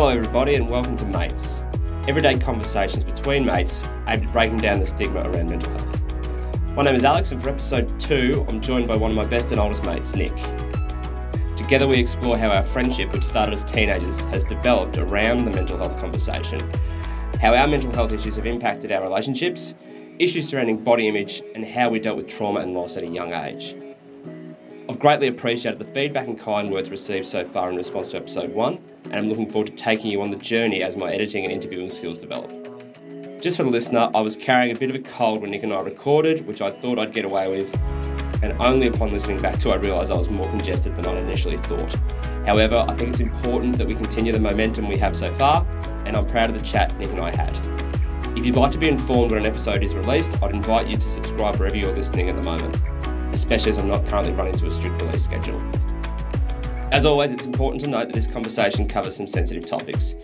Hello, 0.00 0.08
everybody, 0.08 0.54
and 0.54 0.70
welcome 0.70 0.96
to 0.96 1.04
Mates, 1.04 1.62
everyday 2.08 2.38
conversations 2.38 3.04
between 3.04 3.44
mates 3.44 3.86
aimed 4.08 4.24
at 4.24 4.32
breaking 4.32 4.56
down 4.56 4.80
the 4.80 4.86
stigma 4.86 5.20
around 5.20 5.50
mental 5.50 5.70
health. 5.74 6.00
My 6.74 6.84
name 6.84 6.94
is 6.94 7.04
Alex, 7.04 7.32
and 7.32 7.42
for 7.42 7.50
episode 7.50 8.00
two, 8.00 8.46
I'm 8.48 8.62
joined 8.62 8.88
by 8.88 8.96
one 8.96 9.10
of 9.10 9.16
my 9.18 9.26
best 9.28 9.50
and 9.50 9.60
oldest 9.60 9.84
mates, 9.84 10.14
Nick. 10.16 10.34
Together, 11.54 11.86
we 11.86 11.98
explore 11.98 12.38
how 12.38 12.48
our 12.48 12.62
friendship, 12.62 13.12
which 13.12 13.24
started 13.24 13.52
as 13.52 13.62
teenagers, 13.62 14.24
has 14.24 14.42
developed 14.42 14.96
around 14.96 15.44
the 15.44 15.50
mental 15.50 15.76
health 15.76 16.00
conversation, 16.00 16.60
how 17.38 17.54
our 17.54 17.68
mental 17.68 17.92
health 17.92 18.12
issues 18.12 18.36
have 18.36 18.46
impacted 18.46 18.90
our 18.92 19.02
relationships, 19.02 19.74
issues 20.18 20.48
surrounding 20.48 20.82
body 20.82 21.08
image, 21.08 21.42
and 21.54 21.62
how 21.62 21.90
we 21.90 22.00
dealt 22.00 22.16
with 22.16 22.26
trauma 22.26 22.60
and 22.60 22.72
loss 22.72 22.96
at 22.96 23.02
a 23.02 23.06
young 23.06 23.34
age. 23.34 23.74
I've 24.88 24.98
greatly 24.98 25.28
appreciated 25.28 25.78
the 25.78 25.92
feedback 25.92 26.26
and 26.26 26.38
kind 26.38 26.70
words 26.70 26.90
received 26.90 27.26
so 27.26 27.44
far 27.44 27.68
in 27.68 27.76
response 27.76 28.08
to 28.12 28.16
episode 28.16 28.54
one, 28.54 28.79
and 29.10 29.14
I'm 29.14 29.28
looking 29.28 29.50
forward 29.50 29.66
to 29.68 29.76
taking 29.76 30.10
you 30.10 30.22
on 30.22 30.30
the 30.30 30.36
journey 30.36 30.82
as 30.82 30.96
my 30.96 31.10
editing 31.10 31.44
and 31.44 31.52
interviewing 31.52 31.90
skills 31.90 32.18
develop. 32.18 32.50
Just 33.40 33.56
for 33.56 33.64
the 33.64 33.70
listener, 33.70 34.10
I 34.14 34.20
was 34.20 34.36
carrying 34.36 34.74
a 34.74 34.78
bit 34.78 34.90
of 34.90 34.96
a 34.96 35.00
cold 35.00 35.42
when 35.42 35.50
Nick 35.50 35.62
and 35.62 35.72
I 35.72 35.80
recorded, 35.80 36.46
which 36.46 36.60
I 36.60 36.70
thought 36.70 36.98
I'd 36.98 37.12
get 37.12 37.24
away 37.24 37.48
with, 37.48 37.74
and 38.42 38.52
only 38.60 38.86
upon 38.86 39.08
listening 39.08 39.40
back 39.40 39.58
to 39.60 39.68
it, 39.68 39.72
I 39.72 39.76
realised 39.76 40.12
I 40.12 40.16
was 40.16 40.28
more 40.28 40.44
congested 40.44 40.96
than 40.96 41.06
I 41.06 41.18
initially 41.18 41.58
thought. 41.58 41.94
However, 42.46 42.82
I 42.88 42.94
think 42.94 43.10
it's 43.10 43.20
important 43.20 43.78
that 43.78 43.88
we 43.88 43.94
continue 43.94 44.32
the 44.32 44.40
momentum 44.40 44.88
we 44.88 44.96
have 44.96 45.16
so 45.16 45.32
far, 45.34 45.66
and 46.06 46.16
I'm 46.16 46.26
proud 46.26 46.50
of 46.50 46.54
the 46.54 46.62
chat 46.62 46.96
Nick 46.98 47.10
and 47.10 47.20
I 47.20 47.34
had. 47.34 47.56
If 48.36 48.46
you'd 48.46 48.56
like 48.56 48.72
to 48.72 48.78
be 48.78 48.88
informed 48.88 49.32
when 49.32 49.40
an 49.40 49.46
episode 49.46 49.82
is 49.82 49.94
released, 49.94 50.42
I'd 50.42 50.54
invite 50.54 50.88
you 50.88 50.96
to 50.96 51.08
subscribe 51.08 51.56
wherever 51.56 51.76
you're 51.76 51.94
listening 51.94 52.28
at 52.28 52.42
the 52.42 52.48
moment 52.48 52.80
especially 53.32 53.70
as 53.70 53.78
I'm 53.78 53.88
not 53.88 54.06
currently 54.06 54.32
running 54.32 54.54
to 54.54 54.66
a 54.66 54.70
strict 54.70 55.00
release 55.02 55.24
schedule. 55.24 55.60
As 56.92 57.06
always, 57.06 57.30
it's 57.30 57.44
important 57.44 57.80
to 57.82 57.86
note 57.86 58.06
that 58.06 58.14
this 58.14 58.26
conversation 58.26 58.88
covers 58.88 59.14
some 59.14 59.28
sensitive 59.28 59.64
topics. 59.64 60.14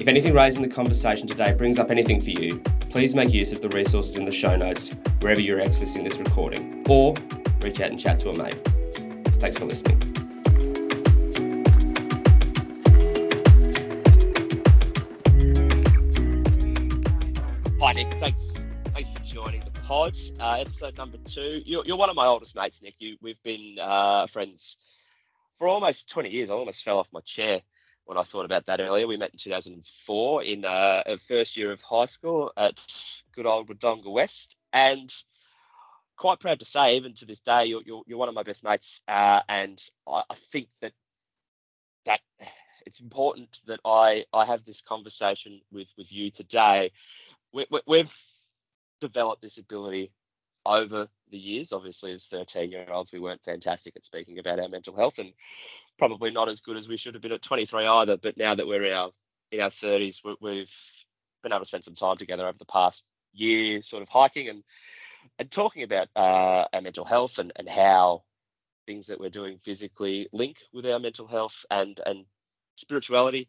If 0.00 0.08
anything 0.08 0.34
raised 0.34 0.56
in 0.56 0.62
the 0.62 0.68
conversation 0.68 1.28
today 1.28 1.54
brings 1.54 1.78
up 1.78 1.92
anything 1.92 2.20
for 2.20 2.30
you, 2.30 2.58
please 2.90 3.14
make 3.14 3.32
use 3.32 3.52
of 3.52 3.60
the 3.60 3.68
resources 3.68 4.16
in 4.16 4.24
the 4.24 4.32
show 4.32 4.50
notes 4.56 4.90
wherever 5.20 5.40
you're 5.40 5.60
accessing 5.60 6.02
this 6.02 6.18
recording, 6.18 6.84
or 6.88 7.14
reach 7.60 7.80
out 7.80 7.90
and 7.90 8.00
chat 8.00 8.18
to 8.18 8.30
a 8.30 8.42
mate. 8.42 8.56
Thanks 9.36 9.58
for 9.58 9.64
listening. 9.64 10.00
Hi, 17.80 17.92
Nick. 17.92 18.12
Thanks 18.14 18.54
thanks 18.86 19.10
for 19.10 19.20
joining 19.24 19.60
the 19.60 19.70
Pod, 19.82 20.16
uh, 20.40 20.56
episode 20.60 20.96
number 20.98 21.18
two. 21.18 21.62
You're, 21.64 21.84
you're, 21.86 21.96
one 21.96 22.10
of 22.10 22.16
my 22.16 22.26
oldest 22.26 22.56
mates, 22.56 22.82
Nick. 22.82 23.00
You, 23.00 23.16
we've 23.22 23.42
been 23.44 23.76
uh, 23.80 24.26
friends 24.26 24.76
for 25.54 25.68
almost 25.68 26.08
20 26.10 26.30
years. 26.30 26.50
I 26.50 26.54
almost 26.54 26.84
fell 26.84 26.98
off 26.98 27.12
my 27.12 27.20
chair 27.20 27.60
when 28.04 28.18
I 28.18 28.22
thought 28.22 28.44
about 28.44 28.66
that 28.66 28.80
earlier. 28.80 29.06
We 29.06 29.16
met 29.16 29.32
in 29.32 29.38
2004 29.38 30.42
in 30.42 30.64
uh, 30.64 31.02
a 31.06 31.18
first 31.18 31.56
year 31.56 31.72
of 31.72 31.82
high 31.82 32.06
school 32.06 32.52
at 32.56 32.80
good 33.34 33.46
old 33.46 33.68
Wodonga 33.68 34.10
West, 34.10 34.56
and 34.72 35.12
quite 36.16 36.40
proud 36.40 36.60
to 36.60 36.64
say, 36.64 36.96
even 36.96 37.14
to 37.14 37.26
this 37.26 37.40
day, 37.40 37.66
you're, 37.66 37.82
you're, 37.84 38.02
you're 38.06 38.18
one 38.18 38.28
of 38.28 38.34
my 38.34 38.42
best 38.42 38.64
mates, 38.64 39.00
uh, 39.08 39.40
and 39.48 39.82
I, 40.06 40.22
I 40.30 40.34
think 40.34 40.68
that 40.80 40.92
that 42.04 42.20
it's 42.86 43.00
important 43.00 43.60
that 43.66 43.80
I 43.84 44.24
I 44.32 44.44
have 44.44 44.64
this 44.64 44.82
conversation 44.82 45.60
with 45.70 45.88
with 45.96 46.12
you 46.12 46.30
today. 46.30 46.90
We, 47.52 47.66
we, 47.70 47.80
we've 47.86 48.16
developed 49.00 49.42
this 49.42 49.58
ability 49.58 50.12
over 50.64 51.08
the 51.30 51.38
years. 51.38 51.72
Obviously, 51.72 52.12
as 52.12 52.26
13 52.26 52.70
year 52.70 52.86
olds, 52.90 53.12
we 53.12 53.20
weren't 53.20 53.44
fantastic 53.44 53.96
at 53.96 54.04
speaking 54.04 54.38
about 54.38 54.60
our 54.60 54.68
mental 54.68 54.96
health 54.96 55.18
and 55.18 55.32
probably 55.98 56.30
not 56.30 56.48
as 56.48 56.60
good 56.60 56.76
as 56.76 56.88
we 56.88 56.96
should 56.96 57.14
have 57.14 57.22
been 57.22 57.32
at 57.32 57.42
23 57.42 57.86
either. 57.86 58.16
But 58.16 58.36
now 58.36 58.54
that 58.54 58.66
we're 58.66 58.82
in 58.82 58.92
our 58.92 59.10
in 59.50 59.60
our 59.60 59.68
30s, 59.68 60.20
we've 60.40 60.72
been 61.42 61.52
able 61.52 61.60
to 61.60 61.66
spend 61.66 61.84
some 61.84 61.94
time 61.94 62.16
together 62.16 62.46
over 62.46 62.58
the 62.58 62.64
past 62.64 63.04
year, 63.32 63.82
sort 63.82 64.02
of 64.02 64.08
hiking 64.08 64.48
and 64.48 64.62
and 65.38 65.50
talking 65.50 65.82
about 65.82 66.08
uh, 66.16 66.64
our 66.72 66.80
mental 66.80 67.04
health 67.04 67.38
and, 67.38 67.52
and 67.56 67.68
how 67.68 68.24
things 68.86 69.06
that 69.06 69.20
we're 69.20 69.30
doing 69.30 69.58
physically 69.58 70.28
link 70.32 70.56
with 70.72 70.86
our 70.86 70.98
mental 70.98 71.26
health 71.26 71.64
and 71.70 72.00
and 72.04 72.24
spirituality 72.76 73.48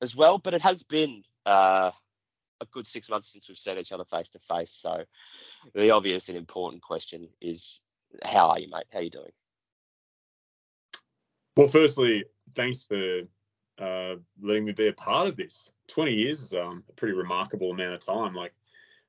as 0.00 0.14
well. 0.14 0.38
But 0.38 0.54
it 0.54 0.62
has 0.62 0.82
been 0.82 1.22
uh, 1.46 1.90
a 2.60 2.66
good 2.66 2.86
six 2.86 3.08
months 3.08 3.32
since 3.32 3.48
we've 3.48 3.58
seen 3.58 3.78
each 3.78 3.92
other 3.92 4.04
face 4.04 4.30
to 4.30 4.38
face. 4.38 4.72
So 4.72 5.04
the 5.74 5.90
obvious 5.90 6.28
and 6.28 6.36
important 6.36 6.82
question 6.82 7.28
is, 7.40 7.80
how 8.24 8.50
are 8.50 8.58
you, 8.58 8.68
mate? 8.70 8.84
How 8.92 8.98
are 8.98 9.02
you 9.02 9.10
doing? 9.10 9.32
Well, 11.56 11.68
firstly, 11.68 12.24
thanks 12.54 12.84
for 12.84 13.22
uh, 13.78 14.16
letting 14.40 14.64
me 14.64 14.72
be 14.72 14.88
a 14.88 14.92
part 14.92 15.28
of 15.28 15.36
this. 15.36 15.72
Twenty 15.88 16.14
years 16.14 16.42
is 16.42 16.54
um, 16.54 16.84
a 16.88 16.92
pretty 16.92 17.14
remarkable 17.14 17.70
amount 17.70 17.94
of 17.94 18.00
time. 18.00 18.34
Like 18.34 18.52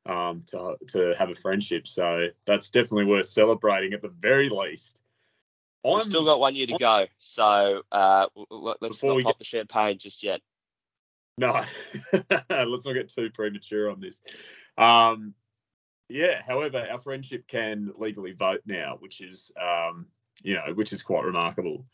um, 0.06 0.42
to 0.48 0.76
to 0.90 1.14
have 1.18 1.30
a 1.30 1.36
friendship. 1.36 1.88
So 1.88 2.28
that's 2.46 2.72
definitely 2.72 3.06
worth 3.06 3.28
celebrating 3.28 3.94
at 3.94 4.02
the 4.02 4.10
very 4.10 4.50
least. 4.50 5.02
We've 5.84 6.04
still 6.04 6.26
got 6.26 6.40
one 6.40 6.54
year 6.56 6.68
to 6.68 6.78
go, 6.78 7.08
so 7.18 7.82
uh, 7.92 8.28
let's 8.50 9.02
not 9.02 9.24
pop 9.24 9.34
get, 9.34 9.40
the 9.40 9.44
champagne 9.44 9.98
just 9.98 10.22
yet. 10.22 10.42
No, 11.42 11.66
let's 12.50 12.86
not 12.86 12.94
get 12.94 13.10
too 13.10 13.32
premature 13.32 13.90
on 13.90 14.00
this. 14.00 14.22
Um, 14.78 15.34
yeah, 16.08 16.40
however, 16.46 16.86
our 16.92 17.00
friendship 17.00 17.48
can 17.48 17.92
legally 17.98 18.34
vote 18.34 18.62
now, 18.68 18.98
which 19.00 19.22
is, 19.22 19.52
um, 19.60 20.06
you 20.44 20.54
know, 20.54 20.76
which 20.76 20.94
is 20.94 21.02
quite 21.02 21.26
remarkable. 21.26 21.88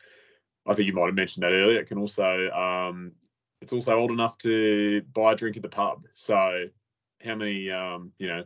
I 0.67 0.73
think 0.73 0.87
you 0.87 0.93
might 0.93 1.05
have 1.05 1.15
mentioned 1.15 1.43
that 1.43 1.53
earlier. 1.53 1.79
It 1.79 1.87
can 1.87 1.97
also, 1.97 2.49
um, 2.49 3.13
it's 3.61 3.71
also 3.71 3.97
old 3.97 4.11
enough 4.11 4.37
to 4.39 5.01
buy 5.13 5.31
a 5.31 5.35
drink 5.35 5.55
at 5.55 5.63
the 5.63 5.69
pub. 5.69 6.03
So, 6.13 6.65
how 7.23 7.35
many, 7.35 7.71
um, 7.71 8.11
you 8.17 8.27
know, 8.27 8.43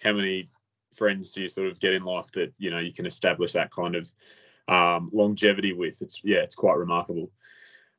how 0.00 0.12
many 0.12 0.50
friends 0.94 1.32
do 1.32 1.42
you 1.42 1.48
sort 1.48 1.66
of 1.66 1.80
get 1.80 1.94
in 1.94 2.04
life 2.04 2.30
that 2.32 2.52
you 2.58 2.70
know 2.70 2.78
you 2.78 2.92
can 2.92 3.06
establish 3.06 3.54
that 3.54 3.72
kind 3.72 3.96
of 3.96 4.08
um, 4.68 5.08
longevity 5.12 5.72
with? 5.72 6.00
It's 6.00 6.20
yeah, 6.22 6.38
it's 6.38 6.54
quite 6.54 6.76
remarkable. 6.76 7.32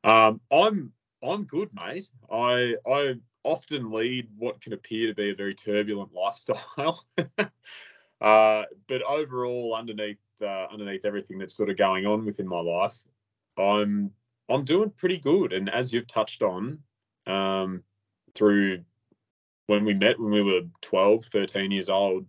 Um, 0.04 0.40
I'm 0.50 0.94
I'm 1.22 1.44
good, 1.44 1.70
mate. 1.74 2.10
I 2.30 2.76
I 2.86 3.14
often 3.42 3.90
lead 3.90 4.28
what 4.36 4.60
can 4.60 4.72
appear 4.72 5.08
to 5.08 5.14
be 5.14 5.30
a 5.30 5.34
very 5.34 5.54
turbulent 5.54 6.12
lifestyle. 6.12 7.04
uh, 7.38 8.62
but 8.86 9.02
overall, 9.02 9.74
underneath 9.74 10.18
uh, 10.42 10.66
underneath 10.72 11.04
everything 11.04 11.38
that's 11.38 11.54
sort 11.54 11.70
of 11.70 11.76
going 11.76 12.06
on 12.06 12.24
within 12.24 12.48
my 12.48 12.60
life, 12.60 12.98
I'm 13.58 14.12
I'm 14.48 14.64
doing 14.64 14.90
pretty 14.90 15.18
good. 15.18 15.52
And 15.52 15.68
as 15.68 15.92
you've 15.92 16.06
touched 16.06 16.42
on, 16.42 16.80
um, 17.26 17.82
through 18.34 18.84
when 19.66 19.84
we 19.84 19.94
met 19.94 20.18
when 20.18 20.32
we 20.32 20.42
were 20.42 20.62
12, 20.80 21.26
13 21.26 21.70
years 21.70 21.88
old, 21.88 22.26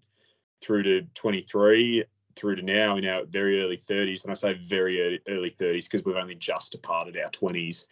through 0.62 0.84
to 0.84 1.02
23, 1.16 2.03
through 2.35 2.56
to 2.56 2.62
now 2.62 2.97
in 2.97 3.06
our 3.06 3.25
very 3.25 3.62
early 3.62 3.78
30s, 3.78 4.23
and 4.23 4.31
I 4.31 4.35
say 4.35 4.53
very 4.53 5.02
early, 5.02 5.19
early 5.28 5.52
30s 5.52 5.90
because 5.90 6.06
we've 6.06 6.16
only 6.16 6.35
just 6.35 6.72
departed 6.73 7.18
our 7.18 7.29
20s. 7.29 7.88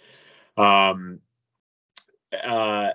Um, 0.59 1.21
uh, 2.43 2.89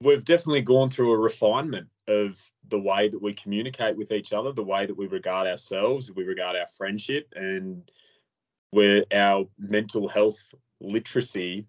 we've 0.00 0.24
definitely 0.24 0.62
gone 0.62 0.88
through 0.88 1.12
a 1.12 1.18
refinement 1.18 1.88
of 2.08 2.40
the 2.68 2.78
way 2.78 3.08
that 3.08 3.22
we 3.22 3.34
communicate 3.34 3.96
with 3.96 4.10
each 4.10 4.32
other, 4.32 4.52
the 4.52 4.64
way 4.64 4.86
that 4.86 4.96
we 4.96 5.06
regard 5.06 5.46
ourselves, 5.46 6.10
we 6.10 6.24
regard 6.24 6.56
our 6.56 6.66
friendship, 6.66 7.32
and 7.36 7.90
where 8.70 9.04
our 9.14 9.46
mental 9.58 10.08
health 10.08 10.54
literacy 10.80 11.66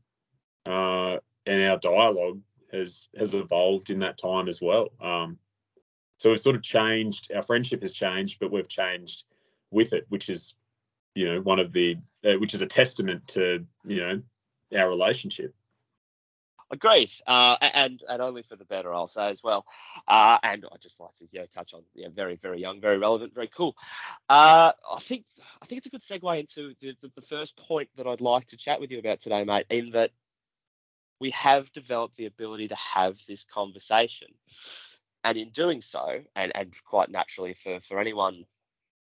uh, 0.66 1.18
and 1.45 1.63
our 1.63 1.78
dialogue 1.78 2.39
has 2.72 3.10
has 3.18 3.33
evolved 3.33 3.89
in 3.89 4.00
that 4.00 4.18
time 4.18 4.48
as 4.48 4.62
well. 4.62 4.89
Um, 5.01 5.38
so 6.18 6.30
we've 6.30 6.39
sort 6.39 6.56
of 6.56 6.63
changed. 6.63 7.31
Our 7.36 7.42
friendship 7.42 7.81
has 7.81 7.94
changed, 7.94 8.39
but 8.39 8.51
we've 8.51 8.69
changed 8.69 9.25
with 9.69 9.92
it, 9.92 10.06
which 10.07 10.30
is, 10.30 10.56
you 11.13 11.25
know, 11.25 11.42
one 11.42 11.60
of 11.60 11.74
the 11.74 11.98
uh, 12.25 12.36
which 12.36 12.54
is 12.54 12.62
a 12.62 12.68
testament 12.68 13.28
to 13.30 13.66
you 13.83 13.98
know 13.98 14.22
our 14.75 14.90
relationship. 14.90 15.54
Agreed, 16.72 17.12
uh, 17.28 17.56
and 17.62 18.02
and 18.10 18.22
only 18.22 18.42
for 18.42 18.56
the 18.56 18.66
better, 18.66 18.92
I'll 18.92 19.08
say 19.08 19.30
as 19.30 19.44
well. 19.44 19.64
Uh, 20.08 20.40
and 20.42 20.66
I 20.72 20.78
just 20.78 21.00
like 21.00 21.14
to 21.16 21.28
yeah 21.31 21.46
touch 21.46 21.75
on 21.75 21.84
yeah 21.94 22.08
very 22.12 22.36
very 22.36 22.60
young, 22.60 22.81
very 22.81 22.98
relevant, 22.98 23.36
very 23.36 23.48
cool. 23.48 23.75
Uh, 24.28 24.72
I 24.92 25.00
think 25.00 25.25
I 25.62 25.68
think 25.68 25.78
it's 25.78 25.88
a 25.88 25.92
good 25.92 26.02
segue 26.02 26.40
into 26.40 26.74
the, 26.80 26.96
the, 27.00 27.12
the 27.16 27.22
first 27.22 27.58
point 27.58 27.90
that 27.96 28.08
I'd 28.08 28.22
like 28.22 28.46
to 28.48 28.58
chat 28.58 28.81
with 28.81 28.92
you 28.92 28.98
about 28.98 29.20
today, 29.20 29.44
mate. 29.44 29.68
In 29.70 29.92
that 29.92 30.12
we 31.19 31.30
have 31.31 31.72
developed 31.74 32.16
the 32.16 32.26
ability 32.26 32.69
to 32.69 32.76
have 32.76 33.22
this 33.28 33.44
conversation, 33.44 34.30
and 35.24 35.38
in 35.38 35.50
doing 35.50 35.80
so, 35.80 36.22
and 36.36 36.52
and 36.56 36.76
quite 36.86 37.10
naturally 37.10 37.54
for 37.54 37.81
for 37.81 38.00
anyone 38.00 38.46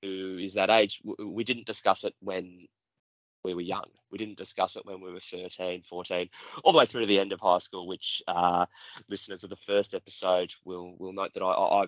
who 0.04 0.38
is 0.40 0.54
that 0.54 0.70
age, 0.70 1.02
we 1.18 1.44
didn't 1.44 1.66
discuss 1.66 2.04
it 2.04 2.14
when 2.20 2.68
we 3.46 3.54
were 3.54 3.62
young. 3.62 3.86
We 4.12 4.18
didn't 4.18 4.38
discuss 4.38 4.76
it 4.76 4.86
when 4.86 5.02
we 5.02 5.12
were 5.12 5.20
13, 5.20 5.84
14, 5.84 6.30
all 6.64 6.74
the 6.74 6.80
way 6.80 6.86
through 6.86 7.02
to 7.02 7.08
the 7.08 7.20
end 7.20 7.32
of 7.32 7.40
high 7.40 7.60
school, 7.60 7.88
which 7.88 8.22
uh, 8.28 8.66
listeners 9.08 9.44
of 9.44 9.50
the 9.50 9.56
first 9.56 9.94
episode 9.94 10.54
will 10.66 10.96
will 10.98 11.14
note 11.14 11.34
that 11.34 11.44
I, 11.44 11.52
I 11.52 11.86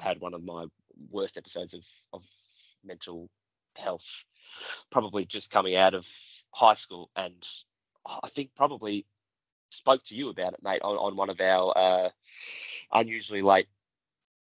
had 0.00 0.20
one 0.20 0.34
of 0.34 0.44
my 0.44 0.66
worst 1.10 1.36
episodes 1.36 1.74
of, 1.74 1.84
of 2.12 2.24
mental 2.84 3.28
health, 3.76 4.24
probably 4.90 5.24
just 5.24 5.50
coming 5.50 5.76
out 5.76 5.94
of 5.94 6.08
high 6.52 6.74
school. 6.74 7.10
And 7.16 7.46
I 8.06 8.28
think 8.28 8.54
probably 8.54 9.06
spoke 9.70 10.02
to 10.04 10.14
you 10.14 10.28
about 10.30 10.54
it, 10.54 10.62
mate, 10.62 10.82
on, 10.82 10.96
on 10.96 11.16
one 11.16 11.30
of 11.30 11.40
our 11.40 11.72
uh, 11.76 12.08
unusually 12.92 13.42
late 13.42 13.68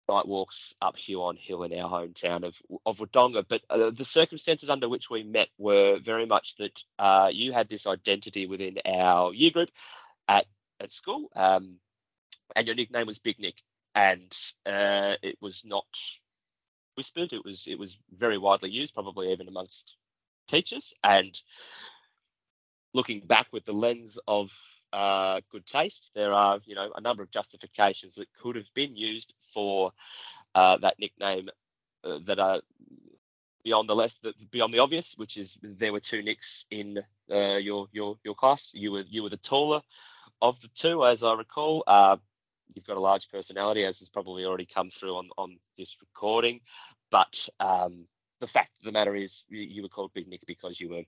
night 0.10 0.28
walks 0.28 0.76
up 0.82 0.98
Huon 0.98 1.38
Hill 1.38 1.64
in 1.64 1.80
our 1.80 1.90
hometown 1.90 2.44
of 2.44 2.62
of 2.86 2.98
Wodonga. 2.98 3.46
But 3.48 3.62
uh, 3.70 3.92
the 3.92 4.06
circumstances 4.06 4.70
under 4.70 4.90
which 4.90 5.10
we 5.10 5.24
met 5.24 5.50
were 5.58 6.00
very 6.00 6.26
much 6.26 6.56
that 6.58 6.80
uh, 7.00 7.30
you 7.32 7.52
had 7.52 7.70
this 7.70 7.88
identity 7.88 8.46
within 8.46 8.78
our 8.86 9.34
year 9.34 9.52
group 9.52 9.70
at 10.28 10.46
at 10.80 10.92
school, 10.92 11.30
um, 11.36 11.78
and 12.56 12.68
your 12.68 12.76
nickname 12.76 13.08
was 13.08 13.20
Big 13.20 13.40
Nick, 13.40 13.62
and 13.96 14.36
uh, 14.66 15.16
it 15.22 15.38
was 15.42 15.64
not 15.66 15.86
whispered. 16.96 17.34
It 17.34 17.46
was 17.46 17.68
it 17.68 17.80
was 17.80 17.98
very 18.12 18.38
widely 18.38 18.72
used, 18.72 18.94
probably 18.94 19.32
even 19.32 19.48
amongst 19.48 19.96
teachers. 20.48 20.94
And 21.04 21.40
looking 22.94 23.22
back 23.22 23.48
with 23.52 23.66
the 23.66 23.74
lens 23.74 24.18
of 24.28 24.52
uh, 24.94 25.42
good 25.52 25.66
taste, 25.66 26.12
there 26.14 26.32
are 26.32 26.60
you 26.66 26.76
know 26.76 26.92
a 26.96 27.02
number 27.02 27.24
of 27.24 27.32
justifications 27.32 28.16
that 28.16 28.32
could 28.42 28.56
have 28.56 28.72
been 28.74 28.96
used 28.96 29.34
for 29.54 29.92
uh, 30.56 30.78
that 30.78 31.00
nickname 31.00 31.50
uh, 32.04 32.20
that 32.26 32.40
are 32.40 32.62
beyond 33.64 33.90
the 33.90 33.96
less 33.96 34.20
beyond 34.52 34.74
the 34.74 34.80
obvious, 34.80 35.16
which 35.18 35.36
is 35.38 35.58
there 35.62 35.92
were 35.92 36.00
two 36.00 36.22
Nicks 36.22 36.66
in 36.70 37.00
uh, 37.32 37.58
your 37.60 37.88
your 37.92 38.18
your 38.24 38.36
class. 38.36 38.70
You 38.74 38.92
were 38.92 39.04
you 39.10 39.24
were 39.24 39.30
the 39.30 39.38
taller 39.38 39.82
of 40.42 40.62
the 40.62 40.70
two, 40.70 41.06
as 41.06 41.24
I 41.24 41.34
recall. 41.34 41.84
Uh, 41.88 42.18
you've 42.76 42.86
got 42.86 42.98
a 42.98 43.02
large 43.02 43.30
personality, 43.30 43.86
as 43.86 44.00
has 44.00 44.10
probably 44.10 44.46
already 44.46 44.68
come 44.68 44.90
through 44.90 45.16
on 45.16 45.30
on 45.38 45.58
this 45.76 45.98
recording. 46.02 46.62
But 47.10 47.50
um, 47.60 48.06
the 48.42 48.48
fact 48.48 48.78
of 48.78 48.86
the 48.86 48.92
matter 48.92 49.16
is, 49.16 49.44
you, 49.48 49.62
you 49.62 49.82
were 49.82 49.90
called 49.90 50.14
Big 50.14 50.28
Nick 50.28 50.46
because 50.46 50.80
you 50.80 50.90
were 50.90 51.04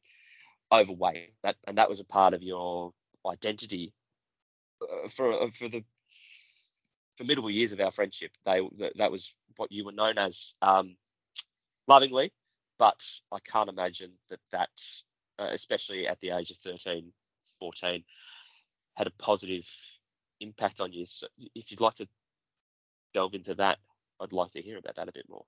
overweight. 0.71 1.33
That 1.43 1.57
and 1.67 1.77
that 1.77 1.89
was 1.89 1.99
a 1.99 2.05
part 2.05 2.33
of 2.33 2.41
your 2.41 2.93
identity 3.31 3.93
uh, 4.81 5.07
for 5.07 5.43
uh, 5.43 5.47
for 5.49 5.67
the 5.67 5.83
formidable 7.17 7.49
years 7.49 7.71
of 7.71 7.79
our 7.79 7.91
friendship. 7.91 8.31
They 8.45 8.61
that, 8.97 9.11
was 9.11 9.33
what 9.57 9.71
you 9.71 9.85
were 9.85 9.91
known 9.91 10.17
as 10.17 10.53
um, 10.61 10.95
lovingly, 11.87 12.31
but 12.77 13.01
I 13.31 13.39
can't 13.39 13.69
imagine 13.69 14.11
that 14.29 14.39
that, 14.51 14.69
uh, 15.39 15.49
especially 15.51 16.07
at 16.07 16.19
the 16.19 16.31
age 16.31 16.51
of 16.51 16.57
13, 16.57 17.11
14, 17.59 18.03
had 18.95 19.07
a 19.07 19.11
positive 19.11 19.69
impact 20.39 20.81
on 20.81 20.91
you. 20.91 21.05
So 21.05 21.27
if 21.55 21.71
you'd 21.71 21.81
like 21.81 21.95
to 21.95 22.07
delve 23.13 23.33
into 23.33 23.55
that, 23.55 23.79
I'd 24.19 24.33
like 24.33 24.51
to 24.51 24.61
hear 24.61 24.77
about 24.77 24.95
that 24.95 25.09
a 25.09 25.13
bit 25.13 25.29
more. 25.29 25.45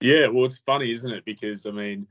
Yeah, 0.00 0.28
well, 0.28 0.46
it's 0.46 0.58
funny, 0.58 0.90
isn't 0.90 1.12
it? 1.12 1.24
Because 1.24 1.66
I 1.66 1.72
mean, 1.72 2.06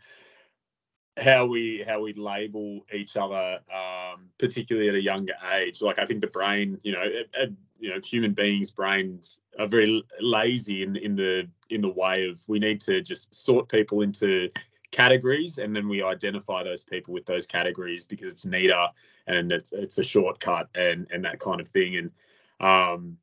how 1.19 1.45
we 1.45 1.83
how 1.87 2.01
we 2.01 2.13
label 2.13 2.85
each 2.93 3.17
other, 3.17 3.59
um, 3.73 4.29
particularly 4.37 4.89
at 4.89 4.95
a 4.95 5.01
younger 5.01 5.33
age. 5.53 5.81
Like 5.81 5.99
I 5.99 6.05
think 6.05 6.21
the 6.21 6.27
brain, 6.27 6.79
you 6.83 6.93
know, 6.93 7.01
a, 7.03 7.43
a, 7.43 7.47
you 7.79 7.89
know, 7.89 7.99
human 8.01 8.33
beings' 8.33 8.71
brains 8.71 9.39
are 9.57 9.67
very 9.67 10.03
lazy 10.19 10.83
in 10.83 10.95
in 10.95 11.15
the 11.15 11.47
in 11.69 11.81
the 11.81 11.89
way 11.89 12.27
of 12.27 12.41
we 12.47 12.59
need 12.59 12.81
to 12.81 13.01
just 13.01 13.33
sort 13.33 13.69
people 13.69 14.01
into 14.01 14.49
categories 14.91 15.59
and 15.59 15.75
then 15.75 15.87
we 15.87 16.01
identify 16.01 16.63
those 16.63 16.83
people 16.83 17.13
with 17.13 17.25
those 17.25 17.45
categories 17.45 18.07
because 18.07 18.33
it's 18.33 18.45
neater 18.45 18.87
and 19.27 19.51
it's 19.51 19.71
it's 19.71 19.99
a 19.99 20.03
shortcut 20.03 20.67
and 20.73 21.05
and 21.11 21.23
that 21.23 21.39
kind 21.39 21.61
of 21.61 21.67
thing 21.67 21.95
and 21.95 22.11
um 22.59 23.15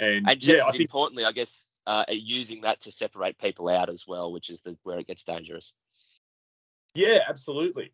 and, 0.00 0.28
and 0.28 0.40
just 0.40 0.58
yeah, 0.58 0.66
I 0.66 0.72
think, 0.72 0.82
importantly, 0.82 1.24
I 1.24 1.32
guess 1.32 1.70
uh, 1.86 2.04
using 2.08 2.62
that 2.62 2.80
to 2.80 2.90
separate 2.90 3.38
people 3.38 3.68
out 3.68 3.88
as 3.88 4.06
well, 4.06 4.32
which 4.32 4.50
is 4.50 4.60
the 4.60 4.76
where 4.82 4.98
it 4.98 5.06
gets 5.06 5.24
dangerous. 5.24 5.72
Yeah, 6.94 7.18
absolutely. 7.28 7.92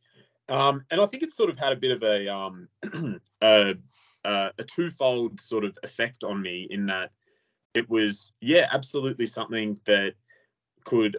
Um, 0.49 0.85
and 0.91 1.01
I 1.01 1.07
think 1.07 1.23
it's 1.23 1.37
sort 1.37 1.51
of 1.51 1.59
had 1.59 1.73
a 1.73 1.77
bit 1.77 1.93
of 1.93 2.03
a 2.03 2.29
um, 2.29 2.69
a, 3.43 3.75
a 4.25 4.65
twofold 4.67 5.41
sort 5.41 5.65
of 5.65 5.79
effect 5.83 6.25
on 6.25 6.41
me 6.43 6.67
in 6.69 6.87
that 6.87 7.11
it 7.73 7.89
was 7.89 8.33
yeah 8.41 8.69
absolutely 8.73 9.27
something 9.27 9.79
that 9.87 10.15
could 10.85 11.17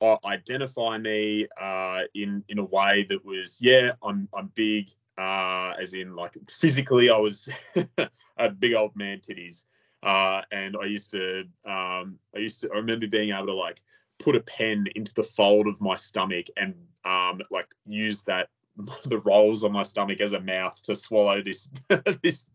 uh, 0.00 0.16
identify 0.24 0.96
me 0.98 1.46
uh, 1.60 2.00
in 2.14 2.42
in 2.48 2.58
a 2.58 2.64
way 2.64 3.06
that 3.08 3.24
was 3.24 3.60
yeah 3.60 3.92
I'm 4.02 4.28
I'm 4.36 4.50
big 4.54 4.88
uh, 5.18 5.74
as 5.78 5.92
in 5.92 6.16
like 6.16 6.36
physically 6.50 7.10
I 7.10 7.18
was 7.18 7.50
a 8.38 8.48
big 8.48 8.72
old 8.72 8.96
man 8.96 9.18
titties 9.18 9.64
uh, 10.02 10.42
and 10.50 10.76
I 10.80 10.86
used 10.86 11.12
to, 11.12 11.44
um, 11.64 12.18
I 12.34 12.38
used 12.38 12.60
to, 12.62 12.70
I 12.72 12.76
remember 12.76 13.06
being 13.06 13.30
able 13.30 13.46
to 13.46 13.54
like 13.54 13.80
put 14.22 14.36
a 14.36 14.40
pen 14.40 14.86
into 14.94 15.12
the 15.14 15.22
fold 15.22 15.66
of 15.66 15.80
my 15.80 15.96
stomach 15.96 16.46
and 16.56 16.74
um, 17.04 17.40
like 17.50 17.66
use 17.86 18.22
that 18.22 18.48
the 19.04 19.18
rolls 19.18 19.64
on 19.64 19.72
my 19.72 19.82
stomach 19.82 20.20
as 20.20 20.32
a 20.32 20.40
mouth 20.40 20.80
to 20.82 20.96
swallow 20.96 21.42
this 21.42 21.68
this 22.22 22.46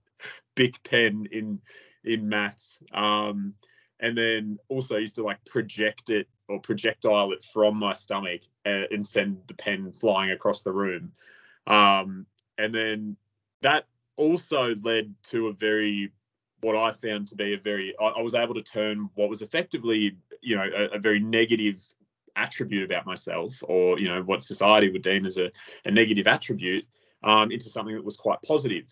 big 0.56 0.82
pen 0.84 1.28
in 1.32 1.60
in 2.04 2.30
maths. 2.30 2.82
Um, 2.94 3.54
and 4.00 4.18
then 4.18 4.58
also 4.70 4.98
used 4.98 5.16
to 5.16 5.24
like 5.24 5.44
project 5.46 6.10
it 6.10 6.28
or 6.48 6.60
projectile 6.60 7.34
it 7.34 7.44
from 7.44 7.78
my 7.78 7.94
stomach 7.94 8.42
and, 8.64 8.84
uh, 8.84 8.88
and 8.92 9.06
send 9.06 9.40
the 9.48 9.54
pen 9.54 9.92
flying 9.92 10.32
across 10.32 10.62
the 10.62 10.72
room. 10.72 11.12
Um, 11.66 12.26
and 12.58 12.74
then 12.74 13.18
that 13.62 13.86
also 14.16 14.76
led 14.84 15.14
to 15.24 15.48
a 15.48 15.54
very 15.54 16.12
what 16.62 16.76
I 16.76 16.92
found 16.92 17.28
to 17.28 17.36
be 17.36 17.54
a 17.54 17.58
very, 17.58 17.94
I, 18.00 18.06
I 18.06 18.22
was 18.22 18.36
able 18.36 18.56
to 18.56 18.62
turn 18.62 19.10
what 19.16 19.30
was 19.30 19.42
effectively, 19.42 20.18
you 20.42 20.56
know, 20.56 20.64
a, 20.64 20.96
a, 20.96 21.00
very 21.00 21.20
negative 21.20 21.82
attribute 22.36 22.84
about 22.84 23.06
myself, 23.06 23.62
or 23.64 24.00
you 24.00 24.08
know, 24.08 24.22
what 24.24 24.44
society 24.44 24.90
would 24.90 25.02
deem 25.02 25.26
as 25.26 25.38
a, 25.38 25.52
a 25.86 25.92
negative 25.92 26.28
attribute, 26.28 26.86
um, 27.24 27.52
into 27.52 27.70
something 27.70 27.96
that 27.96 28.06
was 28.06 28.18
quite 28.18 28.42
positive. 28.42 28.86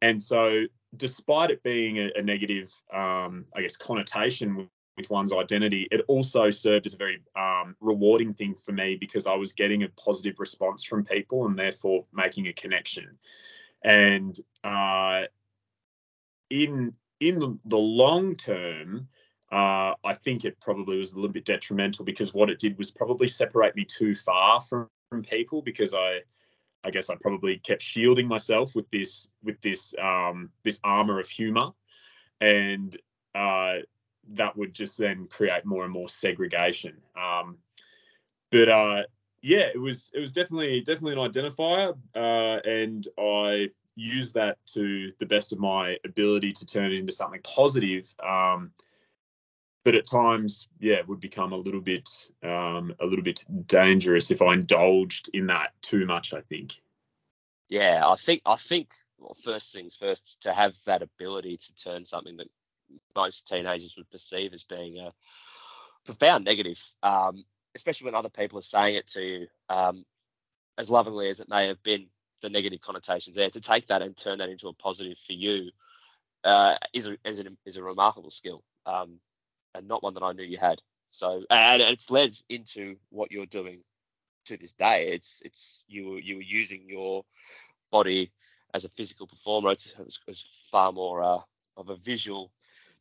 And 0.00 0.22
so, 0.22 0.64
despite 0.96 1.50
it 1.50 1.62
being 1.62 1.98
a, 1.98 2.10
a 2.16 2.22
negative, 2.22 2.72
um, 2.92 3.46
I 3.54 3.62
guess, 3.62 3.76
connotation 3.76 4.56
with, 4.56 4.68
with, 4.96 5.10
one's 5.10 5.32
identity, 5.32 5.88
it 5.90 6.04
also 6.08 6.50
served 6.50 6.86
as 6.86 6.94
a 6.94 6.98
very 6.98 7.20
um, 7.36 7.74
rewarding 7.80 8.32
thing 8.34 8.54
for 8.54 8.72
me 8.72 8.96
because 8.96 9.26
I 9.26 9.34
was 9.34 9.52
getting 9.52 9.82
a 9.82 9.88
positive 9.88 10.38
response 10.38 10.84
from 10.84 11.04
people 11.04 11.46
and 11.46 11.58
therefore 11.58 12.04
making 12.12 12.46
a 12.46 12.52
connection. 12.52 13.18
And 13.82 14.38
uh, 14.64 15.22
in 16.50 16.92
in 17.20 17.58
the 17.64 17.78
long 17.78 18.36
term, 18.36 19.08
uh, 19.50 19.94
I 20.04 20.14
think 20.22 20.44
it 20.44 20.60
probably 20.60 20.98
was 20.98 21.12
a 21.12 21.16
little 21.16 21.32
bit 21.32 21.44
detrimental 21.44 22.04
because 22.04 22.34
what 22.34 22.50
it 22.50 22.58
did 22.58 22.76
was 22.78 22.90
probably 22.90 23.26
separate 23.26 23.74
me 23.76 23.84
too 23.84 24.14
far 24.14 24.60
from, 24.60 24.88
from 25.10 25.22
people 25.22 25.62
because 25.62 25.94
I 25.94 26.20
I 26.84 26.90
guess 26.90 27.10
I 27.10 27.16
probably 27.16 27.58
kept 27.58 27.82
shielding 27.82 28.28
myself 28.28 28.74
with 28.74 28.88
this 28.90 29.28
with 29.42 29.60
this 29.60 29.94
um, 30.00 30.50
this 30.62 30.78
armor 30.84 31.18
of 31.18 31.28
humor, 31.28 31.70
and 32.40 32.96
uh, 33.34 33.78
that 34.34 34.56
would 34.56 34.74
just 34.74 34.98
then 34.98 35.26
create 35.26 35.64
more 35.64 35.84
and 35.84 35.92
more 35.92 36.08
segregation. 36.08 36.96
Um, 37.20 37.58
but 38.50 38.68
uh, 38.68 39.02
yeah, 39.42 39.66
it 39.74 39.80
was 39.80 40.10
it 40.14 40.20
was 40.20 40.32
definitely 40.32 40.80
definitely 40.82 41.20
an 41.20 41.30
identifier, 41.30 41.96
uh, 42.14 42.60
and 42.68 43.06
I 43.18 43.70
use 43.98 44.32
that 44.32 44.58
to 44.74 45.12
the 45.18 45.26
best 45.26 45.52
of 45.52 45.58
my 45.58 45.96
ability 46.04 46.52
to 46.52 46.66
turn 46.66 46.92
it 46.92 46.98
into 46.98 47.12
something 47.12 47.40
positive. 47.42 48.12
Um, 48.24 48.72
but 49.84 49.94
at 49.94 50.06
times, 50.06 50.68
yeah, 50.78 50.96
it 50.96 51.08
would 51.08 51.20
become 51.20 51.52
a 51.52 51.56
little 51.56 51.80
bit 51.80 52.08
um, 52.42 52.94
a 53.00 53.06
little 53.06 53.24
bit 53.24 53.44
dangerous 53.66 54.30
if 54.30 54.42
I 54.42 54.54
indulged 54.54 55.30
in 55.32 55.46
that 55.46 55.72
too 55.82 56.06
much. 56.06 56.34
I 56.34 56.40
think. 56.40 56.80
Yeah, 57.68 58.06
I 58.06 58.16
think 58.16 58.42
I 58.44 58.56
think 58.56 58.90
well, 59.18 59.34
first 59.34 59.72
things 59.72 59.94
first, 59.94 60.42
to 60.42 60.52
have 60.52 60.74
that 60.86 61.02
ability 61.02 61.56
to 61.56 61.74
turn 61.74 62.04
something 62.04 62.36
that 62.36 62.48
most 63.14 63.48
teenagers 63.48 63.96
would 63.96 64.10
perceive 64.10 64.52
as 64.52 64.64
being 64.64 64.98
a 64.98 65.12
profound 66.04 66.44
negative, 66.44 66.82
um, 67.02 67.44
especially 67.74 68.06
when 68.06 68.14
other 68.14 68.30
people 68.30 68.58
are 68.58 68.62
saying 68.62 68.96
it 68.96 69.06
to 69.08 69.22
you, 69.22 69.46
um, 69.68 70.04
as 70.78 70.90
lovingly 70.90 71.28
as 71.28 71.40
it 71.40 71.48
may 71.48 71.66
have 71.68 71.82
been 71.82 72.06
the 72.40 72.50
negative 72.50 72.80
connotations 72.80 73.36
there. 73.36 73.50
To 73.50 73.60
take 73.60 73.86
that 73.88 74.02
and 74.02 74.16
turn 74.16 74.38
that 74.38 74.50
into 74.50 74.68
a 74.68 74.72
positive 74.72 75.18
for 75.18 75.32
you 75.32 75.70
uh, 76.44 76.76
is 76.92 77.06
a 77.06 77.16
is 77.24 77.40
a, 77.40 77.44
is 77.66 77.76
a 77.76 77.82
remarkable 77.82 78.30
skill, 78.30 78.62
um, 78.86 79.18
and 79.74 79.88
not 79.88 80.02
one 80.02 80.14
that 80.14 80.22
I 80.22 80.32
knew 80.32 80.44
you 80.44 80.58
had. 80.58 80.80
So, 81.10 81.44
and 81.50 81.82
it's 81.82 82.10
led 82.10 82.36
into 82.48 82.96
what 83.10 83.32
you're 83.32 83.46
doing 83.46 83.82
to 84.46 84.56
this 84.56 84.72
day. 84.72 85.08
It's 85.12 85.42
it's 85.44 85.84
you 85.88 86.16
you 86.16 86.36
were 86.36 86.42
using 86.42 86.88
your 86.88 87.24
body 87.90 88.32
as 88.74 88.84
a 88.84 88.88
physical 88.90 89.26
performer. 89.26 89.70
It's, 89.70 89.94
it's, 89.98 90.20
it's 90.26 90.68
far 90.70 90.92
more 90.92 91.22
uh, 91.22 91.38
of 91.76 91.88
a 91.88 91.96
visual 91.96 92.52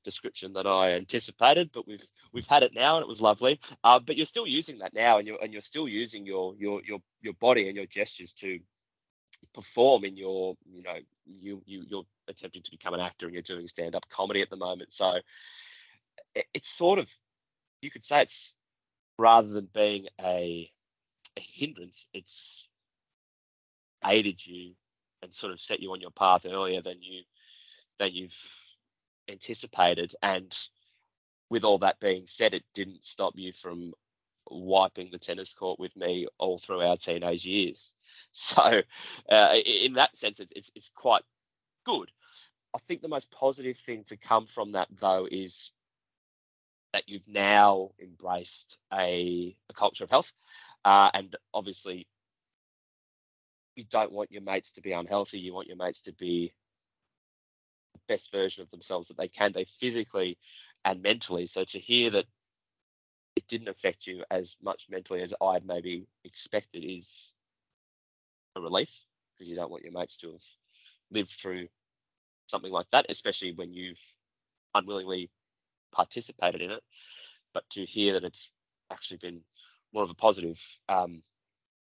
description 0.03 0.53
that 0.53 0.65
I 0.65 0.94
anticipated, 0.94 1.72
but 1.74 1.88
we've 1.88 2.06
we've 2.32 2.48
had 2.48 2.63
it 2.63 2.74
now 2.74 2.96
and 2.96 3.03
it 3.03 3.08
was 3.08 3.22
lovely. 3.22 3.60
Uh, 3.84 4.00
but 4.00 4.15
you're 4.15 4.25
still 4.25 4.48
using 4.48 4.79
that 4.79 4.94
now, 4.94 5.17
and 5.17 5.27
you're 5.27 5.41
and 5.44 5.51
you're 5.51 5.62
still 5.62 5.88
using 5.88 6.25
your 6.25 6.56
your 6.58 6.82
your 6.86 7.00
your 7.22 7.34
body 7.34 7.67
and 7.67 7.75
your 7.75 7.86
gestures 7.88 8.32
to 8.34 8.60
perform 9.53 10.06
in 10.06 10.15
your 10.15 10.56
you 10.65 10.84
know 10.84 10.98
you 11.25 11.62
you 11.65 11.84
you're 11.88 12.06
attempting 12.27 12.62
to 12.62 12.72
become 12.72 12.94
an 12.94 13.00
actor 13.00 13.25
and 13.25 13.34
you're 13.34 13.41
doing 13.41 13.67
stand 13.67 13.96
up 13.96 14.08
comedy 14.10 14.41
at 14.41 14.50
the 14.50 14.56
moment 14.56 14.91
so 14.91 15.15
it, 16.36 16.46
it's 16.53 16.70
sort 16.70 17.00
of 17.00 17.10
you 17.82 17.89
could 17.89 18.03
say 18.03 18.22
it's 18.22 18.53
rather 19.17 19.48
than 19.48 19.67
being 19.74 20.08
a 20.22 20.70
a 21.36 21.39
hindrance 21.39 22.08
it's 22.13 22.67
aided 24.06 24.46
you 24.46 24.74
and 25.22 25.34
sort 25.34 25.51
of 25.51 25.60
set 25.60 25.79
you 25.79 25.91
on 25.91 26.01
your 26.01 26.12
path 26.12 26.46
earlier 26.46 26.82
than 26.82 27.01
you 27.01 27.24
than 28.00 28.13
you've 28.13 28.38
anticipated. 29.27 30.15
And 30.22 30.56
with 31.50 31.63
all 31.63 31.79
that 31.79 32.00
being 32.00 32.27
said, 32.27 32.53
it 32.53 32.63
didn't 32.74 33.06
stop 33.06 33.34
you 33.36 33.53
from 33.53 33.94
wiping 34.51 35.10
the 35.12 35.20
tennis 35.20 35.54
court 35.54 35.80
with 35.80 35.96
me 35.96 36.27
all 36.38 36.60
through 36.60 36.82
our 36.82 36.98
teenage 36.98 37.46
years. 37.46 37.94
So, 38.34 38.82
uh, 39.30 39.56
in 39.66 39.94
that 39.94 40.16
sense, 40.16 40.39
it's, 40.39 40.51
it's, 40.51 40.70
it's 40.75 40.92
quite 40.94 41.24
good. 41.86 42.12
I 42.75 42.77
think 42.80 43.01
the 43.01 43.08
most 43.08 43.32
positive 43.32 43.77
thing 43.77 44.04
to 44.10 44.18
come 44.18 44.46
from 44.46 44.72
that, 44.72 44.89
though, 45.00 45.27
is 45.32 45.72
that 46.94 47.08
you've 47.08 47.27
now 47.27 47.92
embraced 48.01 48.77
a, 48.94 49.56
a 49.70 49.74
culture 49.74 50.04
of 50.04 50.12
health. 50.12 50.32
Uh, 50.86 51.10
and 51.13 51.36
obviously, 51.54 52.06
you 53.75 53.84
don't 53.89 54.12
want 54.12 54.32
your 54.32 54.42
mates 54.42 54.74
to 54.74 54.82
be 54.82 54.92
unhealthy. 54.92 55.39
You 55.39 55.54
want 55.54 55.68
your 55.68 55.77
mates 55.77 56.01
to 56.01 56.13
be 56.13 56.54
the 57.94 58.00
best 58.08 58.32
version 58.32 58.63
of 58.63 58.70
themselves 58.72 59.08
that 59.08 59.18
they 59.18 59.27
can, 59.27 59.51
they 59.51 59.66
physically 59.66 60.38
and 60.84 61.01
mentally. 61.01 61.46
So 61.46 61.63
to 61.63 61.80
hear 61.80 62.10
that 62.12 62.25
didn't 63.48 63.70
affect 63.70 64.08
you 64.08 64.24
as 64.30 64.56
much 64.62 64.88
mentally 64.89 65.22
as 65.22 65.34
I'd 65.42 65.66
maybe 65.66 66.08
expected 66.24 66.84
is 66.84 67.32
a 68.56 68.62
relief 68.62 68.92
because 69.34 69.50
you 69.50 69.56
don't 69.56 69.72
want 69.72 69.84
your 69.84 69.94
mates 69.94 70.18
to 70.18 70.32
have 70.32 70.44
lived 71.12 71.30
through 71.30 71.68
something 72.48 72.72
like 72.72 72.89
that, 72.92 73.06
especially 73.10 73.54
when 73.54 73.74
you've 73.74 74.01
unwillingly 74.74 75.30
participated 75.92 76.62
in 76.62 76.72
it. 76.72 76.84
But 77.54 77.70
to 77.72 77.86
hear 77.86 78.13
that 78.13 78.24
it's 78.24 78.50
actually 78.92 79.18
been 79.18 79.42
more 79.94 80.04
of 80.04 80.10
a 80.10 80.16
positive 80.16 80.62
um, 80.89 81.24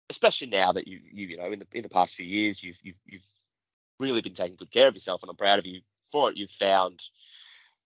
especially 0.09 0.47
now 0.47 0.71
that 0.73 0.87
you 0.87 0.99
you 1.11 1.27
you 1.27 1.37
know 1.37 1.51
in 1.51 1.59
the 1.59 1.67
in 1.71 1.81
the 1.81 1.89
past 1.89 2.15
few 2.15 2.25
years 2.25 2.61
you've 2.61 2.77
you've 2.83 2.99
you've 3.05 3.25
really 3.99 4.21
been 4.21 4.33
taking 4.33 4.55
good 4.55 4.71
care 4.71 4.87
of 4.87 4.93
yourself, 4.93 5.23
and 5.23 5.29
I'm 5.29 5.35
proud 5.35 5.59
of 5.59 5.65
you 5.65 5.81
for 6.11 6.29
it. 6.29 6.37
You've 6.37 6.51
found 6.51 7.01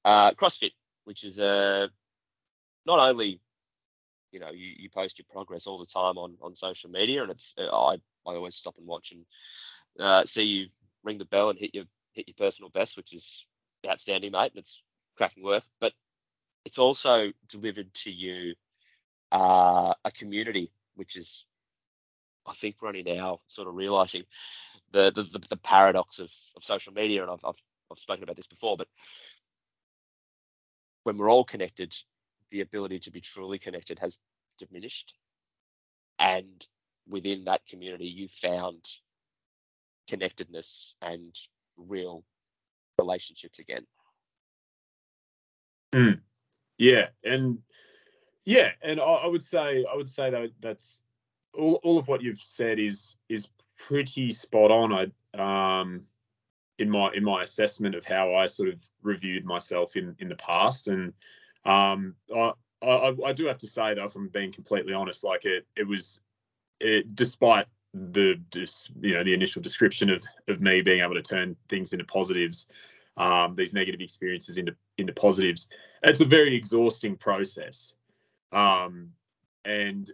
uh, 0.06 0.32
CrossFit, 0.32 0.72
which 1.06 1.24
is 1.24 1.40
a 1.40 1.46
uh, 1.46 1.88
not 2.86 3.00
only 3.00 3.42
you 4.32 4.40
know 4.40 4.52
you, 4.52 4.74
you 4.78 4.90
post 4.90 5.18
your 5.18 5.26
progress 5.32 5.68
all 5.68 5.80
the 5.80 5.86
time 5.86 6.18
on 6.18 6.36
on 6.42 6.56
social 6.56 6.90
media, 6.90 7.22
and 7.24 7.32
it's 7.32 7.54
uh, 7.58 7.64
I 7.64 7.96
I 8.26 8.36
always 8.36 8.56
stop 8.56 8.76
and 8.78 8.88
watch 8.88 9.12
and 9.12 9.26
uh, 10.00 10.26
see 10.26 10.44
you 10.44 10.68
ring 11.04 11.18
the 11.18 11.26
bell 11.26 11.50
and 11.50 11.60
hit 11.60 11.74
your 11.74 11.86
hit 12.14 12.28
your 12.28 12.36
personal 12.38 12.70
best, 12.70 12.98
which 12.98 13.14
is 13.14 13.46
outstanding, 13.88 14.32
mate. 14.32 14.52
And 14.52 14.60
it's 14.60 14.82
cracking 15.16 15.44
work, 15.44 15.64
but 15.80 15.94
it's 16.66 16.78
also 16.78 17.32
delivered 17.50 17.94
to 17.94 18.12
you 18.12 18.56
uh, 19.32 19.94
a 20.04 20.12
community, 20.12 20.72
which 20.96 21.16
is 21.16 21.46
I 22.46 22.54
think 22.54 22.76
we're 22.82 22.90
only 22.90 23.04
now 23.04 23.42
sort 23.48 23.68
of 23.68 23.76
realizing 23.76 24.24
the 24.92 25.12
the, 25.12 25.24
the, 25.24 25.40
the 25.50 25.58
paradox 25.58 26.20
of, 26.20 26.32
of 26.56 26.64
social 26.64 26.94
media, 26.94 27.22
and 27.22 27.32
I've, 27.32 27.44
I've 27.44 27.62
I've 27.92 28.00
spoken 28.00 28.24
about 28.24 28.36
this 28.36 28.48
before, 28.48 28.78
but 28.78 28.88
when 31.04 31.18
we're 31.18 31.32
all 31.32 31.46
connected, 31.46 31.96
the 32.50 32.62
ability 32.62 33.00
to 33.00 33.12
be 33.12 33.22
truly 33.22 33.60
connected 33.60 34.00
has 34.00 34.18
diminished, 34.58 35.14
and 36.20 36.66
within 37.08 37.46
that 37.46 37.66
community, 37.66 38.08
you 38.08 38.28
found 38.28 38.84
connectedness 40.08 40.96
and 41.02 41.36
real 41.78 42.24
relationships 43.00 43.60
again. 43.60 43.86
Mm. 45.94 46.22
Yeah, 46.78 47.08
and 47.24 47.60
yeah, 48.46 48.72
and 48.82 49.00
I, 49.00 49.04
I, 49.04 49.28
would 49.28 49.44
say 49.44 49.86
I 49.92 49.96
would 49.96 50.10
say 50.10 50.30
that 50.30 50.52
that's 50.60 51.02
all, 51.54 51.80
all 51.84 51.98
of 51.98 52.08
what 52.08 52.22
you've 52.22 52.42
said 52.42 52.80
is 52.80 53.16
is 53.30 53.48
pretty 53.78 54.32
spot 54.32 54.72
on. 54.72 54.94
I 54.94 55.80
um 55.80 56.04
in 56.80 56.90
my 56.90 57.12
in 57.14 57.24
my 57.24 57.44
assessment 57.44 57.96
of 57.96 58.06
how 58.06 58.36
I 58.36 58.46
sort 58.46 58.70
of 58.70 58.82
reviewed 59.02 59.46
myself 59.46 59.96
in 59.96 60.16
in 60.20 60.30
the 60.30 60.36
past, 60.36 60.88
and 60.88 61.14
um 61.68 62.16
I 62.34 62.52
I, 62.82 63.16
I 63.26 63.34
do 63.34 63.46
have 63.46 63.58
to 63.60 63.68
say 63.68 63.94
though, 63.94 64.06
if 64.06 64.16
I'm 64.16 64.30
being 64.30 64.52
completely 64.52 64.94
honest, 64.94 65.24
like 65.24 65.46
it 65.46 65.66
it 65.76 65.88
was 65.88 66.22
it 66.80 67.16
despite 67.16 67.68
the 67.94 68.40
you 69.02 69.14
know 69.14 69.24
the 69.24 69.34
initial 69.34 69.62
description 69.62 70.10
of 70.10 70.24
of 70.48 70.62
me 70.62 70.82
being 70.82 71.02
able 71.02 71.16
to 71.16 71.22
turn 71.22 71.56
things 71.70 71.94
into 71.94 72.06
positives 72.06 72.68
um, 73.16 73.54
these 73.54 73.74
negative 73.74 74.02
experiences 74.02 74.58
into 74.58 74.76
into 74.98 75.14
positives 75.14 75.70
it's 76.04 76.22
a 76.22 76.26
very 76.26 76.56
exhausting 76.56 77.16
process. 77.16 77.94
Um, 78.52 79.12
and 79.66 80.10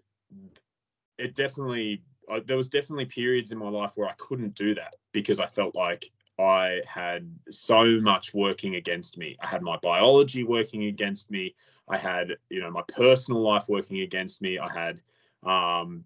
it 1.18 1.36
definitely 1.36 2.02
uh, 2.30 2.40
there 2.46 2.58
was 2.58 2.70
definitely 2.70 3.06
periods 3.06 3.52
in 3.52 3.58
my 3.58 3.70
life 3.70 3.92
where 3.96 4.08
I 4.08 4.14
couldn't 4.18 4.56
do 4.56 4.76
that 4.76 4.96
because 5.12 5.40
I 5.40 5.48
felt 5.48 5.76
like 5.76 6.10
I 6.40 6.82
had 6.88 7.30
so 7.52 8.02
much 8.02 8.34
working 8.34 8.76
against 8.76 9.18
me. 9.18 9.38
I 9.40 9.48
had 9.48 9.62
my 9.62 9.78
biology 9.78 10.44
working 10.44 10.86
against 10.86 11.30
me. 11.30 11.54
I 11.88 11.98
had, 11.98 12.38
you 12.50 12.60
know, 12.62 12.72
my 12.72 12.82
personal 12.88 13.42
life 13.42 13.66
working 13.68 14.02
against 14.02 14.42
me. 14.42 14.58
I 14.58 14.72
had 14.72 15.02
um, 15.44 16.06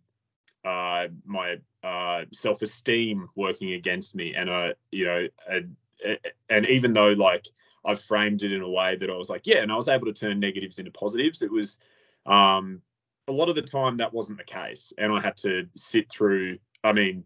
uh, 0.65 1.07
my 1.25 1.57
uh, 1.83 2.25
self-esteem 2.33 3.29
working 3.35 3.73
against 3.73 4.15
me, 4.15 4.33
and 4.35 4.49
I, 4.49 4.73
you 4.91 5.05
know, 5.05 5.27
and, 5.49 5.75
and 6.49 6.65
even 6.67 6.93
though 6.93 7.13
like 7.13 7.47
I 7.85 7.95
framed 7.95 8.43
it 8.43 8.51
in 8.51 8.61
a 8.61 8.69
way 8.69 8.97
that 8.97 9.09
I 9.09 9.15
was 9.15 9.29
like, 9.29 9.47
yeah, 9.47 9.59
and 9.59 9.71
I 9.71 9.75
was 9.75 9.87
able 9.87 10.07
to 10.07 10.13
turn 10.13 10.39
negatives 10.39 10.79
into 10.79 10.91
positives. 10.91 11.41
It 11.41 11.51
was 11.51 11.79
um, 12.25 12.81
a 13.29 13.31
lot 13.31 13.47
of 13.47 13.55
the 13.55 13.61
time 13.61 13.97
that 13.97 14.13
wasn't 14.13 14.39
the 14.39 14.43
case, 14.43 14.91
and 14.97 15.13
I 15.13 15.21
had 15.21 15.37
to 15.37 15.67
sit 15.75 16.11
through. 16.11 16.57
I 16.83 16.91
mean, 16.91 17.23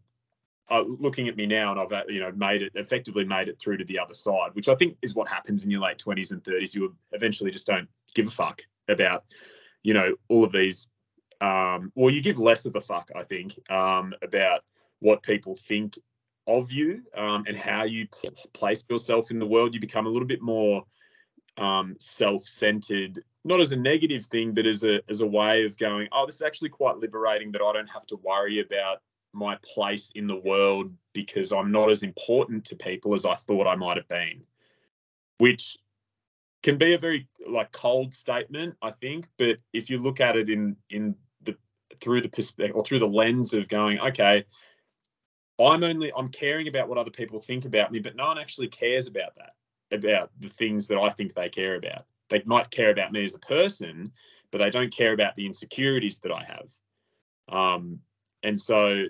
uh, 0.72 0.84
looking 0.88 1.28
at 1.28 1.36
me 1.36 1.46
now, 1.46 1.72
and 1.72 1.80
I've 1.80 1.92
uh, 1.92 2.04
you 2.08 2.22
know 2.22 2.32
made 2.32 2.62
it 2.62 2.72
effectively 2.76 3.26
made 3.26 3.50
it 3.50 3.60
through 3.60 3.78
to 3.78 3.86
the 3.86 4.00
other 4.00 4.14
side, 4.14 4.52
which 4.54 4.70
I 4.70 4.76
think 4.76 4.98
is 5.02 5.14
what 5.14 5.28
happens 5.28 5.66
in 5.66 5.72
your 5.72 5.82
late 5.82 6.00
twenties 6.00 6.32
and 6.32 6.44
thirties. 6.44 6.74
You 6.74 6.96
eventually 7.12 7.52
just 7.52 7.68
don't 7.68 7.90
give 8.16 8.28
a 8.28 8.32
fuck 8.32 8.62
about 8.88 9.26
you 9.84 9.94
know 9.94 10.16
all 10.30 10.44
of 10.44 10.52
these. 10.52 10.88
Um, 11.42 11.92
well, 11.96 12.14
you 12.14 12.22
give 12.22 12.40
less 12.40 12.66
of 12.66 12.76
a 12.76 12.82
fuck, 12.82 13.10
I 13.16 13.24
think, 13.24 13.60
um, 13.70 14.14
about 14.22 14.62
what 15.00 15.24
people 15.24 15.56
think 15.56 15.98
of 16.46 16.72
you 16.72 17.02
um, 17.16 17.46
and 17.48 17.58
how 17.58 17.84
you 17.84 18.08
place 18.54 18.86
yourself 18.88 19.32
in 19.32 19.40
the 19.40 19.48
world. 19.48 19.74
You 19.74 19.80
become 19.80 20.06
a 20.06 20.10
little 20.10 20.28
bit 20.28 20.42
more 20.42 20.86
um, 21.58 21.96
self-centered 22.00 23.24
not 23.44 23.60
as 23.60 23.72
a 23.72 23.76
negative 23.76 24.26
thing, 24.26 24.54
but 24.54 24.66
as 24.66 24.84
a 24.84 25.02
as 25.10 25.22
a 25.22 25.28
way 25.28 25.66
of 25.66 25.78
going, 25.78 26.08
oh, 26.12 26.26
this 26.26 26.36
is 26.36 26.42
actually 26.42 26.70
quite 26.70 26.98
liberating 26.98 27.52
that 27.54 27.62
I 27.62 27.74
don't 27.74 27.90
have 27.90 28.06
to 28.08 28.18
worry 28.18 28.60
about 28.60 29.02
my 29.34 29.58
place 29.64 30.12
in 30.14 30.28
the 30.28 30.36
world 30.36 30.94
because 31.14 31.52
I'm 31.52 31.72
not 31.72 31.90
as 31.90 32.04
important 32.04 32.66
to 32.66 32.76
people 32.76 33.14
as 33.14 33.26
I 33.26 33.36
thought 33.36 33.68
I 33.68 33.76
might 33.76 33.98
have 33.98 34.08
been. 34.08 34.46
Which 35.38 35.78
can 36.64 36.78
be 36.78 36.94
a 36.94 36.98
very 36.98 37.28
like 37.48 37.72
cold 37.72 38.14
statement, 38.14 38.76
I 38.82 38.92
think, 38.92 39.28
but 39.38 39.58
if 39.74 39.90
you 39.90 39.98
look 39.98 40.22
at 40.22 40.38
it 40.38 40.50
in 40.50 40.76
in 40.90 41.16
the 41.42 41.58
through 42.00 42.22
the 42.22 42.30
perspective 42.30 42.76
or 42.76 42.84
through 42.84 43.00
the 43.00 43.08
lens 43.08 43.54
of 43.54 43.68
going, 43.68 44.00
okay, 44.00 44.46
I'm 45.60 45.84
only 45.84 46.12
I'm 46.16 46.30
caring 46.30 46.68
about 46.68 46.88
what 46.88 46.98
other 46.98 47.12
people 47.12 47.40
think 47.40 47.66
about 47.66 47.92
me, 47.92 48.00
but 48.00 48.16
no 48.16 48.28
one 48.28 48.38
actually 48.38 48.68
cares 48.68 49.08
about 49.08 49.36
that, 49.38 49.54
about 49.92 50.30
the 50.40 50.50
things 50.50 50.88
that 50.88 51.00
I 51.00 51.10
think 51.10 51.34
they 51.34 51.50
care 51.50 51.76
about 51.76 52.06
they 52.32 52.42
might 52.46 52.72
care 52.72 52.90
about 52.90 53.12
me 53.12 53.24
as 53.24 53.36
a 53.36 53.40
person, 53.40 54.14
but 54.50 54.58
they 54.58 54.72
don't 54.72 54.96
care 54.96 55.14
about 55.14 55.36
the 55.36 55.46
insecurities 55.46 56.20
that 56.20 56.32
I 56.32 56.44
have. 56.44 56.72
Um, 57.56 58.00
and 58.42 58.60
so, 58.60 59.04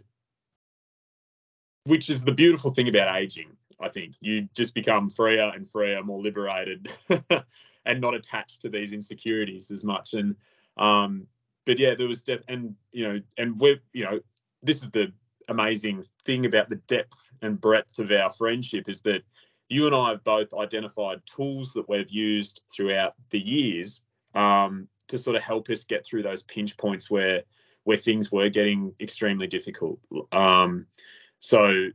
which 1.84 2.10
is 2.10 2.24
the 2.24 2.32
beautiful 2.32 2.72
thing 2.72 2.88
about 2.88 3.16
aging, 3.16 3.50
I 3.80 3.90
think. 3.90 4.16
You 4.20 4.48
just 4.56 4.74
become 4.74 5.10
freer 5.10 5.52
and 5.54 5.68
freer, 5.68 6.04
more 6.04 6.22
liberated, 6.22 6.90
and 7.86 8.02
not 8.02 8.16
attached 8.16 8.62
to 8.62 8.70
these 8.70 8.94
insecurities 8.94 9.72
as 9.72 9.84
much. 9.84 10.14
And, 10.14 10.36
um, 10.78 11.28
but 11.66 11.80
yeah, 11.80 11.96
there 11.96 12.08
was, 12.08 12.24
def- 12.24 12.44
and, 12.48 12.76
you 12.92 13.08
know, 13.08 13.20
and 13.38 13.60
we're, 13.60 13.80
you 13.94 14.06
know, 14.06 14.20
this 14.64 14.84
is 14.84 14.92
the 14.92 15.12
amazing 15.50 16.06
thing 16.24 16.46
about 16.46 16.70
the 16.70 16.76
depth 16.76 17.20
and 17.42 17.60
breadth 17.60 18.00
of 18.00 18.12
our 18.12 18.30
friendship 18.30 18.88
is 18.88 19.02
that 19.02 19.22
you 19.70 19.86
and 19.86 19.96
I 19.96 20.10
have 20.10 20.24
both 20.24 20.54
identified 20.54 21.22
tools 21.26 21.74
that 21.74 21.88
we've 21.88 22.12
used 22.12 22.62
throughout 22.74 23.16
the 23.30 23.40
years 23.40 24.02
um, 24.36 24.88
to 25.08 25.18
sort 25.18 25.36
of 25.36 25.44
help 25.44 25.70
us 25.70 25.86
get 25.86 26.06
through 26.06 26.24
those 26.24 26.44
pinch 26.44 26.78
points 26.78 27.10
where 27.10 27.44
where 27.84 27.98
things 27.98 28.32
were 28.32 28.50
getting 28.50 28.94
extremely 29.00 29.48
difficult. 29.48 30.00
Um, 30.32 30.86
so, 31.42 31.90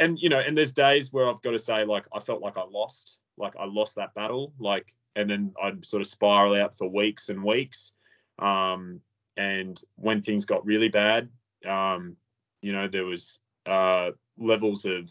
and 0.00 0.18
you 0.18 0.30
know, 0.30 0.40
and 0.40 0.56
there's 0.56 0.72
days 0.72 1.12
where 1.12 1.28
I've 1.28 1.42
got 1.42 1.52
to 1.52 1.58
say, 1.58 1.84
like, 1.84 2.06
I 2.12 2.18
felt 2.20 2.40
like 2.40 2.56
I 2.56 2.64
lost, 2.64 3.18
like 3.36 3.54
I 3.56 3.66
lost 3.66 3.96
that 3.96 4.14
battle, 4.14 4.52
like, 4.58 4.92
and 5.14 5.30
then 5.30 5.52
I'd 5.62 5.84
sort 5.84 6.00
of 6.00 6.08
spiral 6.08 6.60
out 6.60 6.74
for 6.74 6.88
weeks 6.88 7.28
and 7.28 7.44
weeks. 7.44 7.92
Um, 8.38 9.00
and 9.36 9.80
when 9.96 10.22
things 10.22 10.46
got 10.46 10.64
really 10.64 10.88
bad, 10.88 11.28
um, 11.66 12.16
you 12.62 12.72
know, 12.72 12.88
there 12.88 13.04
was 13.04 13.38
uh, 13.66 14.10
levels 14.38 14.86
of 14.86 15.10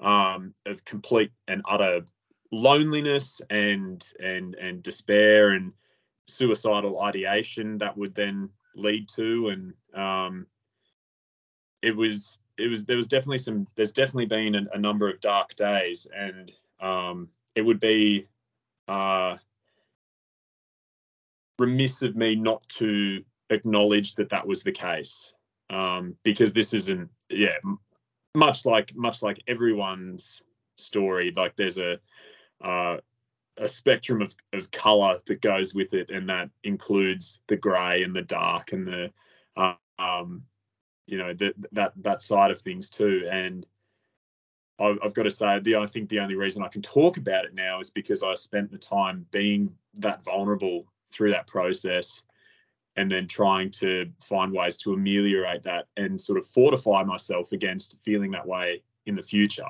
um, 0.00 0.54
of 0.66 0.84
complete 0.84 1.30
and 1.46 1.62
utter 1.68 2.02
loneliness 2.50 3.40
and 3.48 4.04
and 4.18 4.54
and 4.56 4.82
despair 4.82 5.50
and 5.50 5.72
suicidal 6.26 7.00
ideation 7.00 7.78
that 7.78 7.96
would 7.96 8.14
then 8.14 8.48
lead 8.74 9.08
to 9.08 9.48
and 9.48 9.74
um, 9.94 10.46
it 11.82 11.94
was 11.94 12.38
it 12.58 12.68
was 12.68 12.84
there 12.84 12.96
was 12.96 13.06
definitely 13.06 13.38
some 13.38 13.66
there's 13.74 13.92
definitely 13.92 14.26
been 14.26 14.54
a, 14.54 14.66
a 14.74 14.78
number 14.78 15.08
of 15.08 15.20
dark 15.20 15.54
days 15.54 16.06
and 16.14 16.52
um, 16.80 17.28
it 17.54 17.62
would 17.62 17.80
be 17.80 18.26
uh, 18.88 19.36
remiss 21.58 22.02
of 22.02 22.16
me 22.16 22.34
not 22.34 22.66
to 22.68 23.24
acknowledge 23.50 24.14
that 24.14 24.30
that 24.30 24.46
was 24.46 24.62
the 24.62 24.72
case 24.72 25.34
um, 25.70 26.16
because 26.22 26.52
this 26.52 26.74
isn't 26.74 27.10
yeah 27.30 27.58
much 28.34 28.66
like 28.66 28.94
much 28.94 29.22
like 29.22 29.42
everyone's 29.46 30.42
story 30.76 31.32
like 31.36 31.54
there's 31.56 31.78
a 31.78 31.98
uh, 32.62 32.96
a 33.56 33.68
spectrum 33.68 34.20
of, 34.20 34.34
of 34.52 34.70
color 34.70 35.18
that 35.26 35.40
goes 35.40 35.74
with 35.74 35.94
it 35.94 36.10
and 36.10 36.28
that 36.28 36.50
includes 36.64 37.38
the 37.48 37.56
gray 37.56 38.02
and 38.02 38.14
the 38.14 38.22
dark 38.22 38.72
and 38.72 38.86
the 38.86 39.12
uh, 39.56 39.74
um, 39.98 40.42
you 41.06 41.18
know 41.18 41.34
that 41.34 41.54
that 41.72 41.92
that 41.96 42.22
side 42.22 42.50
of 42.50 42.60
things 42.60 42.90
too 42.90 43.28
and 43.30 43.66
I've, 44.78 44.98
I've 45.04 45.14
got 45.14 45.24
to 45.24 45.30
say 45.30 45.60
the 45.60 45.76
I 45.76 45.86
think 45.86 46.08
the 46.08 46.20
only 46.20 46.34
reason 46.34 46.62
I 46.62 46.68
can 46.68 46.82
talk 46.82 47.16
about 47.16 47.44
it 47.44 47.54
now 47.54 47.78
is 47.80 47.90
because 47.90 48.22
I 48.22 48.34
spent 48.34 48.70
the 48.70 48.78
time 48.78 49.26
being 49.30 49.74
that 49.94 50.24
vulnerable 50.24 50.86
through 51.12 51.30
that 51.30 51.46
process 51.46 52.22
and 52.96 53.10
then 53.10 53.26
trying 53.26 53.70
to 53.70 54.10
find 54.20 54.52
ways 54.52 54.78
to 54.78 54.92
ameliorate 54.92 55.64
that 55.64 55.86
and 55.96 56.20
sort 56.20 56.38
of 56.38 56.46
fortify 56.46 57.02
myself 57.02 57.52
against 57.52 57.98
feeling 58.04 58.32
that 58.32 58.46
way 58.46 58.82
in 59.06 59.14
the 59.14 59.22
future. 59.22 59.68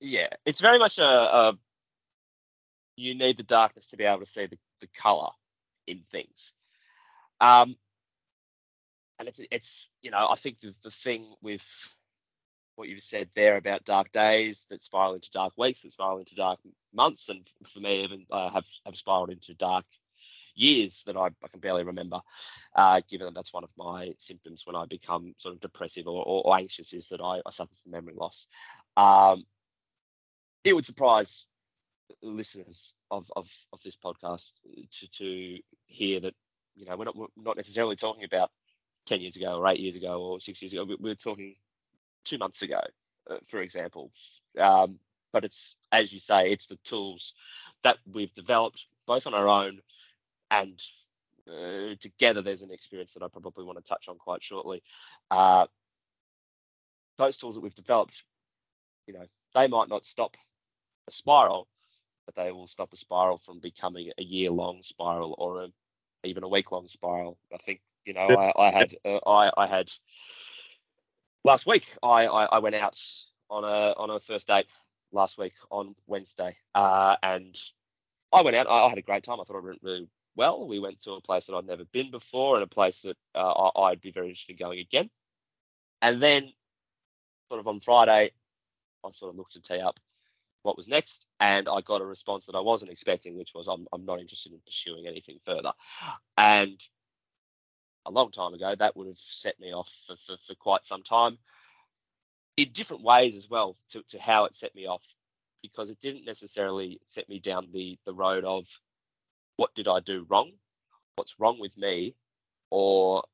Yeah, 0.00 0.28
it's 0.44 0.60
very 0.60 0.78
much 0.78 0.98
a, 0.98 1.04
a 1.04 1.58
you 2.96 3.14
need 3.14 3.36
the 3.36 3.42
darkness 3.42 3.88
to 3.88 3.96
be 3.96 4.04
able 4.04 4.20
to 4.20 4.26
see 4.26 4.46
the, 4.46 4.58
the 4.80 4.88
color 4.88 5.30
in 5.86 6.00
things. 6.00 6.52
Um, 7.40 7.76
and 9.24 9.28
it's 9.28 9.40
it's 9.50 9.88
you 10.02 10.10
know 10.10 10.28
I 10.30 10.34
think 10.34 10.60
the, 10.60 10.74
the 10.82 10.90
thing 10.90 11.34
with 11.42 11.64
what 12.76 12.88
you've 12.88 13.00
said 13.00 13.28
there 13.34 13.56
about 13.56 13.84
dark 13.84 14.10
days 14.12 14.66
that 14.68 14.82
spiral 14.82 15.14
into 15.14 15.30
dark 15.30 15.52
weeks 15.56 15.80
that 15.82 15.92
spiral 15.92 16.18
into 16.18 16.34
dark 16.34 16.58
months 16.92 17.28
and 17.28 17.46
for 17.72 17.80
me 17.80 18.02
even 18.04 18.26
uh, 18.30 18.50
have 18.50 18.66
have 18.84 18.96
spiraled 18.96 19.30
into 19.30 19.54
dark 19.54 19.84
years 20.56 21.02
that 21.06 21.16
I, 21.16 21.26
I 21.26 21.48
can 21.50 21.60
barely 21.60 21.84
remember 21.84 22.20
uh, 22.76 23.00
given 23.08 23.26
that 23.26 23.34
that's 23.34 23.52
one 23.52 23.64
of 23.64 23.70
my 23.76 24.12
symptoms 24.18 24.62
when 24.66 24.76
I 24.76 24.86
become 24.86 25.34
sort 25.36 25.54
of 25.54 25.60
depressive 25.60 26.06
or, 26.06 26.22
or, 26.24 26.46
or 26.46 26.56
anxious 26.56 26.92
is 26.92 27.08
that 27.08 27.20
I, 27.20 27.40
I, 27.44 27.50
suffer 27.50 27.74
from 27.82 27.90
memory 27.90 28.14
loss. 28.16 28.46
Um, 28.96 29.44
it 30.62 30.72
would 30.72 30.84
surprise 30.84 31.46
listeners 32.22 32.94
of, 33.10 33.28
of, 33.34 33.50
of 33.72 33.82
this 33.82 33.96
podcast 33.96 34.52
to, 34.92 35.08
to 35.10 35.58
hear 35.86 36.20
that 36.20 36.34
you 36.76 36.86
know 36.86 36.96
we're 36.96 37.06
not, 37.06 37.16
we're 37.16 37.26
not 37.36 37.56
necessarily 37.56 37.96
talking 37.96 38.24
about 38.24 38.50
10 39.06 39.20
years 39.20 39.36
ago 39.36 39.58
or 39.58 39.66
eight 39.68 39.80
years 39.80 39.96
ago 39.96 40.20
or 40.22 40.40
six 40.40 40.62
years 40.62 40.72
ago. 40.72 40.86
We 41.00 41.10
are 41.10 41.14
talking 41.14 41.54
two 42.24 42.38
months 42.38 42.62
ago, 42.62 42.80
uh, 43.30 43.36
for 43.46 43.60
example. 43.60 44.10
Um, 44.58 44.98
but 45.32 45.44
it's, 45.44 45.76
as 45.92 46.12
you 46.12 46.20
say, 46.20 46.50
it's 46.50 46.66
the 46.66 46.78
tools 46.84 47.34
that 47.82 47.98
we've 48.10 48.32
developed 48.34 48.86
both 49.06 49.26
on 49.26 49.34
our 49.34 49.48
own 49.48 49.80
and 50.50 50.80
uh, 51.48 51.94
together. 52.00 52.40
There's 52.40 52.62
an 52.62 52.70
experience 52.70 53.14
that 53.14 53.22
I 53.22 53.28
probably 53.28 53.64
want 53.64 53.78
to 53.78 53.84
touch 53.84 54.08
on 54.08 54.16
quite 54.16 54.42
shortly. 54.42 54.82
Uh, 55.30 55.66
those 57.16 57.36
tools 57.36 57.54
that 57.54 57.60
we've 57.60 57.74
developed, 57.74 58.24
you 59.06 59.14
know, 59.14 59.26
they 59.54 59.68
might 59.68 59.88
not 59.88 60.04
stop 60.04 60.36
a 61.06 61.10
spiral, 61.10 61.68
but 62.26 62.34
they 62.34 62.52
will 62.52 62.66
stop 62.66 62.92
a 62.92 62.96
spiral 62.96 63.38
from 63.38 63.60
becoming 63.60 64.10
a 64.18 64.22
year 64.22 64.50
long 64.50 64.82
spiral 64.82 65.34
or 65.38 65.64
a, 65.64 65.68
even 66.24 66.42
a 66.42 66.48
week 66.48 66.72
long 66.72 66.88
spiral. 66.88 67.38
I 67.52 67.58
think 67.58 67.80
you 68.04 68.14
know, 68.14 68.20
I, 68.20 68.68
I 68.68 68.70
had 68.70 68.96
uh, 69.04 69.18
I, 69.26 69.50
I 69.56 69.66
had 69.66 69.90
last 71.44 71.66
week. 71.66 71.96
I, 72.02 72.26
I, 72.26 72.44
I 72.46 72.58
went 72.58 72.74
out 72.74 72.98
on 73.50 73.64
a 73.64 73.94
on 73.96 74.10
a 74.10 74.20
first 74.20 74.48
date 74.48 74.66
last 75.12 75.38
week 75.38 75.54
on 75.70 75.94
Wednesday, 76.06 76.56
uh, 76.74 77.16
and 77.22 77.56
I 78.32 78.42
went 78.42 78.56
out. 78.56 78.68
I, 78.68 78.86
I, 78.86 78.88
had 78.88 78.98
a 78.98 79.02
great 79.02 79.24
time. 79.24 79.40
I 79.40 79.44
thought 79.44 79.56
I 79.56 79.64
went 79.64 79.82
really 79.82 80.08
well. 80.36 80.66
We 80.66 80.80
went 80.80 81.00
to 81.02 81.12
a 81.12 81.20
place 81.20 81.46
that 81.46 81.54
I'd 81.54 81.66
never 81.66 81.84
been 81.86 82.10
before, 82.10 82.56
and 82.56 82.64
a 82.64 82.68
place 82.68 83.00
that 83.02 83.16
uh, 83.34 83.70
I, 83.76 83.90
would 83.90 84.00
be 84.00 84.12
very 84.12 84.28
interested 84.28 84.52
in 84.52 84.58
going 84.58 84.80
again. 84.80 85.10
And 86.02 86.22
then, 86.22 86.42
sort 87.48 87.60
of 87.60 87.68
on 87.68 87.80
Friday, 87.80 88.32
I 89.04 89.10
sort 89.12 89.30
of 89.30 89.36
looked 89.36 89.52
to 89.52 89.62
tee 89.62 89.80
up 89.80 89.98
what 90.62 90.76
was 90.76 90.88
next, 90.88 91.26
and 91.40 91.68
I 91.68 91.82
got 91.82 92.00
a 92.00 92.06
response 92.06 92.46
that 92.46 92.56
I 92.56 92.60
wasn't 92.60 92.90
expecting, 92.90 93.36
which 93.36 93.52
was 93.54 93.68
I'm 93.68 93.86
I'm 93.92 94.04
not 94.04 94.20
interested 94.20 94.52
in 94.52 94.60
pursuing 94.64 95.06
anything 95.06 95.38
further. 95.44 95.72
And 96.36 96.82
a 98.06 98.10
long 98.10 98.30
time 98.30 98.54
ago, 98.54 98.74
that 98.74 98.96
would 98.96 99.08
have 99.08 99.18
set 99.18 99.58
me 99.58 99.72
off 99.72 99.90
for, 100.06 100.16
for, 100.16 100.36
for 100.36 100.54
quite 100.54 100.84
some 100.84 101.02
time. 101.02 101.38
In 102.56 102.70
different 102.72 103.02
ways 103.02 103.34
as 103.34 103.50
well 103.50 103.76
to, 103.88 104.02
to 104.10 104.18
how 104.20 104.44
it 104.44 104.54
set 104.54 104.74
me 104.74 104.86
off 104.86 105.04
because 105.62 105.90
it 105.90 106.00
didn't 106.00 106.24
necessarily 106.24 107.00
set 107.06 107.28
me 107.28 107.40
down 107.40 107.68
the, 107.72 107.98
the 108.04 108.14
road 108.14 108.44
of 108.44 108.66
what 109.56 109.74
did 109.74 109.88
I 109.88 110.00
do 110.00 110.26
wrong, 110.28 110.52
what's 111.16 111.40
wrong 111.40 111.58
with 111.58 111.76
me, 111.76 112.14
or 112.70 113.24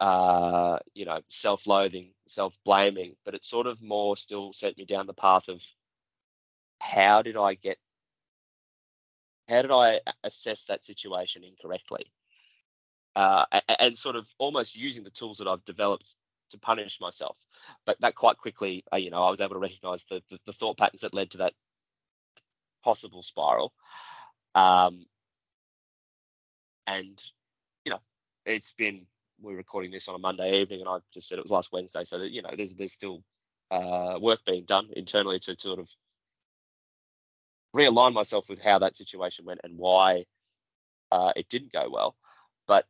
uh, 0.00 0.78
you 0.94 1.04
know, 1.04 1.20
self-loathing, 1.28 2.10
self-blaming, 2.26 3.14
but 3.24 3.34
it 3.34 3.44
sort 3.44 3.68
of 3.68 3.80
more 3.80 4.16
still 4.16 4.52
set 4.52 4.76
me 4.76 4.84
down 4.84 5.06
the 5.06 5.14
path 5.14 5.48
of 5.48 5.64
how 6.80 7.22
did 7.22 7.36
I 7.36 7.54
get, 7.54 7.78
how 9.48 9.62
did 9.62 9.70
I 9.70 10.00
assess 10.24 10.64
that 10.64 10.82
situation 10.82 11.44
incorrectly? 11.44 12.06
Uh, 13.16 13.44
and 13.78 13.96
sort 13.96 14.16
of 14.16 14.28
almost 14.38 14.76
using 14.76 15.04
the 15.04 15.10
tools 15.10 15.38
that 15.38 15.48
I've 15.48 15.64
developed 15.64 16.14
to 16.50 16.58
punish 16.58 17.00
myself. 17.00 17.38
But 17.84 18.00
that 18.00 18.14
quite 18.14 18.38
quickly, 18.38 18.84
uh, 18.92 18.96
you 18.96 19.10
know, 19.10 19.22
I 19.22 19.30
was 19.30 19.40
able 19.40 19.54
to 19.54 19.58
recognize 19.58 20.04
the, 20.04 20.22
the, 20.30 20.38
the, 20.46 20.52
thought 20.52 20.78
patterns 20.78 21.00
that 21.02 21.14
led 21.14 21.30
to 21.32 21.38
that 21.38 21.54
possible 22.84 23.22
spiral. 23.22 23.72
Um, 24.54 25.06
and, 26.86 27.20
you 27.84 27.90
know, 27.90 28.00
it's 28.46 28.72
been, 28.72 29.06
we're 29.40 29.56
recording 29.56 29.90
this 29.90 30.08
on 30.08 30.14
a 30.14 30.18
Monday 30.18 30.60
evening 30.60 30.80
and 30.80 30.88
I 30.88 30.98
just 31.12 31.28
said 31.28 31.38
it 31.38 31.44
was 31.44 31.50
last 31.50 31.72
Wednesday. 31.72 32.04
So 32.04 32.18
that, 32.18 32.30
you 32.30 32.42
know, 32.42 32.50
there's, 32.56 32.74
there's 32.74 32.92
still 32.92 33.22
uh, 33.70 34.18
work 34.20 34.40
being 34.46 34.64
done 34.64 34.88
internally 34.94 35.38
to, 35.40 35.56
to 35.56 35.62
sort 35.62 35.78
of 35.78 35.88
realign 37.74 38.12
myself 38.12 38.48
with 38.48 38.60
how 38.60 38.78
that 38.78 38.96
situation 38.96 39.44
went 39.44 39.60
and 39.64 39.78
why 39.78 40.24
uh, 41.10 41.32
it 41.36 41.48
didn't 41.48 41.72
go 41.72 41.88
well. 41.90 42.16
But 42.66 42.86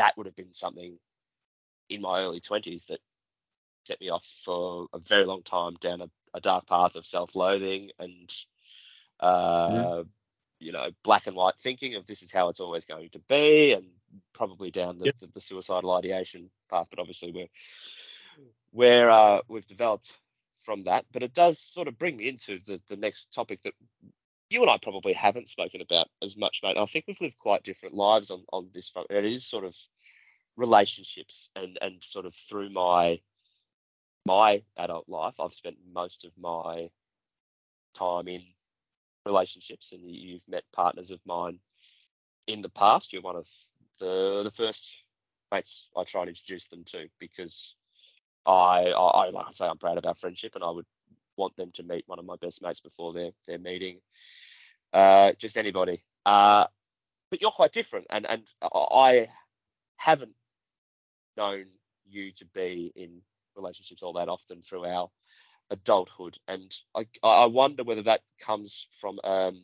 that 0.00 0.16
would 0.16 0.24
have 0.24 0.34
been 0.34 0.54
something 0.54 0.98
in 1.90 2.00
my 2.00 2.20
early 2.20 2.40
20s 2.40 2.86
that 2.86 3.00
set 3.86 4.00
me 4.00 4.08
off 4.08 4.26
for 4.44 4.86
a 4.94 4.98
very 4.98 5.26
long 5.26 5.42
time 5.42 5.74
down 5.78 6.00
a, 6.00 6.08
a 6.32 6.40
dark 6.40 6.66
path 6.66 6.96
of 6.96 7.06
self-loathing 7.06 7.90
and 7.98 8.34
uh, 9.20 9.70
yeah. 9.72 10.02
you 10.58 10.72
know 10.72 10.88
black 11.04 11.26
and 11.26 11.36
white 11.36 11.56
thinking 11.60 11.96
of 11.96 12.06
this 12.06 12.22
is 12.22 12.32
how 12.32 12.48
it's 12.48 12.60
always 12.60 12.86
going 12.86 13.10
to 13.10 13.18
be 13.28 13.72
and 13.72 13.88
probably 14.32 14.70
down 14.70 14.96
the, 14.96 15.04
yep. 15.06 15.18
the, 15.18 15.26
the, 15.26 15.40
suicidal 15.40 15.92
ideation 15.92 16.48
path 16.70 16.86
but 16.88 16.98
obviously 16.98 17.30
we're 17.30 17.46
where 18.72 19.10
uh, 19.10 19.40
we've 19.48 19.66
developed 19.66 20.14
from 20.64 20.84
that 20.84 21.04
but 21.12 21.22
it 21.22 21.34
does 21.34 21.58
sort 21.58 21.88
of 21.88 21.98
bring 21.98 22.16
me 22.16 22.26
into 22.26 22.58
the, 22.66 22.80
the 22.88 22.96
next 22.96 23.34
topic 23.34 23.62
that 23.64 23.74
you 24.50 24.60
and 24.62 24.70
I 24.70 24.78
probably 24.78 25.12
haven't 25.14 25.48
spoken 25.48 25.80
about 25.80 26.08
as 26.22 26.36
much, 26.36 26.60
mate. 26.62 26.76
I 26.76 26.84
think 26.86 27.06
we've 27.06 27.20
lived 27.20 27.38
quite 27.38 27.62
different 27.62 27.94
lives 27.94 28.30
on 28.30 28.44
on 28.52 28.68
this 28.74 28.90
front. 28.90 29.08
It 29.10 29.24
is 29.24 29.46
sort 29.46 29.64
of 29.64 29.74
relationships 30.56 31.48
and 31.56 31.78
and 31.80 32.02
sort 32.02 32.26
of 32.26 32.34
through 32.34 32.70
my 32.70 33.20
my 34.26 34.62
adult 34.76 35.08
life, 35.08 35.34
I've 35.40 35.52
spent 35.52 35.76
most 35.92 36.24
of 36.24 36.32
my 36.38 36.90
time 37.94 38.28
in 38.28 38.42
relationships, 39.26 39.92
and 39.92 40.02
you've 40.08 40.46
met 40.48 40.64
partners 40.72 41.10
of 41.10 41.20
mine 41.24 41.58
in 42.46 42.62
the 42.62 42.68
past. 42.68 43.12
You're 43.12 43.22
one 43.22 43.36
of 43.36 43.48
the 43.98 44.42
the 44.42 44.50
first 44.50 44.90
mates 45.52 45.88
I 45.96 46.04
try 46.04 46.22
and 46.22 46.28
introduce 46.28 46.68
them 46.68 46.84
to 46.84 47.08
because 47.18 47.74
I, 48.46 48.92
I, 48.92 49.30
like 49.30 49.46
I 49.48 49.52
say, 49.52 49.66
I'm 49.66 49.78
proud 49.78 49.98
of 49.98 50.06
our 50.06 50.14
friendship, 50.14 50.54
and 50.54 50.64
I 50.64 50.70
would 50.70 50.86
want 51.40 51.56
them 51.56 51.72
to 51.74 51.82
meet 51.82 52.04
one 52.06 52.18
of 52.18 52.24
my 52.24 52.36
best 52.40 52.62
mates 52.62 52.80
before 52.80 53.12
their 53.12 53.30
their 53.46 53.58
meeting. 53.58 54.00
Uh, 54.92 55.32
just 55.38 55.56
anybody. 55.56 56.02
Uh, 56.26 56.66
but 57.30 57.40
you're 57.40 57.50
quite 57.50 57.72
different, 57.72 58.06
and 58.10 58.26
and 58.28 58.42
I 58.62 59.28
haven't 59.96 60.34
known 61.36 61.66
you 62.06 62.32
to 62.32 62.44
be 62.46 62.92
in 62.94 63.22
relationships 63.56 64.02
all 64.02 64.14
that 64.14 64.28
often 64.28 64.62
through 64.62 64.84
our 64.84 65.08
adulthood, 65.70 66.38
and 66.46 66.74
I 66.94 67.06
I 67.22 67.46
wonder 67.46 67.84
whether 67.84 68.02
that 68.02 68.20
comes 68.40 68.86
from 69.00 69.18
um, 69.24 69.62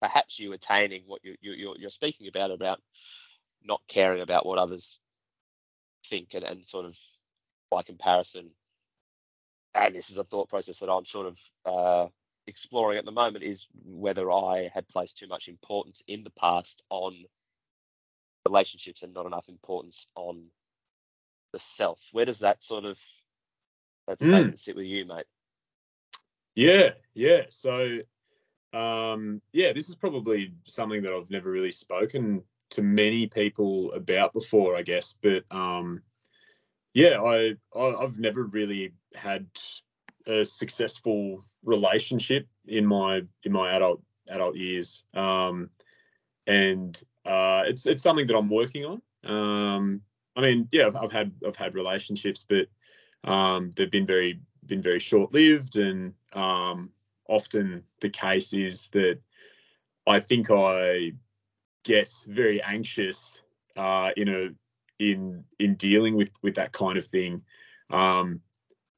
perhaps 0.00 0.38
you 0.38 0.52
attaining 0.52 1.02
what 1.06 1.24
you, 1.24 1.34
you 1.40 1.52
you're, 1.52 1.76
you're 1.78 1.90
speaking 1.90 2.28
about 2.28 2.50
about 2.50 2.80
not 3.64 3.80
caring 3.88 4.22
about 4.22 4.46
what 4.46 4.58
others 4.58 4.98
think 6.08 6.28
and, 6.34 6.44
and 6.44 6.64
sort 6.64 6.84
of 6.84 6.96
by 7.70 7.82
comparison 7.82 8.50
and 9.76 9.94
this 9.94 10.10
is 10.10 10.18
a 10.18 10.24
thought 10.24 10.48
process 10.48 10.78
that 10.80 10.90
I'm 10.90 11.04
sort 11.04 11.26
of 11.26 11.40
uh, 11.64 12.08
exploring 12.46 12.98
at 12.98 13.04
the 13.04 13.12
moment, 13.12 13.44
is 13.44 13.66
whether 13.84 14.30
I 14.30 14.70
had 14.72 14.88
placed 14.88 15.18
too 15.18 15.26
much 15.26 15.48
importance 15.48 16.02
in 16.06 16.24
the 16.24 16.30
past 16.30 16.82
on 16.90 17.24
relationships 18.46 19.02
and 19.02 19.12
not 19.12 19.26
enough 19.26 19.48
importance 19.48 20.06
on 20.14 20.46
the 21.52 21.58
self. 21.58 22.08
Where 22.12 22.24
does 22.24 22.40
that 22.40 22.62
sort 22.62 22.84
of 22.84 23.00
that 24.06 24.18
Mm. 24.18 24.30
statement 24.30 24.58
sit 24.58 24.76
with 24.76 24.86
you, 24.86 25.04
mate? 25.04 25.26
Yeah, 26.54 26.90
yeah. 27.14 27.42
So, 27.48 27.98
um, 28.72 29.42
yeah, 29.52 29.72
this 29.72 29.88
is 29.88 29.94
probably 29.94 30.54
something 30.66 31.02
that 31.02 31.12
I've 31.12 31.30
never 31.30 31.50
really 31.50 31.72
spoken 31.72 32.42
to 32.70 32.82
many 32.82 33.26
people 33.26 33.92
about 33.92 34.32
before, 34.32 34.76
I 34.76 34.82
guess. 34.82 35.14
But 35.20 35.44
um, 35.50 36.02
yeah, 36.94 37.20
I, 37.20 37.56
I 37.76 37.94
I've 38.02 38.18
never 38.18 38.44
really 38.44 38.94
had 39.16 39.46
a 40.26 40.44
successful 40.44 41.44
relationship 41.64 42.48
in 42.66 42.86
my 42.86 43.22
in 43.44 43.52
my 43.52 43.74
adult 43.74 44.02
adult 44.28 44.56
years, 44.56 45.04
um, 45.14 45.70
and 46.46 47.00
uh, 47.24 47.62
it's 47.66 47.86
it's 47.86 48.02
something 48.02 48.26
that 48.26 48.36
I'm 48.36 48.50
working 48.50 48.84
on. 48.84 49.02
Um, 49.24 50.02
I 50.36 50.42
mean, 50.42 50.68
yeah, 50.70 50.86
I've, 50.86 50.96
I've 50.96 51.12
had 51.12 51.32
I've 51.46 51.56
had 51.56 51.74
relationships, 51.74 52.44
but 52.48 52.68
um, 53.30 53.70
they've 53.76 53.90
been 53.90 54.06
very 54.06 54.40
been 54.64 54.82
very 54.82 55.00
short 55.00 55.32
lived, 55.32 55.76
and 55.76 56.14
um, 56.32 56.90
often 57.28 57.84
the 58.00 58.10
case 58.10 58.52
is 58.52 58.88
that 58.88 59.18
I 60.06 60.20
think 60.20 60.50
I 60.50 61.12
get 61.84 62.10
very 62.26 62.62
anxious 62.62 63.42
uh, 63.76 64.10
in 64.16 64.28
a 64.28 64.48
in 64.98 65.44
in 65.58 65.74
dealing 65.74 66.16
with 66.16 66.30
with 66.42 66.56
that 66.56 66.72
kind 66.72 66.98
of 66.98 67.06
thing. 67.06 67.42
Um, 67.90 68.40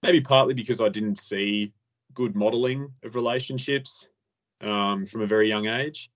maybe 0.02 0.20
partly 0.20 0.54
because 0.54 0.80
I 0.80 0.88
didn't 0.88 1.18
see 1.18 1.72
good 2.14 2.34
modeling 2.34 2.92
of 3.04 3.14
relationships 3.14 4.08
um, 4.60 5.06
from 5.06 5.22
a 5.22 5.26
very 5.26 5.48
young 5.48 5.66
age. 5.66 6.10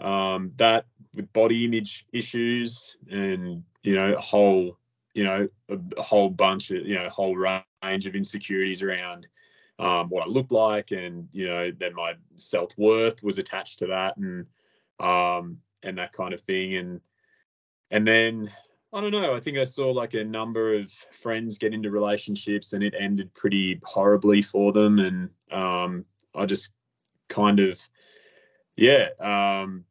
Um, 0.00 0.52
that 0.56 0.86
with 1.12 1.32
body 1.32 1.64
image 1.64 2.06
issues 2.12 2.96
and 3.10 3.64
you 3.82 3.94
know 3.94 4.14
a 4.14 4.20
whole 4.20 4.78
you 5.14 5.24
know 5.24 5.48
a, 5.68 6.02
whole 6.02 6.30
bunch 6.30 6.70
of 6.70 6.86
you 6.86 6.94
know 6.94 7.06
a 7.06 7.10
whole 7.10 7.36
range 7.36 8.06
of 8.06 8.14
insecurities 8.14 8.80
around 8.80 9.26
um, 9.80 10.08
what 10.08 10.24
I 10.24 10.28
looked 10.28 10.52
like, 10.52 10.92
and 10.92 11.28
you 11.32 11.46
know 11.46 11.72
then 11.72 11.94
my 11.94 12.14
self 12.36 12.70
worth 12.76 13.22
was 13.22 13.38
attached 13.38 13.80
to 13.80 13.86
that, 13.86 14.16
and 14.16 14.46
um, 15.00 15.58
and 15.82 15.98
that 15.98 16.12
kind 16.12 16.32
of 16.32 16.40
thing, 16.42 16.76
and 16.76 17.00
and 17.90 18.06
then 18.06 18.50
I 18.92 19.00
don't 19.00 19.10
know. 19.10 19.34
I 19.34 19.40
think 19.40 19.58
I 19.58 19.64
saw 19.64 19.90
like 19.90 20.14
a 20.14 20.24
number 20.24 20.74
of 20.74 20.90
friends 20.90 21.58
get 21.58 21.74
into 21.74 21.90
relationships, 21.90 22.72
and 22.72 22.82
it 22.82 22.94
ended 22.98 23.34
pretty 23.34 23.80
horribly 23.84 24.40
for 24.42 24.72
them, 24.72 24.98
and 24.98 25.30
um, 25.50 26.04
I 26.34 26.46
just 26.46 26.72
kind 27.28 27.60
of 27.60 27.78
yeah 28.76 29.08
um, 29.20 29.84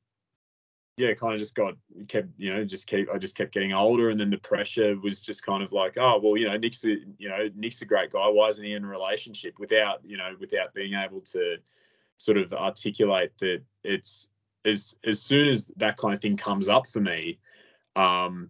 yeah, 0.98 1.14
kind 1.14 1.34
of 1.34 1.40
just 1.40 1.54
got 1.54 1.76
kept, 2.08 2.30
you 2.38 2.52
know, 2.52 2.66
just 2.66 2.88
keep. 2.88 3.08
I 3.14 3.20
just 3.20 3.38
kept 3.38 3.54
getting 3.54 3.72
older, 3.72 4.10
and 4.10 4.20
then 4.20 4.32
the 4.32 4.38
pressure 4.38 5.00
was 5.00 5.22
just 5.22 5.46
kind 5.46 5.62
of 5.62 5.72
like, 5.72 5.96
oh, 5.98 6.20
well, 6.22 6.36
you 6.36 6.48
know, 6.48 6.58
Nick's, 6.58 6.84
a, 6.86 6.96
you 7.20 7.30
know, 7.30 7.50
Nick's 7.56 7.84
a 7.84 7.86
great 7.86 8.12
guy. 8.12 8.28
Why 8.28 8.50
isn't 8.50 8.64
he 8.64 8.74
in 8.74 8.84
a 8.84 8.88
relationship? 8.88 9.60
Without, 9.60 10.02
you 10.04 10.18
know, 10.18 10.36
without 10.40 10.74
being 10.74 10.96
able 10.96 11.22
to 11.22 11.58
sort 12.18 12.40
of 12.40 12.52
articulate 12.52 13.32
that 13.38 13.62
it's 13.84 14.28
as 14.66 14.96
as 15.04 15.22
soon 15.22 15.48
as 15.48 15.68
that 15.78 15.98
kind 15.98 16.16
of 16.16 16.22
thing 16.22 16.36
comes 16.36 16.68
up 16.68 16.88
for 16.88 17.00
me, 17.00 17.38
um, 17.96 18.50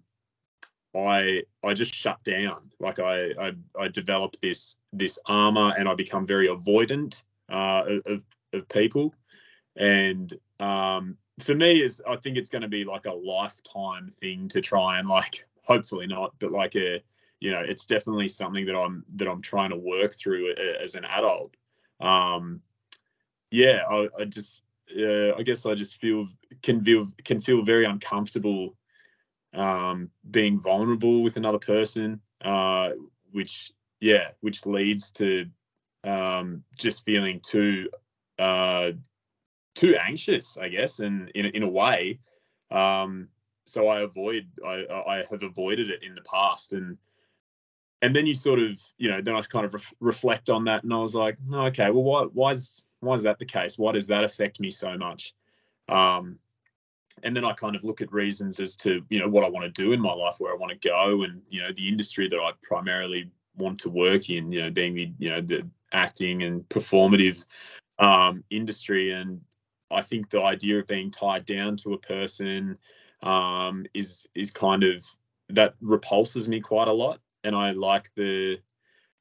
I 0.96 1.44
I 1.64 1.74
just 1.74 1.94
shut 1.94 2.24
down. 2.24 2.72
Like 2.80 3.00
I 3.00 3.32
I, 3.40 3.54
I 3.80 3.88
develop 3.88 4.38
this 4.42 4.78
this 4.94 5.20
armor, 5.26 5.74
and 5.78 5.88
I 5.88 5.96
become 5.96 6.26
very 6.26 6.48
avoidant 6.48 7.24
uh, 7.50 7.84
of 8.06 8.24
of 8.54 8.70
people, 8.70 9.14
and 9.76 10.34
um, 10.60 11.18
for 11.40 11.56
me 11.56 11.82
is 11.82 12.02
I 12.08 12.16
think 12.18 12.38
it's 12.38 12.50
going 12.50 12.62
to 12.62 12.68
be 12.68 12.84
like 12.84 13.06
a 13.06 13.14
lifetime 13.14 14.10
thing 14.10 14.48
to 14.50 14.62
try 14.62 15.00
and 15.00 15.08
like 15.08 15.46
hopefully 15.64 16.08
not, 16.08 16.34
but 16.40 16.52
like 16.52 16.76
a 16.76 17.02
you 17.40 17.52
know 17.52 17.60
it's 17.60 17.86
definitely 17.86 18.28
something 18.28 18.66
that 18.66 18.76
I'm 18.76 19.04
that 19.16 19.28
I'm 19.28 19.42
trying 19.42 19.72
to 19.72 19.78
work 19.78 20.14
through 20.14 20.54
as 20.54 20.96
an 20.96 21.06
adult. 21.06 21.56
Um, 22.00 22.62
yeah, 23.52 23.84
I, 23.90 24.08
I 24.20 24.26
just 24.26 24.64
uh, 24.98 25.36
I 25.36 25.44
guess 25.44 25.66
I 25.66 25.76
just 25.76 26.00
feel 26.00 26.28
can 26.64 26.84
feel 26.84 27.08
can 27.24 27.40
feel 27.40 27.64
very 27.64 27.86
uncomfortable 27.86 28.77
um, 29.54 30.12
being 30.30 30.60
vulnerable 30.60 31.24
with 31.24 31.38
another 31.38 31.60
person, 31.60 32.22
uh, 32.42 32.92
which 33.32 33.72
yeah, 34.00 34.30
which 34.42 34.66
leads 34.66 35.12
to 35.12 35.48
um, 36.04 36.64
just 36.78 37.06
feeling 37.06 37.40
too 37.40 37.90
uh, 38.40 38.92
too 39.76 39.96
anxious, 39.96 40.58
I 40.58 40.70
guess, 40.70 41.00
and 41.00 41.30
in 41.30 41.46
in 41.48 41.64
a 41.64 41.70
way. 41.70 42.20
Um, 42.72 43.30
so 43.66 43.88
I 43.88 44.02
avoid 44.02 44.48
I 44.66 44.86
I 45.08 45.24
have 45.30 45.44
avoided 45.44 45.90
it 45.90 46.04
in 46.04 46.16
the 46.16 46.22
past, 46.22 46.74
and 46.74 46.98
and 48.02 48.16
then 48.16 48.26
you 48.26 48.36
sort 48.36 48.60
of 48.60 48.80
you 48.98 49.10
know 49.10 49.22
then 49.22 49.36
I 49.36 49.42
kind 49.42 49.66
of 49.66 49.74
re- 49.74 49.82
reflect 50.00 50.50
on 50.50 50.66
that, 50.66 50.84
and 50.84 50.94
I 50.94 50.98
was 50.98 51.16
like, 51.16 51.38
okay, 51.52 51.90
well 51.90 52.04
why 52.04 52.24
why 52.24 52.52
is 52.52 52.84
why 53.00 53.14
is 53.16 53.24
that 53.24 53.40
the 53.40 53.46
case? 53.46 53.78
Why 53.78 53.92
does 53.92 54.08
that 54.08 54.24
affect 54.24 54.60
me 54.60 54.72
so 54.72 54.98
much? 54.98 55.34
Um, 55.90 56.40
and 57.24 57.36
then 57.36 57.46
I 57.46 57.54
kind 57.54 57.76
of 57.76 57.84
look 57.84 58.02
at 58.02 58.12
reasons 58.12 58.60
as 58.60 58.76
to 58.78 59.04
you 59.10 59.20
know 59.20 59.28
what 59.28 59.44
I 59.44 59.50
want 59.50 59.64
to 59.66 59.82
do 59.84 59.94
in 59.94 60.00
my 60.00 60.14
life, 60.14 60.36
where 60.40 60.54
I 60.54 60.58
want 60.58 60.80
to 60.80 60.88
go, 60.90 61.24
and 61.24 61.42
you 61.50 61.62
know 61.62 61.72
the 61.76 61.88
industry 61.88 62.28
that 62.30 62.40
I 62.40 62.52
primarily 62.62 63.32
want 63.56 63.80
to 63.82 63.90
work 63.90 64.30
in. 64.30 64.52
You 64.52 64.64
know, 64.64 64.72
being 64.72 64.94
the 64.94 65.12
you 65.18 65.30
know 65.30 65.42
the 65.42 65.68
acting 65.92 66.44
and 66.44 66.68
performative 66.70 67.46
um, 68.00 68.44
industry, 68.50 69.12
and 69.12 69.42
I 69.92 70.02
think 70.02 70.30
the 70.30 70.42
idea 70.42 70.80
of 70.80 70.88
being 70.88 71.12
tied 71.12 71.46
down 71.46 71.78
to 71.78 71.94
a 71.94 71.98
person 71.98 72.78
um, 73.24 73.86
is 73.94 74.28
is 74.36 74.52
kind 74.52 74.84
of 74.84 75.04
that 75.50 75.76
repulses 75.82 76.48
me 76.48 76.60
quite 76.60 76.88
a 76.88 76.94
lot, 76.94 77.20
and 77.44 77.56
I 77.56 77.72
like 77.72 78.14
the 78.16 78.60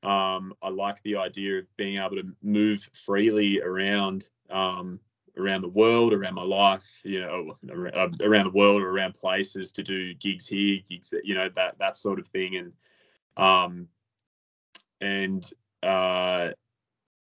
um, 0.02 0.54
I 0.62 0.68
like 0.68 1.02
the 1.02 1.16
idea 1.16 1.58
of 1.58 1.76
being 1.76 1.98
able 1.98 2.16
to 2.16 2.34
move 2.42 2.88
freely 2.92 3.60
around 3.60 4.28
um, 4.50 5.00
around 5.36 5.60
the 5.60 5.68
world, 5.68 6.12
around 6.12 6.34
my 6.34 6.42
life, 6.42 7.00
you 7.04 7.20
know, 7.20 7.54
around 7.70 8.44
the 8.44 8.52
world 8.54 8.82
or 8.82 8.90
around 8.90 9.14
places 9.14 9.72
to 9.72 9.82
do 9.82 10.14
gigs 10.14 10.46
here, 10.46 10.78
gigs 10.88 11.10
that 11.10 11.24
you 11.24 11.34
know 11.34 11.48
that 11.54 11.78
that 11.78 11.96
sort 11.96 12.18
of 12.18 12.28
thing, 12.28 12.56
and 12.56 12.72
um, 13.36 13.88
and 15.00 15.44
uh, 15.82 16.50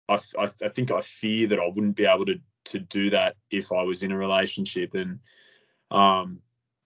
I, 0.09 0.19
I, 0.39 0.51
I 0.63 0.69
think 0.69 0.91
I 0.91 1.01
fear 1.01 1.49
that 1.49 1.59
I 1.59 1.67
wouldn't 1.67 1.97
be 1.97 2.07
able 2.07 2.27
to 2.27 2.41
to 2.65 2.79
do 2.79 3.11
that 3.11 3.37
if 3.51 3.73
I 3.73 3.83
was 3.83 4.03
in 4.03 4.13
a 4.13 4.17
relationship. 4.17 4.95
And 4.95 5.19
um, 5.91 6.41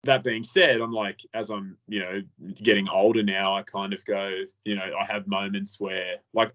that 0.04 0.24
being 0.24 0.44
said, 0.44 0.80
I'm 0.82 0.92
like, 0.92 1.22
as 1.34 1.50
I'm, 1.50 1.78
you 1.88 2.00
know, 2.00 2.22
getting 2.54 2.88
older 2.88 3.24
now, 3.24 3.56
I 3.56 3.64
kind 3.64 3.94
of 3.94 4.06
go, 4.06 4.42
you 4.64 4.76
know, 4.76 4.92
I 5.00 5.06
have 5.06 5.28
moments 5.28 5.80
where, 5.80 6.18
like, 6.34 6.54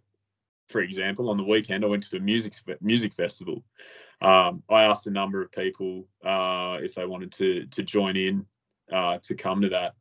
for 0.68 0.80
example, 0.80 1.30
on 1.30 1.36
the 1.36 1.44
weekend, 1.44 1.84
I 1.84 1.88
went 1.88 2.04
to 2.04 2.16
a 2.16 2.20
music 2.20 2.54
music 2.80 3.14
festival. 3.14 3.64
Um, 4.20 4.62
I 4.68 4.84
asked 4.84 5.06
a 5.06 5.10
number 5.10 5.40
of 5.42 5.50
people 5.50 6.06
uh, 6.24 6.78
if 6.82 6.94
they 6.94 7.06
wanted 7.06 7.32
to 7.32 7.66
to 7.66 7.82
join 7.82 8.16
in 8.16 8.46
uh, 8.92 9.18
to 9.22 9.34
come 9.34 9.62
to 9.62 9.70
that, 9.70 9.94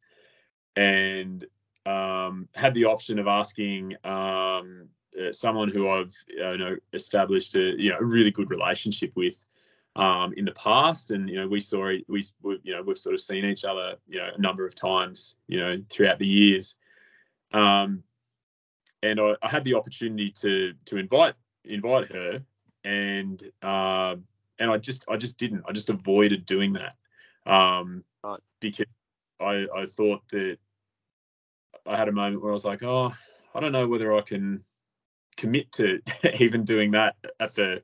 and 0.75 1.45
um, 1.85 2.49
had 2.53 2.73
the 2.73 2.85
option 2.85 3.19
of 3.19 3.27
asking 3.27 3.95
um, 4.03 4.89
uh, 5.19 5.31
someone 5.31 5.69
who 5.69 5.89
I've 5.89 6.13
uh, 6.41 6.51
you 6.51 6.57
know 6.57 6.77
established 6.93 7.55
a 7.55 7.81
you 7.81 7.91
know 7.91 7.97
a 7.99 8.03
really 8.03 8.31
good 8.31 8.49
relationship 8.49 9.11
with 9.15 9.37
um, 9.95 10.33
in 10.33 10.45
the 10.45 10.51
past, 10.51 11.11
and 11.11 11.29
you 11.29 11.37
know 11.37 11.47
we 11.47 11.59
saw 11.59 11.87
we, 12.07 12.23
we 12.41 12.59
you 12.63 12.73
know 12.73 12.83
we've 12.83 12.97
sort 12.97 13.15
of 13.15 13.21
seen 13.21 13.45
each 13.45 13.65
other 13.65 13.95
you 14.07 14.19
know 14.19 14.29
a 14.35 14.41
number 14.41 14.65
of 14.65 14.75
times 14.75 15.35
you 15.47 15.59
know 15.59 15.81
throughout 15.89 16.19
the 16.19 16.27
years, 16.27 16.75
um, 17.53 18.03
and 19.01 19.19
I, 19.19 19.35
I 19.41 19.49
had 19.49 19.63
the 19.63 19.75
opportunity 19.75 20.29
to 20.41 20.73
to 20.85 20.97
invite 20.97 21.35
invite 21.63 22.11
her, 22.11 22.43
and 22.83 23.43
uh, 23.61 24.15
and 24.57 24.71
I 24.71 24.77
just 24.77 25.05
I 25.09 25.17
just 25.17 25.37
didn't 25.37 25.63
I 25.67 25.71
just 25.71 25.89
avoided 25.89 26.45
doing 26.45 26.73
that 26.73 26.95
um, 27.45 28.03
right. 28.23 28.39
because 28.59 28.87
I 29.39 29.67
I 29.75 29.85
thought 29.85 30.21
that 30.29 30.57
I 31.85 31.97
had 31.97 32.07
a 32.07 32.13
moment 32.13 32.41
where 32.41 32.51
I 32.51 32.53
was 32.53 32.65
like 32.65 32.83
oh 32.83 33.13
I 33.53 33.59
don't 33.59 33.71
know 33.71 33.87
whether 33.87 34.15
I 34.15 34.21
can 34.21 34.63
commit 35.39 35.71
to 35.71 36.01
even 36.39 36.63
doing 36.63 36.91
that 36.91 37.15
at 37.39 37.55
the 37.55 37.81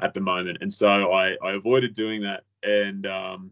at 0.00 0.14
the 0.14 0.20
moment 0.20 0.58
and 0.60 0.72
so 0.72 1.12
i 1.12 1.36
i 1.42 1.52
avoided 1.52 1.92
doing 1.92 2.22
that 2.22 2.42
and 2.62 3.06
um 3.06 3.50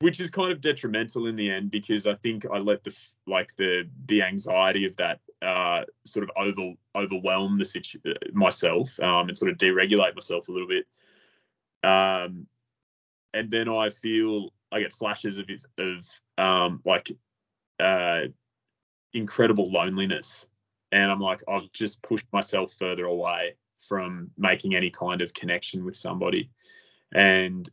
which 0.00 0.20
is 0.20 0.30
kind 0.30 0.52
of 0.52 0.60
detrimental 0.60 1.26
in 1.26 1.34
the 1.34 1.50
end 1.50 1.70
because 1.70 2.06
i 2.06 2.14
think 2.14 2.44
i 2.52 2.58
let 2.58 2.84
the 2.84 2.96
like 3.26 3.54
the 3.56 3.88
the 4.06 4.22
anxiety 4.22 4.84
of 4.84 4.94
that 4.96 5.20
uh 5.42 5.82
sort 6.04 6.24
of 6.24 6.30
over 6.36 6.72
overwhelm 6.94 7.58
the 7.58 7.64
situ- 7.64 8.00
myself 8.32 8.98
um 9.00 9.28
and 9.28 9.36
sort 9.36 9.50
of 9.50 9.58
deregulate 9.58 10.14
myself 10.14 10.48
a 10.48 10.52
little 10.52 10.68
bit. 10.68 10.86
Um 11.82 12.46
and 13.34 13.50
then 13.50 13.68
i 13.68 13.90
feel 13.90 14.52
i 14.72 14.80
get 14.80 14.92
flashes 14.92 15.38
of 15.38 15.48
of 15.78 16.06
um 16.38 16.80
like 16.84 17.10
uh 17.80 18.22
incredible 19.14 19.70
loneliness. 19.70 20.46
And 20.92 21.10
I'm 21.10 21.20
like, 21.20 21.42
I've 21.48 21.72
just 21.72 22.02
pushed 22.02 22.26
myself 22.32 22.72
further 22.72 23.06
away 23.06 23.56
from 23.78 24.30
making 24.36 24.74
any 24.74 24.90
kind 24.90 25.22
of 25.22 25.32
connection 25.32 25.84
with 25.84 25.96
somebody, 25.96 26.50
and 27.12 27.68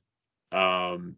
um, 0.51 1.15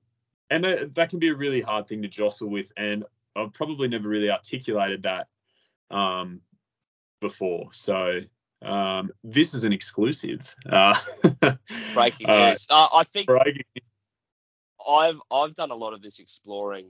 and 0.50 0.64
that, 0.64 0.96
that 0.96 1.10
can 1.10 1.20
be 1.20 1.30
a 1.30 1.36
really 1.36 1.62
hard 1.62 1.88
thing 1.88 2.02
to 2.02 2.08
jostle 2.08 2.50
with. 2.50 2.72
And 2.78 3.06
I've 3.36 3.54
probably 3.54 3.88
never 3.88 4.10
really 4.10 4.30
articulated 4.30 5.04
that 5.04 5.28
um, 5.94 6.42
before. 7.22 7.70
So 7.72 8.22
um, 8.62 9.12
this 9.24 9.54
is 9.54 9.64
an 9.64 9.74
exclusive. 9.74 10.56
Uh, 10.70 10.96
breaking 11.94 12.30
uh, 12.30 12.50
news. 12.50 12.68
Uh, 12.70 12.88
I 12.94 13.04
think 13.04 13.28
breaking. 13.28 13.64
I've 14.88 15.22
I've 15.32 15.56
done 15.56 15.72
a 15.72 15.76
lot 15.76 15.94
of 15.94 16.02
this 16.02 16.20
exploring 16.20 16.88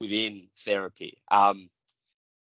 within 0.00 0.48
therapy. 0.64 1.18
Um, 1.30 1.68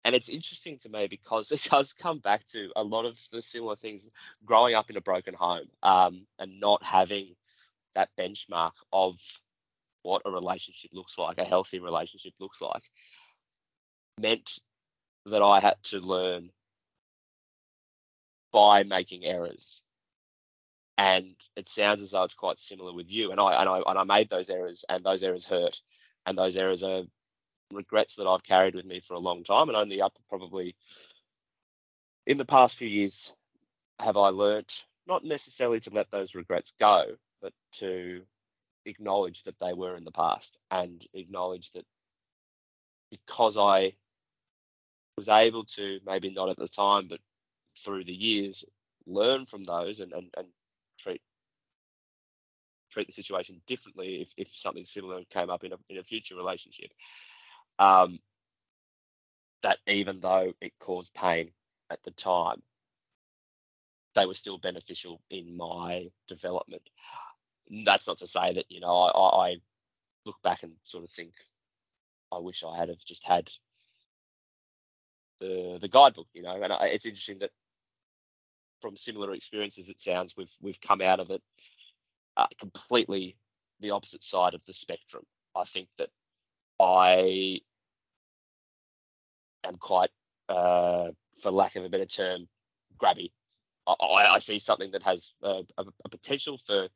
and 0.04 0.14
it's 0.14 0.28
interesting 0.28 0.76
to 0.78 0.88
me 0.88 1.06
because 1.06 1.50
it 1.52 1.66
does 1.70 1.92
come 1.92 2.18
back 2.18 2.44
to 2.46 2.70
a 2.76 2.84
lot 2.84 3.04
of 3.04 3.18
the 3.32 3.42
similar 3.42 3.76
things 3.76 4.08
growing 4.44 4.74
up 4.74 4.90
in 4.90 4.96
a 4.96 5.00
broken 5.00 5.34
home 5.34 5.68
um, 5.82 6.26
and 6.38 6.60
not 6.60 6.82
having 6.82 7.34
that 7.94 8.10
benchmark 8.18 8.72
of 8.92 9.18
what 10.02 10.22
a 10.26 10.30
relationship 10.30 10.90
looks 10.92 11.16
like, 11.16 11.38
a 11.38 11.44
healthy 11.44 11.78
relationship 11.78 12.34
looks 12.38 12.60
like, 12.60 12.82
meant 14.20 14.58
that 15.26 15.42
I 15.42 15.60
had 15.60 15.76
to 15.84 16.00
learn 16.00 16.50
by 18.52 18.82
making 18.84 19.24
errors. 19.24 19.82
And 20.96 21.34
it 21.56 21.68
sounds 21.68 22.02
as 22.02 22.12
though 22.12 22.22
it's 22.22 22.34
quite 22.34 22.58
similar 22.58 22.92
with 22.92 23.10
you. 23.10 23.32
And 23.32 23.40
I 23.40 23.60
and 23.60 23.68
I 23.68 23.82
and 23.87 23.98
I 23.98 24.04
made 24.04 24.28
those 24.28 24.48
errors, 24.48 24.84
and 24.88 25.04
those 25.04 25.22
errors 25.22 25.44
hurt, 25.44 25.80
and 26.24 26.38
those 26.38 26.56
errors 26.56 26.82
are 26.82 27.02
regrets 27.72 28.14
that 28.16 28.28
I've 28.28 28.44
carried 28.44 28.74
with 28.74 28.84
me 28.84 29.00
for 29.00 29.14
a 29.14 29.18
long 29.18 29.42
time, 29.42 29.68
and 29.68 29.76
only 29.76 30.00
up 30.00 30.16
probably 30.28 30.76
in 32.26 32.38
the 32.38 32.44
past 32.44 32.76
few 32.76 32.88
years 32.88 33.32
have 33.98 34.16
I 34.16 34.28
learnt 34.28 34.84
not 35.06 35.24
necessarily 35.24 35.80
to 35.80 35.90
let 35.90 36.10
those 36.10 36.34
regrets 36.34 36.72
go, 36.78 37.16
but 37.42 37.52
to 37.72 38.22
acknowledge 38.87 39.42
that 39.42 39.58
they 39.58 39.72
were 39.72 39.96
in 39.96 40.04
the 40.04 40.12
past 40.12 40.58
and 40.70 41.06
acknowledge 41.12 41.70
that 41.72 41.84
because 43.10 43.56
I 43.58 43.94
was 45.16 45.29
able 45.29 45.64
to, 45.64 46.00
maybe 46.05 46.31
not 46.31 46.48
at 46.48 46.57
the 46.57 46.68
time, 46.68 47.09
but 47.09 47.20
through 47.85 48.05
the 48.05 48.14
years, 48.14 48.64
learn 49.07 49.46
from 49.46 49.64
those 49.64 50.00
and, 50.00 50.12
and, 50.12 50.31
and 50.37 50.48
treat 50.98 51.20
treat 52.90 53.07
the 53.09 53.12
situation 53.12 53.61
differently 53.66 54.22
if, 54.22 54.33
if 54.37 54.55
something 54.55 54.85
similar 54.85 55.22
came 55.29 55.50
up 55.50 55.64
in 55.64 55.72
a, 55.72 55.77
in 55.88 55.98
a 55.98 56.05
future 56.05 56.37
relationship. 56.37 56.90
Um, 57.79 58.20
that 59.62 59.79
even 59.88 60.20
though 60.20 60.53
it 60.61 60.72
caused 60.79 61.12
pain 61.14 61.50
at 61.90 62.03
the 62.05 62.12
time, 62.12 62.62
they 64.14 64.27
were 64.27 64.35
still 64.35 64.59
beneficial 64.59 65.20
in 65.31 65.57
my 65.57 66.09
development. 66.29 66.83
That's 67.85 68.07
not 68.07 68.18
to 68.18 68.27
say 68.27 68.55
that 68.55 68.66
you 68.68 68.81
know 68.81 68.94
I, 68.94 69.48
I 69.48 69.57
look 70.24 70.40
back 70.42 70.62
and 70.62 70.74
sort 70.85 71.05
of 71.05 71.11
think 71.11 71.33
I 72.31 72.38
wish 72.38 72.62
I 72.62 72.77
had 72.77 72.90
have 72.90 73.05
just 73.05 73.24
had 73.24 73.50
the 75.44 75.78
the 75.80 75.88
guidebook, 75.88 76.28
you 76.33 76.42
know. 76.42 76.61
And 76.62 76.72
I, 76.72 76.87
it's 76.87 77.07
interesting 77.07 77.38
that 77.40 77.50
from 78.80 78.96
similar 78.96 79.33
experiences, 79.33 79.88
it 79.88 80.00
sounds 80.00 80.37
we've 80.37 80.54
we've 80.61 80.80
come 80.80 81.00
out 81.00 81.20
of 81.20 81.30
it 81.30 81.42
uh, 82.37 82.46
completely 82.59 83.37
the 83.80 83.90
opposite 83.90 84.22
side 84.22 84.54
of 84.54 84.64
the 84.66 84.72
spectrum. 84.72 85.24
I 85.54 85.64
think 85.64 85.88
that 85.98 86.09
I 86.80 87.61
am 89.64 89.76
quite, 89.76 90.11
uh, 90.48 91.11
for 91.40 91.50
lack 91.50 91.76
of 91.76 91.85
a 91.85 91.88
better 91.88 92.07
term, 92.07 92.48
grabby. 92.98 93.33
I, 93.87 94.35
I 94.35 94.38
see 94.38 94.59
something 94.59 94.92
that 94.92 95.02
has 95.02 95.33
a, 95.42 95.62
a, 95.76 95.85
a 96.04 96.09
potential 96.09 96.59
for 96.59 96.88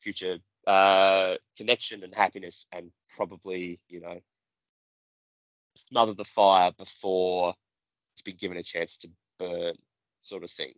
future 0.00 0.38
uh, 0.66 1.36
connection 1.56 2.04
and 2.04 2.14
happiness, 2.14 2.66
and 2.72 2.90
probably 3.16 3.80
you 3.88 4.00
know 4.00 4.20
smother 5.76 6.14
the 6.14 6.24
fire 6.24 6.70
before 6.78 7.54
been 8.22 8.36
given 8.36 8.56
a 8.56 8.62
chance 8.62 8.98
to 8.98 9.08
burn, 9.38 9.74
sort 10.22 10.44
of 10.44 10.50
thing. 10.50 10.72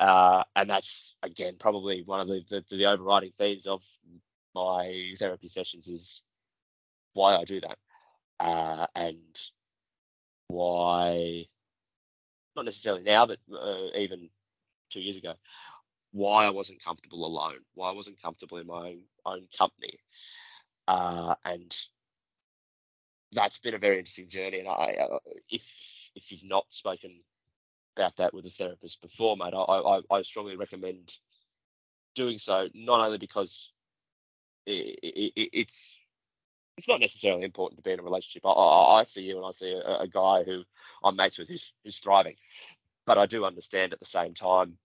Uh, 0.00 0.42
and 0.56 0.68
that's 0.68 1.14
again 1.22 1.56
probably 1.58 2.02
one 2.02 2.20
of 2.20 2.26
the, 2.26 2.42
the, 2.50 2.76
the 2.76 2.86
overriding 2.86 3.32
themes 3.38 3.66
of 3.66 3.82
my 4.54 5.14
therapy 5.18 5.48
sessions 5.48 5.88
is 5.88 6.22
why 7.12 7.36
I 7.36 7.44
do 7.44 7.60
that, 7.60 7.78
uh, 8.40 8.86
and 8.94 9.38
why 10.48 11.46
not 12.56 12.64
necessarily 12.64 13.02
now, 13.02 13.26
but 13.26 13.38
uh, 13.52 13.96
even 13.96 14.30
two 14.90 15.00
years 15.00 15.16
ago, 15.16 15.34
why 16.12 16.44
I 16.44 16.50
wasn't 16.50 16.82
comfortable 16.82 17.26
alone, 17.26 17.58
why 17.74 17.90
I 17.90 17.94
wasn't 17.94 18.20
comfortable 18.22 18.58
in 18.58 18.66
my 18.66 18.74
own 18.74 19.00
own 19.26 19.46
company, 19.56 19.98
uh, 20.88 21.34
and 21.44 21.74
that's 23.32 23.58
been 23.58 23.74
a 23.74 23.78
very 23.78 23.98
interesting 23.98 24.28
journey. 24.28 24.60
And 24.60 24.68
I, 24.68 24.96
uh, 25.00 25.18
if 25.50 26.03
if 26.14 26.30
you've 26.30 26.44
not 26.44 26.66
spoken 26.68 27.20
about 27.96 28.16
that 28.16 28.34
with 28.34 28.46
a 28.46 28.50
therapist 28.50 29.00
before, 29.02 29.36
mate, 29.36 29.54
I, 29.54 29.58
I, 29.58 30.00
I 30.10 30.22
strongly 30.22 30.56
recommend 30.56 31.16
doing 32.14 32.38
so. 32.38 32.68
Not 32.74 33.00
only 33.00 33.18
because 33.18 33.72
it, 34.66 34.98
it, 35.02 35.50
it's 35.52 35.98
it's 36.76 36.88
not 36.88 37.00
necessarily 37.00 37.44
important 37.44 37.78
to 37.78 37.82
be 37.82 37.92
in 37.92 38.00
a 38.00 38.02
relationship. 38.02 38.44
I, 38.44 38.50
I, 38.50 39.04
see 39.04 39.22
you 39.22 39.36
and 39.36 39.46
I 39.46 39.52
see 39.52 39.70
a, 39.70 39.98
a, 40.00 40.08
guy 40.08 40.42
who 40.42 40.64
I'm 41.04 41.14
mates 41.14 41.38
with 41.38 41.46
who's, 41.46 41.72
who's 41.84 41.98
thriving, 41.98 42.34
but 43.06 43.16
I 43.16 43.26
do 43.26 43.44
understand 43.44 43.92
at 43.92 44.00
the 44.00 44.06
same 44.06 44.34
time, 44.34 44.76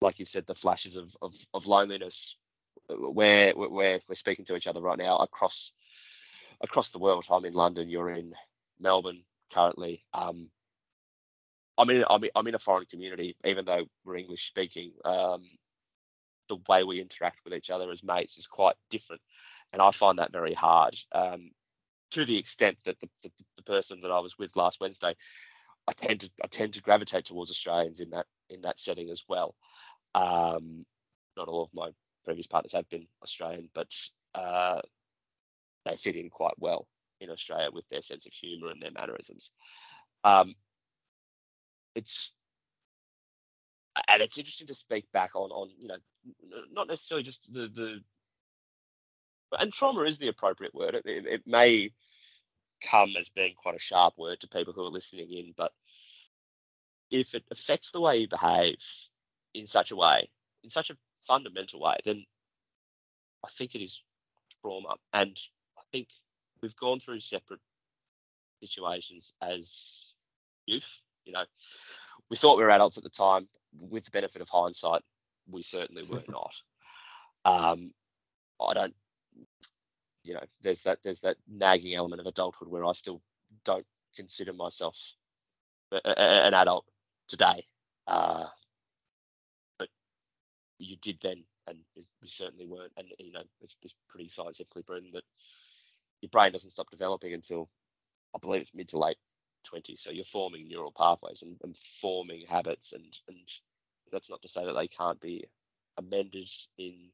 like 0.00 0.18
you've 0.18 0.30
said, 0.30 0.46
the 0.46 0.54
flashes 0.54 0.96
of, 0.96 1.14
of, 1.20 1.34
of 1.52 1.66
loneliness 1.66 2.36
where, 2.88 3.52
where 3.52 4.00
we're 4.08 4.14
speaking 4.14 4.44
to 4.46 4.56
each 4.56 4.66
other 4.66 4.80
right 4.80 4.98
now 4.98 5.18
across 5.18 5.72
across 6.60 6.90
the 6.90 6.98
world. 6.98 7.26
I'm 7.30 7.44
in 7.44 7.52
London, 7.52 7.88
you're 7.88 8.10
in 8.10 8.34
Melbourne 8.80 9.24
currently. 9.52 10.04
Um, 10.12 10.50
I'm 11.76 11.90
in 11.90 12.04
I'm 12.08 12.22
in, 12.24 12.30
I'm 12.34 12.46
in 12.46 12.54
a 12.54 12.58
foreign 12.60 12.86
community, 12.86 13.36
even 13.44 13.64
though 13.64 13.86
we're 14.04 14.16
English 14.16 14.46
speaking. 14.46 14.92
Um, 15.04 15.42
the 16.48 16.58
way 16.68 16.84
we 16.84 17.00
interact 17.00 17.40
with 17.44 17.54
each 17.54 17.70
other 17.70 17.90
as 17.90 18.04
mates 18.04 18.36
is 18.36 18.46
quite 18.46 18.76
different 18.90 19.22
and 19.74 19.82
I 19.82 19.90
find 19.90 20.18
that 20.20 20.32
very 20.32 20.54
hard. 20.54 20.96
Um, 21.12 21.50
to 22.12 22.24
the 22.24 22.38
extent 22.38 22.78
that 22.84 22.98
the, 23.00 23.08
the, 23.24 23.30
the, 23.56 23.62
person 23.64 24.00
that 24.02 24.12
I 24.12 24.20
was 24.20 24.38
with 24.38 24.54
last 24.54 24.80
Wednesday, 24.80 25.16
I 25.88 25.92
tend 25.92 26.20
to 26.20 26.30
I 26.42 26.46
tend 26.46 26.74
to 26.74 26.80
gravitate 26.80 27.24
towards 27.24 27.50
Australians 27.50 27.98
in 27.98 28.10
that 28.10 28.26
in 28.48 28.60
that 28.62 28.78
setting 28.78 29.10
as 29.10 29.24
well. 29.28 29.56
Um, 30.14 30.86
not 31.36 31.48
all 31.48 31.64
of 31.64 31.74
my 31.74 31.90
previous 32.24 32.46
partners 32.46 32.72
have 32.72 32.88
been 32.88 33.08
Australian, 33.22 33.68
but 33.74 33.88
uh, 34.36 34.80
they 35.84 35.96
fit 35.96 36.14
in 36.14 36.30
quite 36.30 36.54
well 36.58 36.86
in 37.24 37.30
Australia 37.30 37.70
with 37.72 37.88
their 37.88 38.02
sense 38.02 38.26
of 38.26 38.32
humour 38.32 38.70
and 38.70 38.80
their 38.80 38.90
mannerisms. 38.92 39.50
Um, 40.22 40.54
it's 41.94 42.32
and 44.08 44.22
it's 44.22 44.38
interesting 44.38 44.66
to 44.66 44.74
speak 44.74 45.10
back 45.12 45.34
on 45.34 45.50
on 45.50 45.70
you 45.78 45.88
know 45.88 45.96
not 46.72 46.88
necessarily 46.88 47.22
just 47.22 47.52
the 47.52 47.68
the 47.68 48.00
and 49.58 49.72
trauma 49.72 50.02
is 50.02 50.18
the 50.18 50.28
appropriate 50.28 50.74
word. 50.74 50.96
It, 50.96 51.06
it, 51.06 51.26
it, 51.26 51.42
may 51.46 51.92
come 52.82 53.10
as 53.18 53.28
being 53.28 53.54
quite 53.54 53.76
a 53.76 53.80
sharp 53.80 54.14
word 54.18 54.40
to 54.40 54.48
people 54.48 54.72
who 54.72 54.82
are 54.82 54.90
listening 54.90 55.30
in, 55.30 55.54
but 55.56 55.72
if 57.10 57.34
it 57.34 57.44
affects 57.50 57.90
the 57.90 58.00
way 58.00 58.18
you 58.18 58.28
behave 58.28 58.78
in 59.54 59.66
such 59.66 59.92
a 59.92 59.96
way, 59.96 60.28
in 60.64 60.70
such 60.70 60.90
a 60.90 60.96
fundamental 61.26 61.80
way, 61.80 61.96
then 62.04 62.24
I 63.44 63.48
think 63.48 63.74
it 63.74 63.82
is 63.82 64.02
trauma. 64.60 64.96
And 65.12 65.38
I 65.78 65.82
think 65.92 66.08
we've 66.64 66.76
gone 66.76 66.98
through 66.98 67.20
separate 67.20 67.60
situations 68.62 69.34
as 69.42 70.14
youth. 70.64 71.02
You 71.26 71.34
know, 71.34 71.44
we 72.30 72.38
thought 72.38 72.56
we 72.56 72.64
were 72.64 72.70
adults 72.70 72.96
at 72.96 73.04
the 73.04 73.10
time. 73.10 73.46
With 73.78 74.04
the 74.04 74.10
benefit 74.10 74.40
of 74.40 74.48
hindsight, 74.48 75.02
we 75.46 75.62
certainly 75.62 76.04
were 76.04 76.22
not. 76.28 76.54
Um, 77.44 77.92
I 78.58 78.72
don't 78.72 78.94
you 80.24 80.32
know, 80.32 80.44
there's 80.62 80.82
that 80.82 81.00
there's 81.04 81.20
that 81.20 81.36
nagging 81.46 81.94
element 81.94 82.20
of 82.20 82.26
adulthood 82.26 82.68
where 82.68 82.84
I 82.84 82.92
still 82.92 83.20
don't 83.64 83.86
consider 84.16 84.54
myself 84.54 84.98
a, 85.92 86.00
a, 86.02 86.46
an 86.46 86.54
adult 86.54 86.86
today. 87.28 87.66
Uh, 88.06 88.46
but 89.78 89.88
you 90.78 90.96
did 91.02 91.18
then, 91.22 91.44
and 91.68 91.78
we 91.94 92.26
certainly 92.26 92.64
weren't. 92.64 92.92
And 92.96 93.08
you 93.18 93.32
know, 93.32 93.42
it's, 93.60 93.76
it's 93.82 93.94
pretty 94.08 94.30
scientifically 94.30 94.82
proven 94.82 95.10
that 95.12 95.24
your 96.24 96.30
brain 96.30 96.52
doesn't 96.52 96.70
stop 96.70 96.90
developing 96.90 97.34
until 97.34 97.68
I 98.34 98.38
believe 98.38 98.62
it's 98.62 98.74
mid 98.74 98.88
to 98.88 98.98
late 98.98 99.18
20s. 99.72 99.98
So 99.98 100.10
you're 100.10 100.24
forming 100.24 100.66
neural 100.66 100.92
pathways 100.96 101.42
and, 101.42 101.58
and 101.62 101.76
forming 101.76 102.46
habits, 102.46 102.94
and 102.94 103.04
and 103.28 103.46
that's 104.10 104.30
not 104.30 104.40
to 104.42 104.48
say 104.48 104.64
that 104.64 104.72
they 104.72 104.88
can't 104.88 105.20
be 105.20 105.44
amended 105.98 106.48
in 106.78 107.10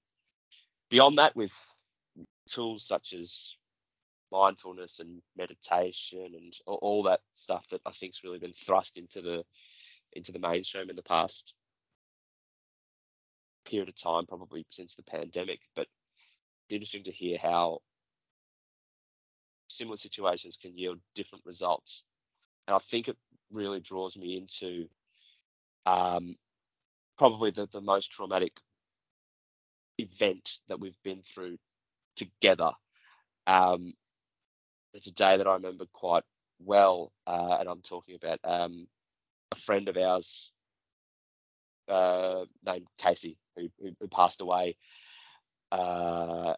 beyond 0.91 1.19
that 1.19 1.35
with 1.35 1.53
tools 2.49 2.87
such 2.87 3.13
as 3.15 3.57
mindfulness 4.31 5.01
and 5.01 5.21
meditation 5.37 6.33
and 6.37 6.55
all 6.67 7.03
that 7.03 7.21
stuff 7.33 7.67
that 7.71 7.81
I 7.85 7.91
think's 7.91 8.23
really 8.23 8.39
been 8.39 8.53
thrust 8.53 8.97
into 8.97 9.21
the 9.23 9.45
into 10.13 10.31
the 10.31 10.39
mainstream 10.39 10.89
in 10.89 10.97
the 10.97 11.03
past 11.03 11.55
period 13.67 13.89
of 13.89 14.01
time, 14.01 14.27
probably 14.27 14.65
since 14.71 14.95
the 14.95 15.03
pandemic. 15.03 15.61
But 15.75 15.89
it's 16.69 16.75
interesting 16.75 17.05
to 17.05 17.11
hear 17.11 17.39
how 17.39 17.81
similar 19.81 19.97
situations 19.97 20.59
can 20.61 20.77
yield 20.77 20.99
different 21.15 21.43
results. 21.47 22.03
And 22.69 22.75
I 22.75 22.79
think 22.79 23.09
it 23.09 23.17
really 23.51 23.81
draws 23.81 24.15
me 24.15 24.37
into 24.37 24.87
um, 25.87 26.37
probably 27.17 27.51
the, 27.51 27.67
the 27.73 27.81
most 27.81 28.13
traumatic 28.13 28.53
event 29.97 30.59
that 30.69 30.79
we've 30.79 31.03
been 31.03 31.23
through 31.23 31.57
together. 32.15 32.73
Um, 33.47 33.95
it's 34.93 35.07
a 35.07 35.13
day 35.13 35.39
that 35.39 35.47
I 35.47 35.55
remember 35.55 35.87
quite 35.95 36.25
well, 36.63 37.11
uh, 37.27 37.57
and 37.59 37.67
I'm 37.67 37.81
talking 37.81 38.17
about 38.17 38.39
um, 38.45 38.87
a 39.51 39.57
friend 39.57 39.89
of 39.89 39.97
ours 39.97 40.53
uh, 41.89 42.45
named 42.67 42.87
Casey, 42.99 43.39
who, 43.57 43.69
who, 43.81 44.09
passed 44.09 44.43
away 44.43 44.77
uh, 45.73 46.55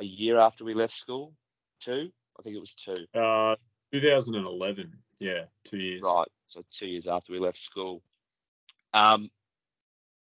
a 0.00 0.04
year 0.04 0.38
after 0.38 0.64
we 0.64 0.74
left 0.74 0.94
school. 0.94 1.34
Two, 1.80 2.10
I 2.38 2.42
think 2.42 2.56
it 2.56 2.60
was 2.60 2.74
two. 2.74 3.06
Uh, 3.14 3.56
2011. 3.92 4.92
Yeah, 5.20 5.44
two 5.64 5.78
years. 5.78 6.02
Right, 6.04 6.28
so 6.46 6.62
two 6.70 6.86
years 6.86 7.06
after 7.06 7.32
we 7.32 7.38
left 7.38 7.58
school. 7.58 8.02
Um, 8.92 9.30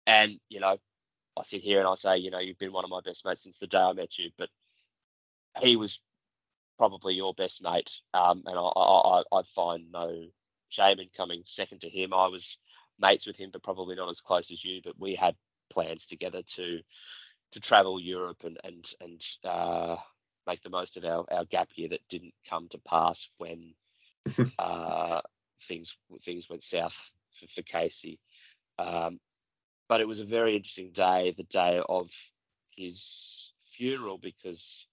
and 0.07 0.39
you 0.49 0.59
know, 0.59 0.77
I 1.37 1.43
sit 1.43 1.61
here 1.61 1.79
and 1.79 1.87
I 1.87 1.95
say, 1.95 2.17
you 2.17 2.31
know, 2.31 2.39
you've 2.39 2.57
been 2.57 2.73
one 2.73 2.83
of 2.83 2.89
my 2.89 3.01
best 3.03 3.25
mates 3.25 3.43
since 3.43 3.57
the 3.57 3.67
day 3.67 3.79
I 3.79 3.93
met 3.93 4.17
you, 4.17 4.29
but 4.37 4.49
he 5.61 5.75
was 5.75 5.99
probably 6.77 7.13
your 7.13 7.33
best 7.33 7.61
mate, 7.61 7.91
um, 8.13 8.43
and 8.45 8.57
I, 8.57 8.61
I, 8.61 9.23
I 9.31 9.41
find 9.55 9.91
no 9.91 10.25
shame 10.69 10.99
in 10.99 11.09
coming 11.15 11.43
second 11.45 11.81
to 11.81 11.89
him. 11.89 12.13
I 12.13 12.27
was 12.27 12.57
mates 12.99 13.27
with 13.27 13.37
him, 13.37 13.49
but 13.51 13.63
probably 13.63 13.95
not 13.95 14.09
as 14.09 14.21
close 14.21 14.51
as 14.51 14.63
you. 14.63 14.81
But 14.83 14.99
we 14.99 15.15
had 15.15 15.35
plans 15.69 16.07
together 16.07 16.41
to 16.55 16.79
to 17.51 17.59
travel 17.59 17.99
Europe 17.99 18.43
and 18.43 18.59
and 18.63 18.93
and 19.01 19.25
uh, 19.43 19.97
make 20.47 20.61
the 20.61 20.69
most 20.69 20.97
of 20.97 21.05
our, 21.05 21.25
our 21.31 21.45
gap 21.45 21.69
year 21.75 21.89
that 21.89 22.07
didn't 22.09 22.33
come 22.49 22.67
to 22.69 22.77
pass 22.79 23.29
when 23.37 23.73
uh, 24.59 25.21
things 25.61 25.95
things 26.21 26.49
went 26.49 26.63
south 26.63 27.11
for, 27.31 27.47
for 27.47 27.61
Casey. 27.61 28.19
Um, 28.79 29.19
but 29.87 30.01
it 30.01 30.07
was 30.07 30.19
a 30.19 30.25
very 30.25 30.55
interesting 30.55 30.91
day, 30.91 31.33
the 31.35 31.43
day 31.43 31.81
of 31.87 32.09
his 32.71 33.53
funeral, 33.65 34.17
because 34.17 34.87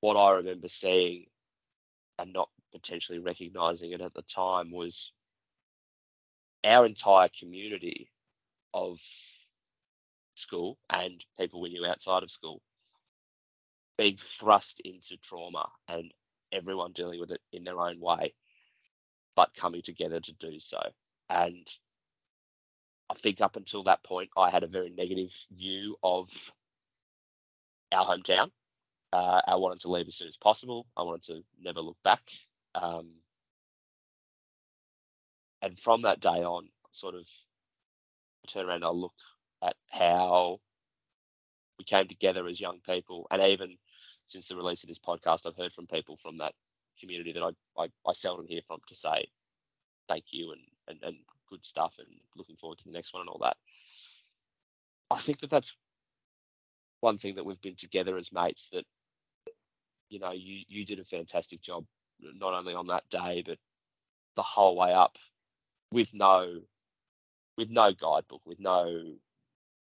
what 0.00 0.16
I 0.16 0.36
remember 0.36 0.68
seeing 0.68 1.26
and 2.18 2.32
not 2.32 2.48
potentially 2.72 3.18
recognizing 3.18 3.92
it 3.92 4.00
at 4.00 4.14
the 4.14 4.22
time 4.22 4.70
was 4.72 5.12
our 6.64 6.84
entire 6.84 7.28
community 7.38 8.10
of 8.74 8.98
school 10.40 10.78
and 10.88 11.24
people 11.38 11.60
we 11.60 11.70
knew 11.70 11.86
outside 11.86 12.22
of 12.22 12.30
school 12.30 12.60
being 14.00 14.16
thrust 14.16 14.80
into 14.80 15.18
trauma 15.18 15.68
and 15.86 16.10
everyone 16.52 16.92
dealing 16.92 17.20
with 17.20 17.30
it 17.30 17.40
in 17.52 17.64
their 17.64 17.78
own 17.78 18.00
way, 18.00 18.32
but 19.36 19.54
coming 19.54 19.82
together 19.82 20.20
to 20.20 20.32
do 20.32 20.58
so. 20.58 20.80
And 21.28 21.68
I 23.10 23.14
think 23.14 23.42
up 23.42 23.56
until 23.56 23.82
that 23.82 24.02
point, 24.02 24.30
I 24.38 24.48
had 24.50 24.62
a 24.62 24.68
very 24.68 24.88
negative 24.88 25.34
view 25.52 25.96
of 26.02 26.30
our 27.92 28.06
hometown. 28.06 28.50
Uh, 29.12 29.42
I 29.46 29.56
wanted 29.56 29.80
to 29.80 29.90
leave 29.90 30.06
as 30.06 30.14
soon 30.14 30.28
as 30.28 30.38
possible. 30.38 30.86
I 30.96 31.02
wanted 31.02 31.24
to 31.24 31.42
never 31.60 31.80
look 31.80 31.98
back. 32.02 32.22
Um, 32.74 33.10
and 35.60 35.78
from 35.78 36.02
that 36.02 36.20
day 36.20 36.42
on, 36.42 36.68
sort 36.92 37.16
of 37.16 37.28
turn 38.48 38.66
around 38.66 38.76
and 38.76 38.84
I 38.86 38.90
look 38.90 39.14
at 39.62 39.76
how 39.88 40.60
we 41.78 41.84
came 41.84 42.06
together 42.06 42.46
as 42.46 42.60
young 42.60 42.80
people. 42.86 43.26
And 43.30 43.42
even 43.42 43.76
since 44.26 44.48
the 44.48 44.56
release 44.56 44.82
of 44.82 44.88
this 44.88 44.98
podcast, 44.98 45.46
I've 45.46 45.56
heard 45.56 45.72
from 45.72 45.86
people 45.86 46.16
from 46.16 46.38
that 46.38 46.54
community 47.00 47.32
that 47.32 47.42
I, 47.42 47.50
I, 47.82 47.88
I 48.06 48.12
seldom 48.12 48.46
hear 48.46 48.60
from 48.66 48.80
to 48.88 48.94
say 48.94 49.28
thank 50.08 50.24
you 50.30 50.52
and, 50.52 50.60
and, 50.88 50.98
and 51.02 51.16
good 51.48 51.64
stuff 51.64 51.94
and 51.98 52.08
looking 52.36 52.56
forward 52.56 52.78
to 52.78 52.84
the 52.84 52.92
next 52.92 53.14
one 53.14 53.22
and 53.22 53.28
all 53.30 53.40
that. 53.42 53.56
I 55.10 55.18
think 55.18 55.40
that 55.40 55.50
that's 55.50 55.74
one 57.00 57.18
thing 57.18 57.34
that 57.34 57.44
we've 57.44 57.60
been 57.60 57.76
together 57.76 58.16
as 58.16 58.32
mates 58.32 58.68
that 58.72 58.84
you 60.08 60.18
know 60.18 60.32
you 60.32 60.62
you 60.68 60.84
did 60.84 60.98
a 60.98 61.04
fantastic 61.04 61.62
job 61.62 61.84
not 62.20 62.52
only 62.52 62.74
on 62.74 62.88
that 62.88 63.04
day 63.10 63.42
but 63.44 63.58
the 64.36 64.42
whole 64.42 64.76
way 64.76 64.92
up 64.92 65.16
with 65.90 66.12
no 66.12 66.60
with 67.56 67.70
no 67.70 67.92
guidebook 67.92 68.42
with 68.44 68.60
no 68.60 69.14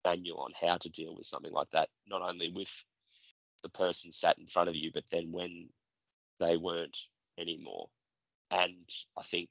manual 0.05 0.41
on 0.41 0.53
how 0.61 0.77
to 0.77 0.89
deal 0.89 1.15
with 1.17 1.27
something 1.27 1.53
like 1.53 1.71
that 1.73 1.89
not 2.07 2.23
only 2.23 2.51
with 2.51 2.73
the 3.63 3.69
person 3.71 4.13
sat 4.13 4.39
in 4.39 4.47
front 4.47 4.69
of 4.69 4.75
you 4.75 4.91
but 4.93 5.05
then 5.11 5.33
when 5.33 5.69
they 6.41 6.57
weren't 6.57 6.99
anymore 7.39 7.89
and 8.51 8.89
i 9.19 9.23
think 9.23 9.49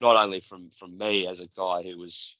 not 0.00 0.16
only 0.16 0.40
from 0.40 0.70
from 0.70 0.96
me 0.98 1.26
as 1.26 1.40
a 1.40 1.48
guy 1.56 1.82
who 1.82 1.98
was 1.98 2.36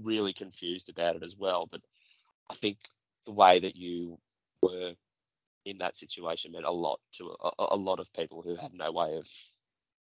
really 0.00 0.32
confused 0.32 0.88
about 0.88 1.16
it 1.16 1.22
as 1.22 1.36
well, 1.36 1.68
but 1.70 1.80
I 2.50 2.54
think 2.54 2.78
the 3.24 3.32
way 3.32 3.58
that 3.58 3.76
you 3.76 4.18
were 4.62 4.94
in 5.64 5.78
that 5.78 5.96
situation 5.96 6.52
meant 6.52 6.64
a 6.64 6.70
lot 6.70 7.00
to 7.18 7.34
a, 7.42 7.50
a 7.70 7.76
lot 7.76 8.00
of 8.00 8.12
people 8.12 8.42
who 8.42 8.56
had 8.56 8.74
no 8.74 8.90
way 8.90 9.16
of 9.16 9.28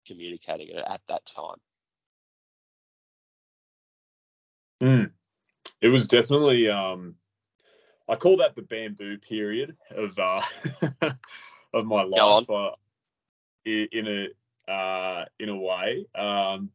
communicating 0.06 0.68
it 0.68 0.84
at 0.86 1.00
that 1.08 1.24
time. 1.26 1.56
Mm. 4.82 5.10
It 5.80 5.88
was 5.88 6.08
definitely 6.08 6.68
um, 6.68 7.14
I 8.08 8.16
call 8.16 8.38
that 8.38 8.56
the 8.56 8.62
bamboo 8.62 9.18
period 9.18 9.76
of 9.90 10.18
uh, 10.18 10.42
of 11.72 11.86
my 11.86 12.02
life. 12.02 12.50
Uh, 12.50 12.70
in 13.64 14.28
a 14.68 14.70
uh, 14.70 15.24
in 15.38 15.48
a 15.48 15.56
way, 15.56 16.06
um, 16.14 16.70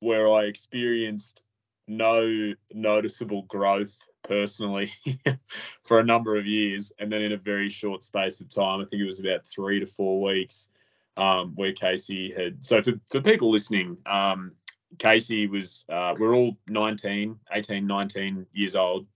where 0.00 0.30
I 0.32 0.44
experienced 0.44 1.42
no 1.86 2.54
noticeable 2.72 3.42
growth 3.42 3.96
personally 4.24 4.90
for 5.84 6.00
a 6.00 6.04
number 6.04 6.36
of 6.36 6.46
years, 6.46 6.92
and 6.98 7.10
then 7.10 7.22
in 7.22 7.32
a 7.32 7.36
very 7.36 7.68
short 7.68 8.02
space 8.02 8.40
of 8.40 8.48
time, 8.48 8.80
I 8.80 8.84
think 8.84 9.00
it 9.00 9.06
was 9.06 9.20
about 9.20 9.46
three 9.46 9.80
to 9.80 9.86
four 9.86 10.20
weeks, 10.20 10.68
um, 11.16 11.52
where 11.54 11.72
Casey 11.72 12.32
had. 12.32 12.64
So 12.64 12.82
for, 12.82 12.92
for 13.10 13.20
people 13.20 13.50
listening, 13.50 13.98
um, 14.06 14.52
Casey 14.98 15.46
was, 15.46 15.84
uh, 15.88 16.14
we're 16.18 16.34
all 16.34 16.56
19, 16.68 17.38
18, 17.52 17.86
19 17.86 18.46
years 18.52 18.76
old. 18.76 19.06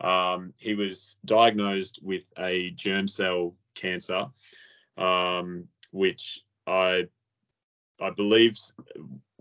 Um, 0.00 0.52
he 0.58 0.74
was 0.74 1.16
diagnosed 1.24 2.00
with 2.02 2.24
a 2.38 2.70
germ 2.70 3.06
cell 3.06 3.54
cancer, 3.74 4.26
um, 4.96 5.68
which 5.92 6.40
I 6.66 7.08
I 8.00 8.10
believe 8.10 8.56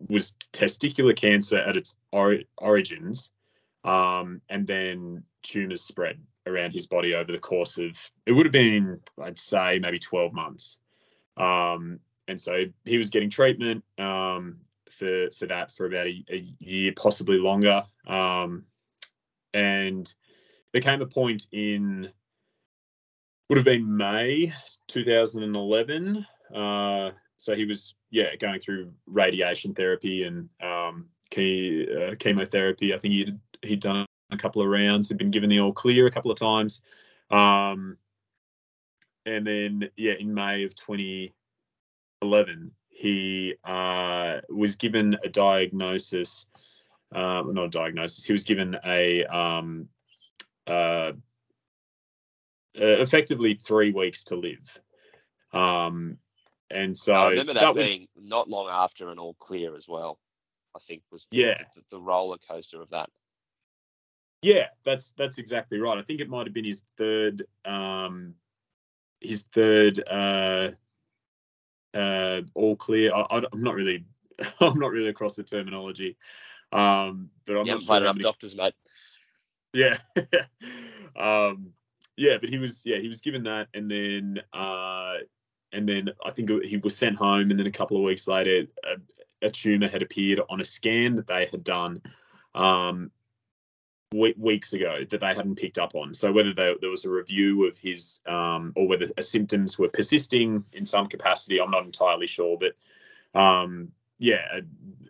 was 0.07 0.33
testicular 0.53 1.15
cancer 1.15 1.57
at 1.57 1.77
its 1.77 1.95
or- 2.11 2.43
origins, 2.57 3.31
um, 3.83 4.41
and 4.49 4.67
then 4.67 5.23
tumors 5.41 5.81
spread 5.81 6.19
around 6.45 6.71
his 6.71 6.85
body 6.85 7.15
over 7.15 7.31
the 7.31 7.39
course 7.39 7.77
of 7.79 7.97
it 8.25 8.31
would 8.31 8.45
have 8.45 8.53
been 8.53 8.99
I'd 9.19 9.39
say 9.39 9.79
maybe 9.79 9.99
12 9.99 10.33
months. 10.33 10.79
Um, 11.37 11.99
and 12.27 12.39
so 12.39 12.65
he 12.85 12.97
was 12.97 13.09
getting 13.09 13.29
treatment 13.29 13.83
um, 13.97 14.57
for 14.91 15.29
for 15.31 15.45
that 15.47 15.71
for 15.71 15.85
about 15.85 16.07
a, 16.07 16.23
a 16.29 16.45
year, 16.59 16.93
possibly 16.95 17.37
longer. 17.37 17.83
Um, 18.07 18.65
and 19.53 20.11
there 20.71 20.81
came 20.81 21.01
a 21.01 21.05
point 21.05 21.47
in 21.51 22.09
would 23.49 23.57
have 23.57 23.65
been 23.65 23.97
May 23.97 24.53
2011 24.87 26.25
uh, 26.53 27.11
so 27.37 27.55
he 27.55 27.65
was 27.65 27.95
yeah 28.11 28.35
going 28.35 28.59
through 28.59 28.93
radiation 29.07 29.73
therapy 29.73 30.23
and 30.23 30.49
um, 30.61 31.07
uh, 31.35 32.15
chemotherapy. 32.19 32.93
I 32.93 32.97
think 32.97 33.13
he'd 33.13 33.39
he'd 33.61 33.79
done 33.79 34.05
a 34.31 34.37
couple 34.37 34.61
of 34.61 34.67
rounds. 34.67 35.09
He'd 35.09 35.17
been 35.17 35.31
given 35.31 35.49
the 35.49 35.59
all 35.59 35.73
clear 35.73 36.05
a 36.07 36.11
couple 36.11 36.31
of 36.31 36.39
times. 36.39 36.81
Um, 37.29 37.97
and 39.25 39.45
then 39.47 39.89
yeah, 39.95 40.13
in 40.19 40.33
May 40.33 40.63
of 40.65 40.75
2011, 40.75 42.71
he 42.91 43.55
uh, 43.63 44.41
was 44.49 44.75
given 44.75 45.17
a 45.23 45.29
diagnosis. 45.29 46.45
Uh, 47.11 47.43
not 47.47 47.65
a 47.65 47.69
diagnosis. 47.69 48.23
He 48.23 48.33
was 48.33 48.43
given 48.43 48.77
a 48.85 49.25
um, 49.25 49.89
uh, 50.67 51.13
effectively 52.75 53.55
three 53.55 53.91
weeks 53.91 54.25
to 54.25 54.35
live. 54.35 54.79
Um, 55.51 56.17
and 56.69 56.97
so 56.97 57.13
I 57.13 57.29
remember 57.31 57.53
that, 57.53 57.73
that 57.73 57.75
being 57.75 58.07
was, 58.15 58.25
not 58.25 58.49
long 58.49 58.69
after 58.69 59.09
an 59.09 59.19
all 59.19 59.33
clear 59.35 59.75
as 59.75 59.87
well. 59.87 60.19
I 60.75 60.79
think 60.79 61.01
was 61.11 61.27
the, 61.31 61.37
yeah 61.37 61.63
the, 61.75 61.81
the, 61.91 61.99
roller 61.99 62.37
coaster 62.49 62.81
of 62.81 62.89
that. 62.91 63.09
Yeah, 64.41 64.67
that's 64.85 65.11
that's 65.17 65.37
exactly 65.37 65.79
right. 65.79 65.97
I 65.97 66.01
think 66.01 66.21
it 66.21 66.29
might 66.29 66.47
have 66.47 66.53
been 66.53 66.65
his 66.65 66.83
third 66.97 67.45
um 67.65 68.35
his 69.19 69.43
third 69.53 70.01
uh 70.07 70.71
uh 71.93 72.41
all 72.55 72.75
clear. 72.75 73.13
I, 73.13 73.37
am 73.37 73.61
not 73.61 73.75
really 73.75 74.05
I'm 74.59 74.79
not 74.79 74.91
really 74.91 75.09
across 75.09 75.35
the 75.35 75.43
terminology. 75.43 76.17
Um 76.71 77.29
but 77.45 77.57
I'm 77.57 77.65
you 77.65 77.73
not 77.73 77.83
sure 77.83 77.97
enough 77.97 78.15
many... 78.15 78.23
doctors, 78.23 78.55
mate. 78.55 78.73
Yeah. 79.73 79.97
um 81.15 81.73
yeah, 82.21 82.37
but 82.39 82.49
he 82.49 82.57
was 82.57 82.83
yeah 82.85 82.99
he 82.99 83.07
was 83.07 83.21
given 83.21 83.43
that, 83.43 83.67
and 83.73 83.89
then 83.89 84.41
uh, 84.53 85.15
and 85.71 85.89
then 85.89 86.09
I 86.23 86.31
think 86.31 86.51
he 86.63 86.77
was 86.77 86.95
sent 86.95 87.15
home, 87.15 87.49
and 87.49 87.59
then 87.59 87.67
a 87.67 87.71
couple 87.71 87.97
of 87.97 88.03
weeks 88.03 88.27
later, 88.27 88.67
a, 88.83 89.47
a 89.47 89.49
tumor 89.49 89.89
had 89.89 90.03
appeared 90.03 90.39
on 90.49 90.61
a 90.61 90.65
scan 90.65 91.15
that 91.15 91.27
they 91.27 91.47
had 91.47 91.63
done. 91.63 92.01
Um, 92.53 93.11
weeks 94.13 94.73
ago 94.73 95.05
that 95.09 95.19
they 95.19 95.33
hadn't 95.33 95.55
picked 95.55 95.77
up 95.77 95.95
on. 95.95 96.13
So 96.13 96.31
whether 96.31 96.53
they, 96.53 96.75
there 96.81 96.89
was 96.89 97.05
a 97.05 97.09
review 97.09 97.65
of 97.65 97.77
his 97.77 98.19
um, 98.27 98.73
or 98.75 98.87
whether 98.87 99.07
symptoms 99.21 99.79
were 99.79 99.87
persisting 99.87 100.63
in 100.73 100.85
some 100.85 101.07
capacity, 101.07 101.61
I'm 101.61 101.71
not 101.71 101.85
entirely 101.85 102.27
sure. 102.27 102.57
But 102.59 103.39
um, 103.39 103.91
yeah, 104.19 104.59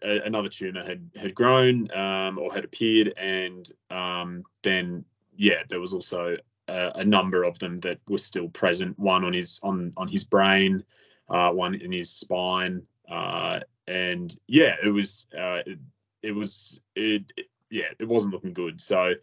a, 0.03 0.07
a, 0.07 0.21
another 0.21 0.49
tumor 0.49 0.83
had 0.83 1.09
had 1.15 1.33
grown 1.33 1.91
um, 1.91 2.37
or 2.37 2.53
had 2.53 2.63
appeared, 2.63 3.13
and 3.17 3.69
um, 3.89 4.43
then 4.61 5.03
yeah, 5.35 5.63
there 5.67 5.79
was 5.79 5.93
also 5.93 6.37
a, 6.67 6.91
a, 6.95 7.03
number 7.03 7.43
of 7.43 7.57
them 7.59 7.79
that 7.81 7.99
were 8.07 8.17
still 8.17 8.49
present. 8.49 8.97
One 8.99 9.25
on 9.25 9.33
his 9.33 9.59
on 9.63 9.91
on 9.97 10.07
his 10.07 10.23
brain, 10.23 10.83
uh, 11.29 11.49
one 11.49 11.75
in 11.75 11.91
his 11.91 12.09
spine, 12.09 12.83
uh, 13.09 13.61
and 13.87 14.33
yeah, 14.47 14.75
it 14.83 14.89
was 14.89 15.25
uh, 15.37 15.61
it, 15.65 15.79
it 16.21 16.31
was 16.31 16.79
it, 16.95 17.33
it 17.35 17.47
yeah, 17.71 17.85
it 17.99 18.07
wasn't 18.07 18.33
looking 18.33 18.53
good. 18.53 18.79
So 18.79 19.15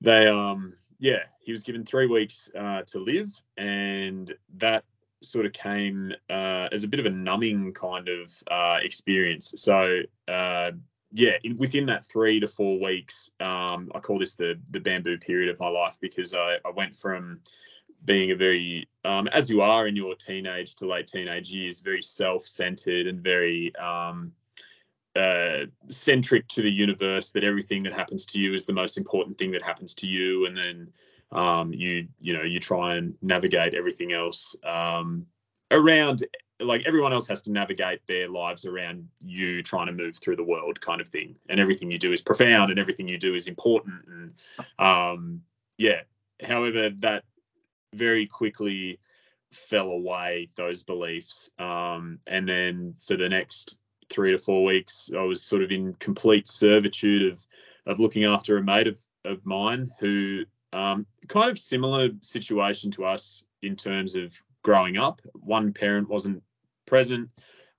they, 0.00 0.26
um, 0.26 0.74
yeah, 0.98 1.24
he 1.40 1.52
was 1.52 1.62
given 1.62 1.84
three 1.84 2.06
weeks 2.06 2.50
uh, 2.58 2.82
to 2.88 2.98
live, 2.98 3.28
and 3.56 4.32
that 4.56 4.84
sort 5.22 5.46
of 5.46 5.52
came 5.52 6.12
uh, 6.28 6.68
as 6.72 6.82
a 6.82 6.88
bit 6.88 6.98
of 6.98 7.06
a 7.06 7.10
numbing 7.10 7.72
kind 7.72 8.08
of 8.08 8.32
uh, 8.50 8.78
experience. 8.82 9.54
So 9.56 10.00
uh, 10.26 10.72
yeah, 11.12 11.32
in, 11.44 11.56
within 11.58 11.86
that 11.86 12.04
three 12.04 12.40
to 12.40 12.48
four 12.48 12.80
weeks, 12.80 13.30
um, 13.38 13.92
I 13.94 14.00
call 14.00 14.18
this 14.18 14.34
the 14.34 14.58
the 14.70 14.80
bamboo 14.80 15.18
period 15.18 15.50
of 15.50 15.60
my 15.60 15.68
life 15.68 15.98
because 16.00 16.34
I, 16.34 16.56
I 16.64 16.70
went 16.74 16.96
from 16.96 17.40
being 18.04 18.32
a 18.32 18.36
very, 18.36 18.88
um, 19.04 19.28
as 19.28 19.48
you 19.48 19.60
are 19.60 19.86
in 19.86 19.94
your 19.94 20.14
teenage 20.16 20.74
to 20.76 20.86
late 20.86 21.06
teenage 21.06 21.50
years, 21.50 21.80
very 21.80 22.02
self-centered 22.02 23.06
and 23.06 23.20
very 23.20 23.74
um, 23.76 24.32
uh, 25.16 25.66
centric 25.88 26.48
to 26.48 26.62
the 26.62 26.70
universe 26.70 27.32
that 27.32 27.44
everything 27.44 27.82
that 27.82 27.92
happens 27.92 28.26
to 28.26 28.38
you 28.38 28.54
is 28.54 28.66
the 28.66 28.72
most 28.72 28.96
important 28.96 29.36
thing 29.36 29.50
that 29.52 29.62
happens 29.62 29.94
to 29.94 30.06
you. 30.06 30.46
And 30.46 30.56
then 30.56 30.92
um, 31.32 31.72
you 31.72 32.08
you 32.20 32.34
know 32.34 32.42
you 32.42 32.60
try 32.60 32.96
and 32.96 33.14
navigate 33.22 33.74
everything 33.74 34.12
else 34.12 34.54
um, 34.64 35.26
around 35.70 36.24
like 36.60 36.82
everyone 36.86 37.12
else 37.12 37.26
has 37.26 37.42
to 37.42 37.50
navigate 37.50 38.06
their 38.06 38.28
lives 38.28 38.64
around 38.64 39.08
you 39.20 39.62
trying 39.62 39.86
to 39.86 39.92
move 39.92 40.16
through 40.16 40.36
the 40.36 40.44
world 40.44 40.80
kind 40.80 41.00
of 41.00 41.08
thing. 41.08 41.34
And 41.48 41.58
everything 41.58 41.90
you 41.90 41.98
do 41.98 42.12
is 42.12 42.20
profound 42.20 42.70
and 42.70 42.78
everything 42.78 43.08
you 43.08 43.18
do 43.18 43.34
is 43.34 43.48
important. 43.48 44.04
And 44.06 44.34
um, 44.78 45.42
yeah 45.78 46.02
however 46.44 46.90
that 46.98 47.24
very 47.94 48.26
quickly 48.26 48.98
fell 49.50 49.88
away 49.88 50.48
those 50.56 50.82
beliefs. 50.82 51.50
Um, 51.58 52.18
and 52.26 52.48
then 52.48 52.94
for 52.98 53.16
the 53.16 53.28
next 53.28 53.78
three 54.12 54.32
to 54.32 54.38
four 54.38 54.64
weeks, 54.64 55.10
I 55.16 55.22
was 55.22 55.42
sort 55.42 55.62
of 55.62 55.70
in 55.70 55.94
complete 55.94 56.46
servitude 56.46 57.32
of 57.32 57.46
of 57.86 57.98
looking 57.98 58.24
after 58.24 58.56
a 58.56 58.62
mate 58.62 58.86
of 58.86 59.00
of 59.24 59.44
mine 59.44 59.90
who 60.00 60.44
um, 60.72 61.06
kind 61.28 61.50
of 61.50 61.58
similar 61.58 62.10
situation 62.20 62.90
to 62.92 63.04
us 63.04 63.44
in 63.62 63.76
terms 63.76 64.14
of 64.14 64.36
growing 64.62 64.96
up. 64.96 65.20
One 65.34 65.72
parent 65.72 66.08
wasn't 66.08 66.42
present. 66.86 67.30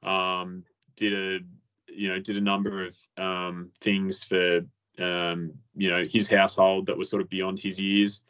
Um, 0.01 0.63
did 0.95 1.13
a 1.13 1.39
you 1.91 2.09
know 2.09 2.19
did 2.19 2.38
a 2.38 2.41
number 2.41 2.86
of 2.86 2.97
um, 3.17 3.71
things 3.79 4.23
for 4.23 4.61
um, 4.99 5.53
you 5.75 5.89
know 5.89 6.03
his 6.03 6.27
household 6.27 6.88
that 6.88 6.97
was 6.97 7.09
sort 7.09 7.21
of 7.21 7.29
beyond 7.29 7.59
his 7.59 7.79
years. 7.79 8.21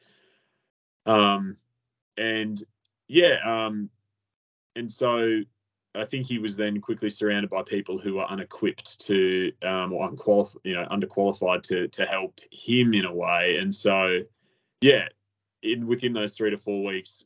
Um, 1.05 1.57
and 2.17 2.61
yeah, 3.07 3.37
um, 3.43 3.89
and 4.75 4.91
so 4.91 5.41
I 5.95 6.05
think 6.05 6.25
he 6.25 6.39
was 6.39 6.55
then 6.55 6.81
quickly 6.81 7.09
surrounded 7.09 7.49
by 7.49 7.61
people 7.61 7.99
who 7.99 8.15
were 8.15 8.25
unequipped 8.25 8.99
to 9.01 9.51
um, 9.61 9.93
or 9.93 10.07
unqualified, 10.07 10.61
you 10.63 10.73
know, 10.73 10.85
underqualified 10.85 11.61
to 11.63 11.87
to 11.89 12.05
help 12.05 12.39
him 12.51 12.93
in 12.93 13.05
a 13.05 13.13
way. 13.13 13.57
And 13.59 13.73
so, 13.73 14.21
yeah, 14.81 15.07
in 15.61 15.85
within 15.87 16.13
those 16.13 16.35
three 16.35 16.49
to 16.49 16.57
four 16.57 16.83
weeks, 16.83 17.25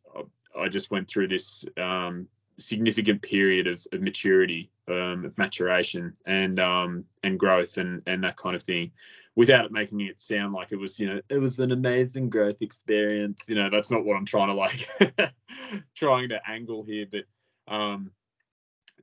I, 0.57 0.68
just 0.68 0.91
went 0.91 1.07
through 1.07 1.30
this 1.30 1.65
um, 1.78 2.28
significant 2.57 3.22
period 3.22 3.68
of, 3.68 3.86
of 3.93 4.01
maturity, 4.01 4.70
um, 4.88 5.24
of 5.26 5.38
maturation, 5.38 6.18
and 6.26 6.59
um, 6.59 7.05
and 7.24 7.39
growth, 7.39 7.78
and 7.78 8.01
and 8.05 8.24
that 8.26 8.36
kind 8.36 8.55
of 8.55 8.63
thing, 8.63 8.91
without 9.36 9.65
it 9.65 9.72
making 9.72 10.01
it 10.01 10.20
sound 10.20 10.53
like 10.53 10.74
it 10.74 10.78
was, 10.78 10.99
you 10.99 11.07
know, 11.07 11.22
it 11.30 11.38
was 11.38 11.59
an 11.59 11.72
amazing 11.72 12.30
growth 12.30 12.61
experience. 12.61 13.39
You 13.47 13.55
know, 13.55 13.70
that's 13.70 13.91
not 13.91 14.03
what 14.03 14.18
I'm 14.18 14.26
trying 14.26 14.47
to 14.47 14.53
like 14.55 15.34
trying 15.95 16.30
to 16.30 16.49
angle 16.49 16.84
here, 16.84 17.05
but 17.09 17.24
um, 17.74 18.11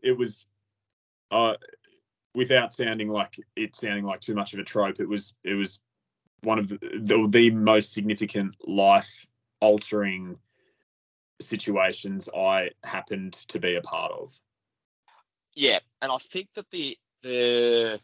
it 0.05 0.17
was 0.17 0.47
uh, 1.31 1.55
without 2.35 2.73
sounding 2.73 3.09
like 3.09 3.41
it 3.57 3.75
sounding 3.75 4.05
like 4.05 4.21
too 4.21 4.35
much 4.35 4.53
of 4.53 4.61
a 4.61 4.65
trope. 4.65 5.01
It 5.01 5.09
was 5.09 5.35
it 5.43 5.55
was 5.55 5.81
one 6.43 6.59
of 6.59 6.69
the 6.69 6.79
the, 6.79 7.27
the 7.29 7.51
most 7.51 7.93
significant 7.93 8.55
life 8.67 9.27
altering 9.61 10.37
situations 11.41 12.29
I 12.37 12.71
happened 12.85 13.33
to 13.49 13.59
be 13.59 13.75
a 13.75 13.81
part 13.81 14.13
of. 14.13 14.39
Yeah, 15.55 15.81
and 16.03 16.13
I 16.13 16.19
think 16.19 16.49
that 16.55 16.71
the 16.71 16.97
the 17.23 17.99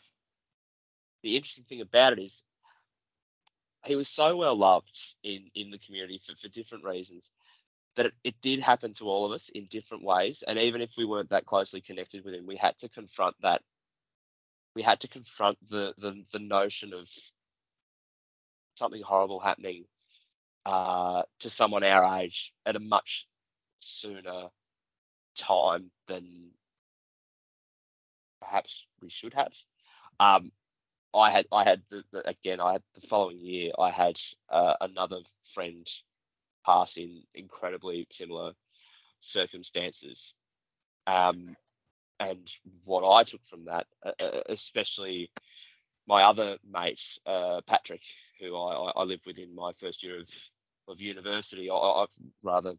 the 1.22 1.36
interesting 1.36 1.64
thing 1.64 1.82
about 1.82 2.14
it 2.14 2.18
is 2.18 2.42
he 3.84 3.96
was 3.96 4.08
so 4.08 4.36
well 4.36 4.56
loved 4.56 4.98
in 5.22 5.50
in 5.54 5.70
the 5.70 5.78
community 5.78 6.20
for, 6.24 6.34
for 6.36 6.48
different 6.48 6.84
reasons 6.84 7.30
that 7.96 8.06
it, 8.06 8.14
it 8.24 8.40
did 8.40 8.60
happen 8.60 8.92
to 8.94 9.04
all 9.04 9.26
of 9.26 9.32
us 9.32 9.48
in 9.48 9.66
different 9.66 10.04
ways. 10.04 10.42
And 10.46 10.58
even 10.58 10.80
if 10.80 10.92
we 10.96 11.04
weren't 11.04 11.30
that 11.30 11.46
closely 11.46 11.80
connected 11.80 12.24
with 12.24 12.34
him, 12.34 12.46
we 12.46 12.56
had 12.56 12.78
to 12.78 12.88
confront 12.88 13.36
that. 13.42 13.62
We 14.74 14.82
had 14.82 15.00
to 15.00 15.08
confront 15.08 15.58
the 15.68 15.94
the, 15.98 16.24
the 16.32 16.38
notion 16.38 16.94
of 16.94 17.08
something 18.76 19.02
horrible 19.02 19.40
happening 19.40 19.84
uh, 20.64 21.22
to 21.40 21.50
someone 21.50 21.84
our 21.84 22.20
age 22.20 22.52
at 22.64 22.76
a 22.76 22.80
much 22.80 23.26
sooner 23.80 24.48
time 25.36 25.90
than 26.06 26.50
perhaps 28.40 28.86
we 29.02 29.08
should 29.08 29.34
have. 29.34 29.52
Um, 30.18 30.52
I 31.14 31.30
had 31.30 31.46
I 31.52 31.64
had 31.64 31.82
the, 31.90 32.04
the, 32.12 32.28
again 32.28 32.60
I 32.60 32.72
had 32.72 32.82
the 32.94 33.06
following 33.06 33.40
year 33.40 33.72
I 33.78 33.90
had 33.90 34.18
uh, 34.48 34.74
another 34.80 35.18
friend 35.54 35.86
pass 36.64 36.96
in 36.96 37.22
incredibly 37.34 38.06
similar 38.10 38.52
circumstances. 39.20 40.34
Um, 41.06 41.56
and 42.18 42.50
what 42.84 43.08
I 43.08 43.24
took 43.24 43.44
from 43.46 43.64
that, 43.66 43.86
uh, 44.04 44.12
uh, 44.20 44.40
especially 44.48 45.30
my 46.06 46.22
other 46.22 46.58
mate, 46.68 47.00
uh, 47.26 47.60
Patrick, 47.66 48.02
who 48.40 48.56
I, 48.56 48.92
I 48.96 49.02
lived 49.04 49.26
with 49.26 49.38
in 49.38 49.54
my 49.54 49.72
first 49.72 50.02
year 50.02 50.20
of, 50.20 50.28
of 50.88 51.00
university, 51.00 51.70
I, 51.70 51.74
I 51.74 52.06
rather 52.42 52.74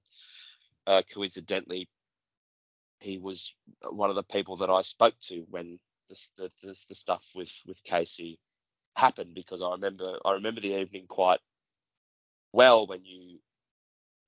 uh, 0.87 1.01
coincidentally, 1.11 1.89
he 2.99 3.17
was 3.17 3.53
one 3.89 4.09
of 4.09 4.15
the 4.15 4.23
people 4.23 4.57
that 4.57 4.69
I 4.69 4.81
spoke 4.83 5.15
to 5.27 5.45
when 5.49 5.79
the, 6.09 6.27
the, 6.37 6.51
the, 6.61 6.75
the 6.89 6.95
stuff 6.95 7.25
with, 7.33 7.51
with 7.65 7.83
Casey 7.83 8.39
happened 8.95 9.33
because 9.33 9.61
I 9.61 9.71
remember 9.71 10.17
I 10.25 10.33
remember 10.33 10.61
the 10.61 10.79
evening 10.79 11.05
quite 11.07 11.39
well 12.51 12.85
when 12.87 13.05
you 13.05 13.39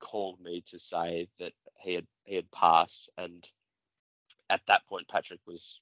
called 0.04 0.40
me 0.42 0.64
to 0.68 0.80
say 0.80 1.28
that 1.40 1.54
he 1.82 1.94
had 1.94 2.08
he 2.26 2.36
had 2.36 2.52
passed, 2.52 3.10
and 3.18 3.48
at 4.50 4.62
that 4.68 4.86
point 4.88 5.08
Patrick 5.08 5.40
was 5.48 5.82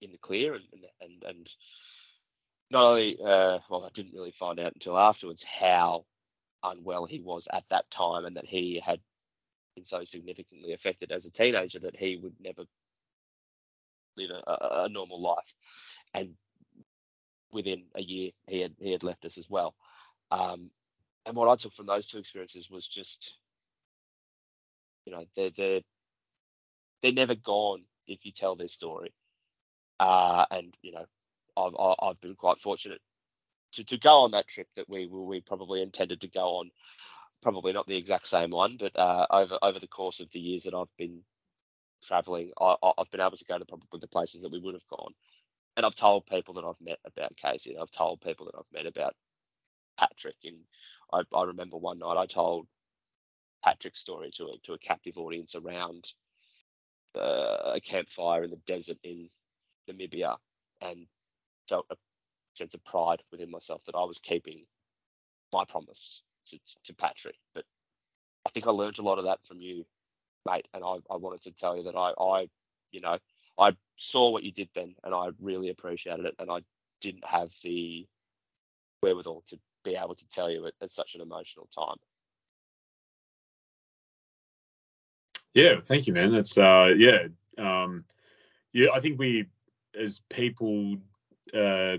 in 0.00 0.12
the 0.12 0.18
clear, 0.18 0.54
and 0.54 0.62
and 1.00 1.24
and 1.24 1.50
not 2.70 2.84
only 2.84 3.18
uh, 3.20 3.58
well, 3.70 3.84
I 3.84 3.90
didn't 3.94 4.14
really 4.14 4.30
find 4.30 4.60
out 4.60 4.74
until 4.74 4.98
afterwards 4.98 5.42
how 5.42 6.04
unwell 6.62 7.06
he 7.06 7.20
was 7.20 7.48
at 7.52 7.64
that 7.70 7.90
time, 7.90 8.24
and 8.24 8.36
that 8.36 8.46
he 8.46 8.80
had 8.84 9.00
been 9.74 9.84
so 9.84 10.04
significantly 10.04 10.72
affected 10.72 11.10
as 11.10 11.26
a 11.26 11.30
teenager 11.30 11.80
that 11.80 11.96
he 11.96 12.16
would 12.16 12.34
never 12.40 12.64
live 14.16 14.30
a, 14.30 14.84
a 14.84 14.88
normal 14.88 15.20
life, 15.20 15.54
and 16.14 16.34
within 17.52 17.84
a 17.94 18.02
year 18.02 18.30
he 18.48 18.60
had 18.60 18.74
he 18.78 18.92
had 18.92 19.02
left 19.02 19.24
us 19.24 19.38
as 19.38 19.48
well. 19.48 19.74
Um, 20.30 20.70
and 21.26 21.36
what 21.36 21.48
I 21.48 21.56
took 21.56 21.72
from 21.72 21.86
those 21.86 22.06
two 22.06 22.18
experiences 22.18 22.70
was 22.70 22.86
just, 22.86 23.36
you 25.06 25.12
know, 25.12 25.24
they're 25.36 25.50
they're 25.56 25.80
they're 27.02 27.12
never 27.12 27.34
gone 27.34 27.84
if 28.06 28.24
you 28.26 28.32
tell 28.32 28.56
their 28.56 28.68
story. 28.68 29.12
Uh, 30.00 30.44
and 30.50 30.74
you 30.82 30.92
know, 30.92 31.06
I've 31.56 31.96
I've 32.00 32.20
been 32.20 32.34
quite 32.36 32.58
fortunate 32.58 33.00
to, 33.72 33.84
to 33.84 33.98
go 33.98 34.22
on 34.24 34.32
that 34.32 34.48
trip 34.48 34.68
that 34.76 34.88
we 34.88 35.06
we 35.06 35.40
probably 35.40 35.82
intended 35.82 36.20
to 36.22 36.28
go 36.28 36.56
on. 36.58 36.70
Probably 37.42 37.72
not 37.72 37.86
the 37.86 37.96
exact 37.96 38.26
same 38.26 38.50
one, 38.50 38.76
but 38.78 38.96
uh, 38.98 39.26
over 39.30 39.58
over 39.62 39.78
the 39.78 39.88
course 39.88 40.20
of 40.20 40.30
the 40.32 40.40
years 40.40 40.64
that 40.64 40.74
I've 40.74 40.94
been 40.98 41.22
traveling, 42.02 42.52
I, 42.60 42.76
I've 42.98 43.10
been 43.10 43.20
able 43.20 43.36
to 43.36 43.44
go 43.44 43.58
to 43.58 43.64
probably 43.64 44.00
the 44.00 44.08
places 44.08 44.42
that 44.42 44.52
we 44.52 44.60
would 44.60 44.74
have 44.74 44.86
gone. 44.88 45.12
And 45.76 45.86
I've 45.86 45.94
told 45.94 46.26
people 46.26 46.54
that 46.54 46.64
I've 46.64 46.80
met 46.80 46.98
about 47.06 47.36
Casey, 47.36 47.72
and 47.72 47.80
I've 47.82 47.90
told 47.90 48.20
people 48.22 48.46
that 48.46 48.56
I've 48.58 48.72
met 48.72 48.86
about 48.86 49.14
Patrick, 49.98 50.36
and 50.44 50.58
I, 51.14 51.36
I 51.36 51.44
remember 51.44 51.76
one 51.76 52.00
night 52.00 52.16
I 52.18 52.26
told 52.26 52.66
Patrick's 53.64 54.00
story 54.00 54.30
to 54.36 54.44
a, 54.46 54.58
to 54.64 54.72
a 54.74 54.78
captive 54.78 55.18
audience 55.18 55.54
around 55.54 56.06
uh, 57.16 57.72
a 57.74 57.80
campfire 57.80 58.44
in 58.44 58.50
the 58.50 58.60
desert 58.66 58.98
in 59.04 59.28
Namibia 59.90 60.36
and 60.80 61.06
felt 61.68 61.86
a 61.90 61.96
sense 62.54 62.74
of 62.74 62.84
pride 62.84 63.22
within 63.32 63.50
myself 63.50 63.82
that 63.86 63.94
I 63.96 64.04
was 64.04 64.18
keeping 64.18 64.64
my 65.52 65.64
promise 65.64 66.22
to, 66.48 66.58
to 66.84 66.94
Patrick. 66.94 67.36
But 67.54 67.64
I 68.46 68.50
think 68.50 68.66
I 68.66 68.70
learned 68.70 68.98
a 68.98 69.02
lot 69.02 69.18
of 69.18 69.24
that 69.24 69.46
from 69.46 69.60
you, 69.60 69.84
mate. 70.46 70.68
And 70.74 70.84
I, 70.84 70.96
I 71.10 71.16
wanted 71.16 71.42
to 71.42 71.52
tell 71.52 71.76
you 71.76 71.84
that 71.84 71.96
I, 71.96 72.12
I, 72.20 72.48
you 72.92 73.00
know, 73.00 73.18
I 73.58 73.76
saw 73.96 74.30
what 74.30 74.44
you 74.44 74.52
did 74.52 74.68
then 74.74 74.94
and 75.04 75.14
I 75.14 75.28
really 75.40 75.70
appreciated 75.70 76.26
it. 76.26 76.34
And 76.38 76.50
I 76.50 76.60
didn't 77.00 77.26
have 77.26 77.52
the 77.62 78.06
wherewithal 79.02 79.44
to 79.48 79.58
be 79.84 79.96
able 79.96 80.14
to 80.14 80.28
tell 80.28 80.50
you 80.50 80.66
it 80.66 80.74
at 80.82 80.90
such 80.90 81.14
an 81.14 81.20
emotional 81.20 81.68
time. 81.74 81.96
Yeah, 85.54 85.78
thank 85.80 86.06
you, 86.06 86.12
man. 86.12 86.32
That's 86.32 86.58
uh, 86.58 86.94
yeah, 86.96 87.28
um, 87.58 88.04
yeah. 88.72 88.88
I 88.92 88.98
think 88.98 89.20
we, 89.20 89.46
as 89.96 90.20
people, 90.28 90.96
uh, 91.56 91.98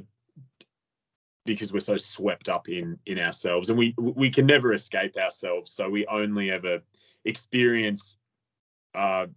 because 1.45 1.71
we're 1.71 1.79
so 1.79 1.97
swept 1.97 2.49
up 2.49 2.67
in 2.67 2.99
in 3.05 3.17
ourselves, 3.17 3.69
and 3.69 3.79
we 3.79 3.95
we 3.97 4.29
can 4.29 4.45
never 4.45 4.73
escape 4.73 5.15
ourselves. 5.15 5.71
So 5.71 5.89
we 5.89 6.05
only 6.07 6.51
ever 6.51 6.81
experience 7.23 8.17
uh, 8.93 9.27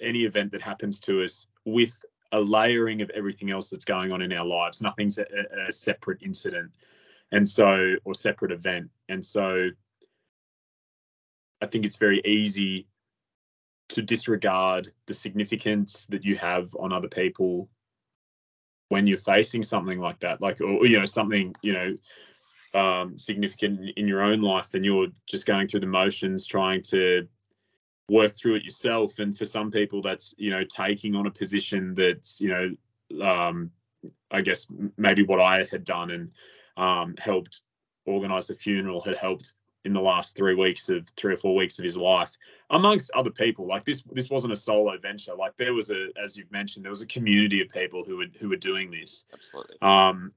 any 0.00 0.24
event 0.24 0.50
that 0.50 0.62
happens 0.62 0.98
to 1.00 1.22
us 1.22 1.46
with 1.64 2.04
a 2.32 2.40
layering 2.40 3.02
of 3.02 3.10
everything 3.10 3.50
else 3.50 3.70
that's 3.70 3.84
going 3.84 4.12
on 4.12 4.22
in 4.22 4.32
our 4.32 4.46
lives. 4.46 4.82
Nothing's 4.82 5.18
a, 5.18 5.26
a 5.68 5.72
separate 5.72 6.18
incident, 6.22 6.72
and 7.32 7.48
so 7.48 7.96
or 8.04 8.14
separate 8.14 8.52
event, 8.52 8.90
and 9.08 9.24
so 9.24 9.70
I 11.60 11.66
think 11.66 11.84
it's 11.84 11.96
very 11.96 12.20
easy 12.24 12.86
to 13.90 14.02
disregard 14.02 14.92
the 15.06 15.14
significance 15.14 16.06
that 16.06 16.24
you 16.24 16.36
have 16.36 16.74
on 16.78 16.92
other 16.92 17.08
people 17.08 17.68
when 18.88 19.06
you're 19.06 19.18
facing 19.18 19.62
something 19.62 19.98
like 19.98 20.20
that. 20.20 20.40
Like 20.40 20.60
or 20.60 20.86
you 20.86 20.98
know 20.98 21.06
something 21.06 21.54
you 21.62 21.72
know 21.72 21.96
um, 22.72 23.18
significant 23.18 23.90
in 23.96 24.06
your 24.06 24.22
own 24.22 24.42
life 24.42 24.74
and 24.74 24.84
you're 24.84 25.08
just 25.26 25.46
going 25.46 25.66
through 25.66 25.80
the 25.80 25.86
motions 25.86 26.46
trying 26.46 26.82
to 26.82 27.26
work 28.08 28.32
through 28.32 28.56
it 28.56 28.64
yourself. 28.64 29.18
And 29.18 29.36
for 29.36 29.44
some 29.44 29.70
people 29.70 30.02
that's 30.02 30.34
you 30.38 30.50
know 30.50 30.64
taking 30.64 31.16
on 31.16 31.26
a 31.26 31.30
position 31.30 31.94
that's 31.94 32.40
you 32.40 32.48
know 32.48 32.70
um, 33.22 33.70
i 34.30 34.40
guess 34.40 34.66
maybe 34.96 35.22
what 35.22 35.40
i 35.40 35.64
had 35.64 35.84
done 35.84 36.10
and 36.10 36.32
um, 36.76 37.14
helped 37.18 37.62
organize 38.06 38.50
a 38.50 38.54
funeral 38.54 39.00
had 39.00 39.16
helped 39.16 39.54
in 39.84 39.92
the 39.92 40.00
last 40.00 40.36
three 40.36 40.54
weeks 40.54 40.88
of 40.90 41.06
three 41.16 41.32
or 41.32 41.36
four 41.36 41.54
weeks 41.54 41.78
of 41.78 41.84
his 41.84 41.96
life 41.96 42.36
amongst 42.68 43.10
other 43.12 43.30
people. 43.30 43.66
Like 43.66 43.84
this 43.84 44.02
this 44.12 44.28
wasn't 44.28 44.52
a 44.52 44.56
solo 44.56 44.98
venture. 44.98 45.34
Like 45.34 45.56
there 45.56 45.72
was 45.72 45.90
a 45.90 46.08
as 46.22 46.36
you've 46.36 46.52
mentioned 46.52 46.84
there 46.84 46.90
was 46.90 47.02
a 47.02 47.06
community 47.06 47.60
of 47.60 47.68
people 47.68 48.04
who 48.04 48.18
were 48.18 48.26
who 48.38 48.48
were 48.48 48.56
doing 48.56 48.90
this. 48.90 49.24
Absolutely. 49.32 49.76
Um 49.80 50.32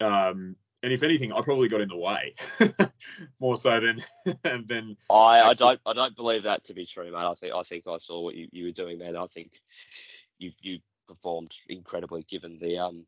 um 0.00 0.56
and 0.82 0.92
if 0.92 1.02
anything 1.02 1.32
i 1.32 1.40
probably 1.40 1.68
got 1.68 1.80
in 1.80 1.88
the 1.88 1.96
way 1.96 2.34
more 3.40 3.56
so 3.56 3.80
than 3.80 3.98
than 4.66 4.96
i 5.10 5.40
i 5.40 5.54
don't 5.54 5.80
i 5.86 5.92
don't 5.92 6.16
believe 6.16 6.42
that 6.42 6.64
to 6.64 6.74
be 6.74 6.84
true 6.84 7.10
mate. 7.10 7.16
I 7.16 7.34
think 7.34 7.54
i 7.54 7.62
think 7.62 7.84
i 7.88 7.96
saw 7.98 8.20
what 8.20 8.34
you, 8.34 8.48
you 8.52 8.64
were 8.66 8.72
doing 8.72 8.98
there 8.98 9.18
i 9.18 9.26
think 9.26 9.60
you 10.38 10.52
you 10.60 10.80
performed 11.06 11.54
incredibly 11.68 12.22
given 12.24 12.58
the 12.58 12.78
um 12.78 13.06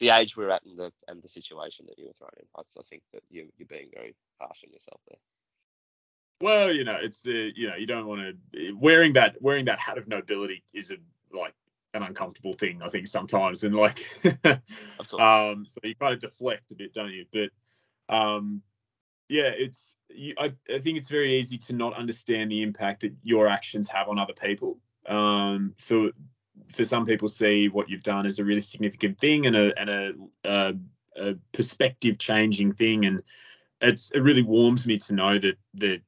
the 0.00 0.10
age 0.10 0.36
we're 0.36 0.50
at 0.50 0.64
and 0.64 0.78
the 0.78 0.92
and 1.08 1.22
the 1.22 1.28
situation 1.28 1.86
that 1.86 1.98
you 1.98 2.06
were 2.06 2.12
thrown 2.12 2.30
in. 2.38 2.46
I, 2.56 2.60
I 2.60 2.82
think 2.82 3.02
that 3.12 3.22
you 3.30 3.48
you're 3.56 3.68
being 3.68 3.90
very 3.94 4.14
harsh 4.40 4.64
on 4.64 4.72
yourself 4.72 5.00
there. 5.08 5.18
Well, 6.40 6.72
you 6.72 6.84
know, 6.84 6.98
it's 7.00 7.26
uh, 7.26 7.30
you 7.30 7.68
know, 7.68 7.76
you 7.76 7.86
don't 7.86 8.06
want 8.06 8.36
to 8.52 8.72
wearing 8.72 9.14
that 9.14 9.40
wearing 9.40 9.66
that 9.66 9.78
hat 9.78 9.98
of 9.98 10.08
nobility 10.08 10.62
is 10.72 10.90
a 10.90 10.96
like 11.36 11.54
an 11.94 12.02
uncomfortable 12.02 12.52
thing. 12.52 12.82
I 12.82 12.88
think 12.88 13.06
sometimes, 13.06 13.64
and 13.64 13.74
like, 13.74 14.04
of 14.44 15.08
course. 15.08 15.22
um, 15.22 15.64
so 15.66 15.78
you 15.82 15.94
kind 15.94 16.12
of 16.12 16.18
deflect 16.18 16.72
a 16.72 16.74
bit, 16.74 16.92
don't 16.92 17.12
you? 17.12 17.24
But 17.32 18.14
um, 18.14 18.62
yeah, 19.28 19.50
it's 19.56 19.96
you, 20.10 20.34
I 20.38 20.52
I 20.68 20.80
think 20.80 20.98
it's 20.98 21.08
very 21.08 21.38
easy 21.38 21.56
to 21.58 21.72
not 21.72 21.96
understand 21.96 22.50
the 22.50 22.62
impact 22.62 23.02
that 23.02 23.14
your 23.22 23.48
actions 23.48 23.88
have 23.88 24.08
on 24.08 24.18
other 24.18 24.34
people. 24.34 24.78
Um, 25.06 25.74
for 25.78 26.10
for 26.70 26.84
some 26.84 27.06
people 27.06 27.28
see 27.28 27.68
what 27.68 27.88
you've 27.88 28.02
done 28.02 28.26
as 28.26 28.38
a 28.38 28.44
really 28.44 28.60
significant 28.60 29.18
thing 29.18 29.46
and 29.46 29.56
a 29.56 29.78
and 29.78 29.90
a, 29.90 30.12
a, 30.44 30.74
a 31.16 31.34
perspective 31.52 32.18
changing 32.18 32.72
thing. 32.72 33.06
And 33.06 33.22
it's 33.80 34.10
it 34.10 34.20
really 34.20 34.42
warms 34.42 34.86
me 34.86 34.98
to 34.98 35.14
know 35.14 35.38
that 35.38 35.56
that 35.74 36.00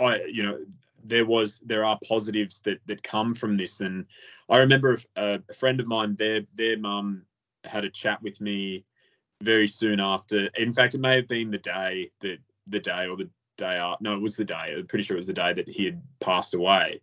I 0.00 0.24
you 0.24 0.42
know 0.42 0.58
there 1.04 1.24
was 1.24 1.60
there 1.60 1.84
are 1.84 1.98
positives 2.06 2.60
that 2.60 2.78
that 2.86 3.02
come 3.02 3.34
from 3.34 3.56
this. 3.56 3.80
And 3.80 4.06
I 4.48 4.58
remember 4.58 4.98
a, 5.16 5.40
a 5.48 5.54
friend 5.54 5.80
of 5.80 5.86
mine 5.86 6.16
their 6.16 6.42
their 6.54 6.78
mum 6.78 7.24
had 7.64 7.84
a 7.84 7.90
chat 7.90 8.22
with 8.22 8.40
me 8.40 8.84
very 9.42 9.68
soon 9.68 10.00
after. 10.00 10.48
In 10.56 10.72
fact 10.72 10.94
it 10.94 11.00
may 11.00 11.16
have 11.16 11.28
been 11.28 11.50
the 11.50 11.58
day 11.58 12.10
that 12.20 12.38
the 12.66 12.80
day 12.80 13.06
or 13.06 13.16
the 13.16 13.30
day 13.56 13.76
after 13.76 14.04
no 14.04 14.14
it 14.14 14.22
was 14.22 14.36
the 14.36 14.44
day 14.44 14.74
I'm 14.76 14.86
pretty 14.86 15.02
sure 15.02 15.16
it 15.16 15.18
was 15.20 15.26
the 15.26 15.32
day 15.32 15.52
that 15.52 15.68
he 15.68 15.84
had 15.84 16.00
passed 16.20 16.54
away 16.54 17.00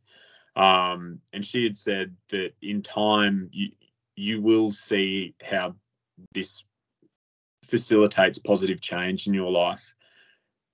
um, 0.56 1.20
and 1.34 1.43
she 1.43 1.64
had 1.64 1.76
said 1.76 2.16
that 2.30 2.51
in 2.62 2.82
time 2.82 3.49
you 3.51 3.72
you 4.16 4.41
will 4.41 4.72
see 4.72 5.36
how 5.43 5.76
this 6.34 6.64
facilitates 7.66 8.38
positive 8.38 8.80
change 8.80 9.28
in 9.28 9.34
your 9.34 9.51
life. 9.51 9.93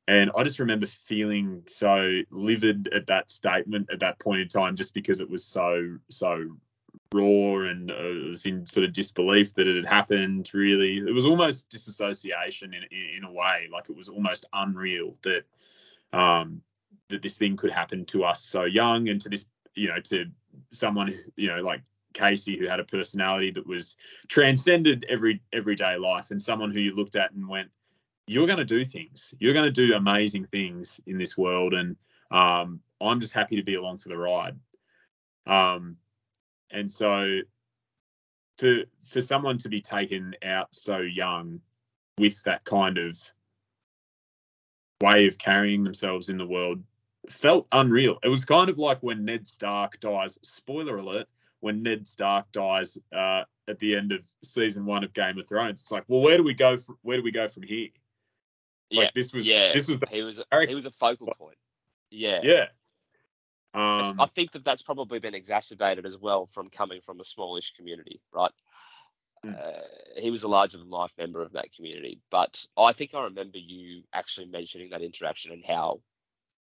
And 0.08 0.30
I 0.38 0.44
just 0.44 0.60
remember 0.60 0.86
feeling 0.86 1.64
so 1.68 2.22
livid 2.30 2.90
at 2.94 3.08
that 3.08 3.32
statement 3.32 3.90
at 3.92 4.02
that 4.02 4.20
point 4.20 4.42
in 4.42 4.48
time, 4.48 4.76
just 4.76 4.94
because 4.94 5.22
it 5.22 5.30
was 5.30 5.46
so 5.46 5.98
so 6.10 6.58
raw 7.14 7.60
and 7.60 7.92
uh, 7.92 7.94
I 7.94 8.28
was 8.30 8.46
in 8.46 8.66
sort 8.66 8.86
of 8.86 8.94
disbelief 8.94 9.54
that 9.54 9.68
it 9.68 9.76
had 9.76 9.86
happened. 9.86 10.50
Really, 10.54 10.98
it 10.98 11.14
was 11.14 11.26
almost 11.26 11.70
disassociation 11.70 12.74
in 12.74 12.84
in, 12.92 13.18
in 13.18 13.24
a 13.24 13.32
way, 13.32 13.70
like 13.72 13.90
it 13.90 13.96
was 13.96 14.10
almost 14.10 14.46
unreal 14.54 15.14
that 15.24 15.44
um, 16.14 16.62
that 17.10 17.22
this 17.22 17.38
thing 17.38 17.56
could 17.56 17.72
happen 17.72 18.06
to 18.06 18.24
us 18.24 18.44
so 18.44 18.66
young 18.66 19.08
and 19.08 19.22
to 19.22 19.30
this 19.30 19.46
you 19.76 19.88
know, 19.88 20.00
to 20.00 20.26
someone, 20.72 21.14
you 21.36 21.48
know, 21.48 21.62
like 21.62 21.82
Casey, 22.14 22.58
who 22.58 22.68
had 22.68 22.80
a 22.80 22.86
personality 22.86 23.52
that 23.52 23.68
was 23.68 23.96
transcended 24.28 25.06
every 25.08 25.42
everyday 25.54 25.98
life, 25.98 26.32
and 26.32 26.42
someone 26.42 26.72
who 26.72 26.80
you 26.80 26.96
looked 26.96 27.16
at 27.16 27.32
and 27.32 27.48
went, 27.48 27.70
"You're 28.28 28.48
going 28.48 28.60
to 28.60 28.66
do 28.66 28.84
things. 28.86 29.34
You're 29.40 29.54
going 29.54 29.72
to 29.72 29.88
do 29.88 29.96
amazing 29.96 30.48
things 30.48 31.00
in 31.06 31.18
this 31.18 31.38
world," 31.38 31.74
and 31.74 31.96
um, 32.32 32.82
I'm 33.00 33.20
just 33.20 33.34
happy 33.34 33.58
to 33.58 33.64
be 33.64 33.76
along 33.76 33.98
for 33.98 34.10
the 34.10 34.18
ride. 34.18 34.58
Um, 35.46 35.98
and 36.70 36.92
so, 36.92 37.42
for 38.58 38.84
for 39.06 39.22
someone 39.22 39.58
to 39.60 39.70
be 39.70 39.82
taken 39.82 40.36
out 40.44 40.74
so 40.76 40.98
young 40.98 41.62
with 42.18 42.44
that 42.44 42.64
kind 42.64 42.98
of 42.98 43.18
way 45.02 45.28
of 45.28 45.38
carrying 45.38 45.84
themselves 45.84 46.30
in 46.30 46.38
the 46.38 46.46
world 46.46 46.84
felt 47.30 47.68
unreal. 47.72 48.18
It 48.24 48.30
was 48.30 48.46
kind 48.46 48.70
of 48.70 48.78
like 48.78 49.00
when 49.02 49.26
Ned 49.26 49.48
Stark 49.48 50.00
dies. 50.00 50.38
Spoiler 50.42 50.98
alert: 50.98 51.28
when 51.60 51.84
Ned 51.84 52.08
Stark 52.08 52.52
dies 52.52 52.98
uh, 53.16 53.44
at 53.68 53.80
the 53.80 53.96
end 53.96 54.12
of 54.12 54.22
season 54.44 54.86
one 54.86 55.04
of 55.04 55.14
Game 55.14 55.38
of 55.38 55.48
Thrones, 55.48 55.82
it's 55.82 55.92
like, 55.92 56.04
well, 56.08 56.22
where 56.22 56.38
do 56.38 56.44
we 56.44 56.54
go? 56.54 56.78
From, 56.78 56.98
where 57.02 57.18
do 57.18 57.24
we 57.24 57.32
go 57.32 57.48
from 57.48 57.64
here? 57.64 57.90
Like, 58.92 59.06
yeah, 59.06 59.10
this 59.16 59.34
was 59.34 59.48
yeah. 59.48 59.72
This 59.74 59.88
was 59.88 60.00
the 60.00 60.08
he 60.10 60.24
was 60.24 60.42
he 60.68 60.76
was 60.76 60.86
a 60.86 60.92
focal 60.92 61.34
point. 61.38 61.58
Yeah, 62.10 62.40
yeah. 62.44 62.66
Um, 63.74 64.20
I 64.20 64.26
think 64.26 64.52
that 64.52 64.66
that's 64.66 64.82
probably 64.82 65.20
been 65.20 65.34
exacerbated 65.34 66.06
as 66.06 66.18
well 66.18 66.46
from 66.46 66.70
coming 66.70 67.00
from 67.00 67.22
a 67.22 67.24
smallish 67.24 67.74
community, 67.74 68.20
right? 68.34 68.52
Mm. 69.46 69.58
Uh, 69.58 69.82
he 70.18 70.30
was 70.30 70.44
a 70.44 70.50
larger 70.50 70.78
than 70.78 70.90
life 70.90 71.14
member 71.18 71.42
of 71.42 71.54
that 71.54 71.72
community, 71.74 72.20
but 72.30 72.66
I 72.78 72.92
think 72.92 73.16
I 73.16 73.24
remember 73.24 73.58
you 73.58 74.04
actually 74.14 74.48
mentioning 74.48 74.90
that 74.90 75.02
interaction 75.02 75.54
and 75.54 75.64
how 75.66 76.02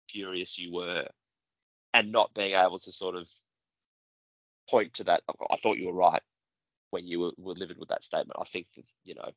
furious 0.09 0.59
you 0.59 0.73
were 0.73 1.07
and 1.95 2.13
not 2.13 2.35
being 2.35 2.55
able 2.55 2.79
to 2.79 2.93
sort 2.93 3.17
of 3.17 3.29
point 4.69 4.95
to 4.95 5.05
that. 5.05 5.23
I 5.51 5.57
thought 5.57 5.79
you 5.79 5.87
were 5.87 5.93
right 5.93 6.23
when 6.91 7.07
you 7.07 7.21
were, 7.21 7.33
were 7.39 7.55
livid 7.55 7.79
with 7.79 7.91
that 7.91 8.05
statement. 8.05 8.39
I 8.41 8.45
think 8.45 8.67
that, 8.77 8.85
you 9.05 9.15
know, 9.15 9.31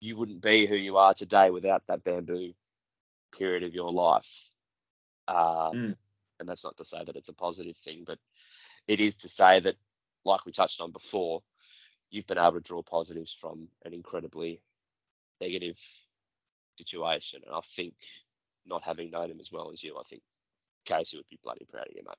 you 0.00 0.16
wouldn't 0.16 0.42
be 0.42 0.66
who 0.66 0.76
you 0.76 0.96
are 0.96 1.14
today 1.14 1.50
without 1.50 1.86
that 1.86 2.04
bamboo 2.04 2.52
period 3.36 3.62
of 3.62 3.74
your 3.74 3.92
life. 3.92 4.50
Um, 5.28 5.36
Mm. 5.36 5.96
And 6.40 6.48
that's 6.48 6.64
not 6.64 6.76
to 6.78 6.84
say 6.84 7.04
that 7.04 7.14
it's 7.14 7.28
a 7.28 7.34
positive 7.34 7.76
thing, 7.76 8.02
but 8.04 8.18
it 8.88 8.98
is 8.98 9.14
to 9.16 9.28
say 9.28 9.60
that, 9.60 9.76
like 10.24 10.44
we 10.44 10.50
touched 10.50 10.80
on 10.80 10.90
before, 10.90 11.42
you've 12.10 12.26
been 12.26 12.36
able 12.36 12.54
to 12.54 12.60
draw 12.60 12.82
positives 12.82 13.32
from 13.32 13.68
an 13.84 13.94
incredibly 13.94 14.60
negative 15.40 15.78
situation. 16.78 17.42
And 17.46 17.54
I 17.54 17.60
think 17.76 17.94
not 18.66 18.84
having 18.84 19.10
known 19.10 19.30
him 19.30 19.40
as 19.40 19.50
well 19.52 19.70
as 19.72 19.82
you, 19.82 19.96
I 19.98 20.02
think 20.08 20.22
Casey 20.84 21.16
would 21.16 21.28
be 21.28 21.38
bloody 21.42 21.64
proud 21.64 21.86
of 21.86 21.94
you, 21.94 22.02
mate. 22.04 22.14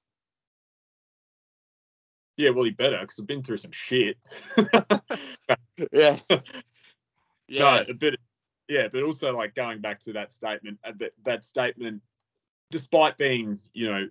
yeah, 2.38 2.50
well, 2.50 2.66
he 2.66 2.72
better 2.72 3.00
because 3.02 3.20
I've 3.20 3.28
been 3.28 3.44
through 3.44 3.58
some 3.58 3.72
shit. 3.72 4.18
yeah. 5.92 6.18
Yeah. 7.50 7.84
No, 7.88 7.94
but 8.00 8.16
yeah, 8.70 8.88
but 8.92 9.04
also 9.04 9.36
like 9.36 9.54
going 9.54 9.82
back 9.82 10.00
to 10.00 10.14
that 10.14 10.32
statement, 10.32 10.80
uh, 10.84 10.94
that, 10.98 11.12
that 11.24 11.44
statement, 11.44 12.02
despite 12.72 13.18
being, 13.18 13.60
you 13.74 13.88
know, 13.88 14.08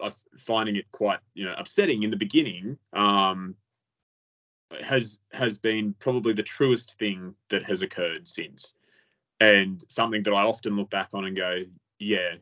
uh, 0.00 0.10
finding 0.36 0.76
it 0.76 0.84
quite, 0.92 1.18
you 1.32 1.46
know, 1.46 1.54
upsetting 1.56 2.02
in 2.02 2.10
the 2.10 2.16
beginning, 2.16 2.78
um, 2.92 3.56
has 4.80 5.18
has 5.32 5.58
been 5.58 5.94
probably 5.98 6.34
the 6.34 6.42
truest 6.42 6.98
thing 6.98 7.34
that 7.48 7.64
has 7.64 7.82
occurred 7.82 8.28
since, 8.28 8.74
and 9.40 9.82
something 9.88 10.22
that 10.22 10.32
I 10.32 10.42
often 10.42 10.76
look 10.76 10.90
back 10.90 11.10
on 11.14 11.24
and 11.24 11.36
go, 11.36 11.62
yeah, 11.98 12.34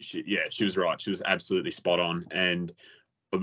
she, 0.00 0.24
yeah, 0.26 0.44
she 0.50 0.64
was 0.64 0.76
right. 0.76 1.00
She 1.00 1.10
was 1.10 1.22
absolutely 1.22 1.70
spot 1.70 2.00
on, 2.00 2.26
and 2.30 2.72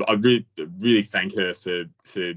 I 0.08 0.14
really, 0.14 0.45
really 0.80 1.03
thank 1.03 1.36
her 1.36 1.53
for 1.53 1.86
for 2.03 2.34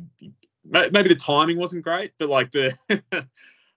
maybe 0.65 1.09
the 1.09 1.15
timing 1.15 1.59
wasn't 1.59 1.85
great, 1.85 2.13
but 2.19 2.29
like 2.29 2.51
the, 2.51 2.73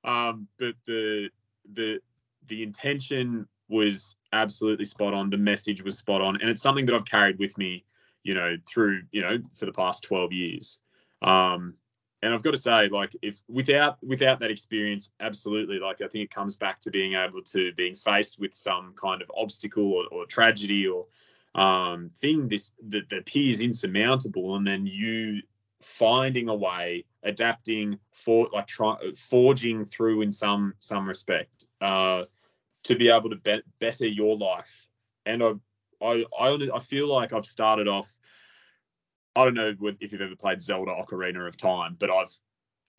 um, 0.04 0.48
but 0.60 0.76
the 0.86 1.30
the 1.74 2.00
the 2.48 2.62
intention 2.62 3.48
was 3.70 4.16
absolutely 4.34 4.86
spot 4.86 5.14
on. 5.14 5.30
The 5.30 5.38
message 5.38 5.82
was 5.82 5.98
spot 5.98 6.22
on, 6.22 6.40
and 6.42 6.50
it's 6.50 6.62
something 6.62 6.86
that 6.86 6.96
I've 6.96 7.06
carried 7.06 7.40
with 7.40 7.58
me, 7.58 7.86
you 8.24 8.34
know, 8.34 8.58
through 8.68 9.04
you 9.12 9.22
know 9.22 9.40
for 9.58 9.66
the 9.66 9.74
past 9.74 10.04
twelve 10.04 10.32
years. 10.32 10.80
Um, 11.22 11.76
and 12.24 12.34
I've 12.34 12.42
got 12.42 12.52
to 12.52 12.58
say, 12.58 12.88
like, 12.88 13.14
if 13.22 13.44
without 13.50 13.98
without 14.02 14.40
that 14.40 14.50
experience, 14.50 15.12
absolutely, 15.20 15.78
like, 15.80 16.02
I 16.02 16.08
think 16.08 16.24
it 16.24 16.34
comes 16.34 16.56
back 16.56 16.80
to 16.80 16.90
being 16.90 17.16
able 17.16 17.42
to 17.42 17.74
being 17.74 17.96
faced 17.96 18.40
with 18.40 18.56
some 18.56 18.94
kind 18.94 19.22
of 19.22 19.30
obstacle 19.36 19.92
or, 19.92 20.06
or 20.10 20.26
tragedy 20.26 20.88
or 20.88 21.08
um, 21.54 22.12
thing 22.22 22.48
this 22.48 22.72
that, 22.88 23.10
that 23.10 23.20
appears 23.20 23.60
insurmountable, 23.60 24.56
and 24.56 24.66
then 24.66 24.86
you 24.86 25.42
finding 25.82 26.48
a 26.48 26.56
way, 26.56 27.04
adapting, 27.24 28.00
for 28.14 28.48
like 28.54 28.68
try, 28.68 28.96
forging 29.18 29.84
through 29.84 30.22
in 30.22 30.32
some 30.32 30.76
some 30.80 31.06
respect 31.06 31.66
uh, 31.82 32.24
to 32.84 32.96
be 32.96 33.10
able 33.10 33.32
to 33.32 33.36
be- 33.36 33.64
better 33.80 34.08
your 34.08 34.38
life. 34.38 34.88
And 35.26 35.44
I, 35.44 35.52
I 36.02 36.24
I 36.40 36.70
I 36.74 36.80
feel 36.80 37.08
like 37.08 37.34
I've 37.34 37.46
started 37.46 37.90
off 37.90 38.10
I 39.36 39.46
don't 39.46 39.56
know 39.56 39.74
if 40.00 40.12
you've 40.12 40.22
ever 40.22 40.36
played 40.36 40.62
Zelda 40.62 40.92
Ocarina 40.92 41.48
of 41.48 41.58
Time, 41.58 41.96
but 42.00 42.12
I've 42.12 42.32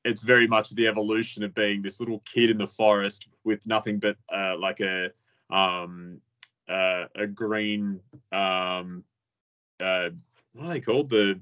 it's 0.04 0.22
very 0.22 0.46
much 0.46 0.70
the 0.70 0.86
evolution 0.86 1.42
of 1.44 1.54
being 1.54 1.80
this 1.80 1.98
little 1.98 2.22
kid 2.30 2.50
in 2.50 2.58
the 2.58 2.66
forest 2.66 3.26
with 3.42 3.66
nothing 3.66 3.98
but 3.98 4.16
uh, 4.32 4.56
like 4.58 4.80
a 4.80 5.10
um, 5.50 6.20
uh, 6.68 7.04
a 7.14 7.26
green 7.26 8.00
um, 8.32 9.04
uh, 9.80 10.10
what 10.52 10.66
are 10.66 10.68
they 10.74 10.80
called 10.80 11.08
the 11.08 11.40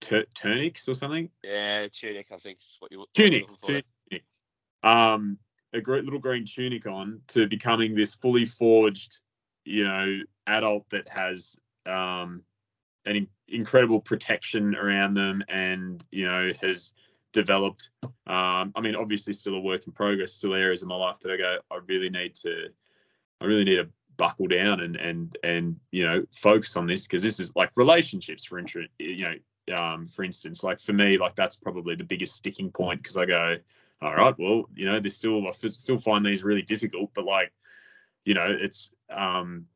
tur- 0.00 0.26
turnix 0.34 0.88
or 0.88 0.94
something? 0.94 1.30
Yeah, 1.42 1.86
tunic. 1.92 2.26
I 2.32 2.36
think 2.36 2.58
is 2.58 2.76
what 2.80 2.92
you 2.92 3.06
tunic. 3.14 3.46
Tunic. 3.60 3.84
Um, 4.82 5.38
a 5.72 5.80
great 5.80 6.04
little 6.04 6.18
green 6.18 6.44
tunic 6.44 6.86
on 6.86 7.20
to 7.28 7.46
becoming 7.46 7.94
this 7.94 8.14
fully 8.14 8.44
forged, 8.44 9.20
you 9.64 9.84
know, 9.84 10.20
adult 10.46 10.88
that 10.90 11.08
has 11.08 11.56
um, 11.86 12.42
an 13.10 13.16
in- 13.16 13.28
incredible 13.48 14.00
protection 14.00 14.74
around 14.76 15.14
them 15.14 15.42
and 15.48 16.04
you 16.10 16.26
know 16.26 16.50
has 16.62 16.92
developed 17.32 17.90
um, 18.02 18.72
i 18.74 18.80
mean 18.80 18.94
obviously 18.94 19.32
still 19.32 19.54
a 19.54 19.60
work 19.60 19.86
in 19.86 19.92
progress 19.92 20.32
still 20.32 20.54
areas 20.54 20.82
of 20.82 20.88
my 20.88 20.96
life 20.96 21.18
that 21.20 21.32
i 21.32 21.36
go 21.36 21.58
i 21.70 21.78
really 21.86 22.08
need 22.08 22.34
to 22.34 22.68
i 23.40 23.44
really 23.44 23.64
need 23.64 23.76
to 23.76 23.88
buckle 24.16 24.46
down 24.46 24.80
and 24.80 24.96
and 24.96 25.36
and 25.42 25.80
you 25.90 26.04
know 26.04 26.24
focus 26.32 26.76
on 26.76 26.86
this 26.86 27.06
because 27.06 27.22
this 27.22 27.40
is 27.40 27.54
like 27.56 27.70
relationships 27.76 28.44
for 28.44 28.58
interest 28.58 28.90
you 28.98 29.24
know 29.24 29.34
um, 29.74 30.06
for 30.06 30.24
instance 30.24 30.64
like 30.64 30.80
for 30.80 30.92
me 30.92 31.16
like 31.16 31.34
that's 31.36 31.56
probably 31.56 31.94
the 31.94 32.04
biggest 32.04 32.34
sticking 32.34 32.70
point 32.70 33.02
because 33.02 33.16
i 33.16 33.24
go 33.24 33.56
all 34.02 34.14
right 34.14 34.34
well 34.38 34.64
you 34.74 34.84
know 34.84 34.98
there's 34.98 35.16
still 35.16 35.46
i 35.46 35.52
still 35.52 36.00
find 36.00 36.24
these 36.24 36.42
really 36.42 36.62
difficult 36.62 37.10
but 37.14 37.24
like 37.24 37.52
you 38.24 38.34
know 38.34 38.46
it's 38.48 38.90
um 39.10 39.66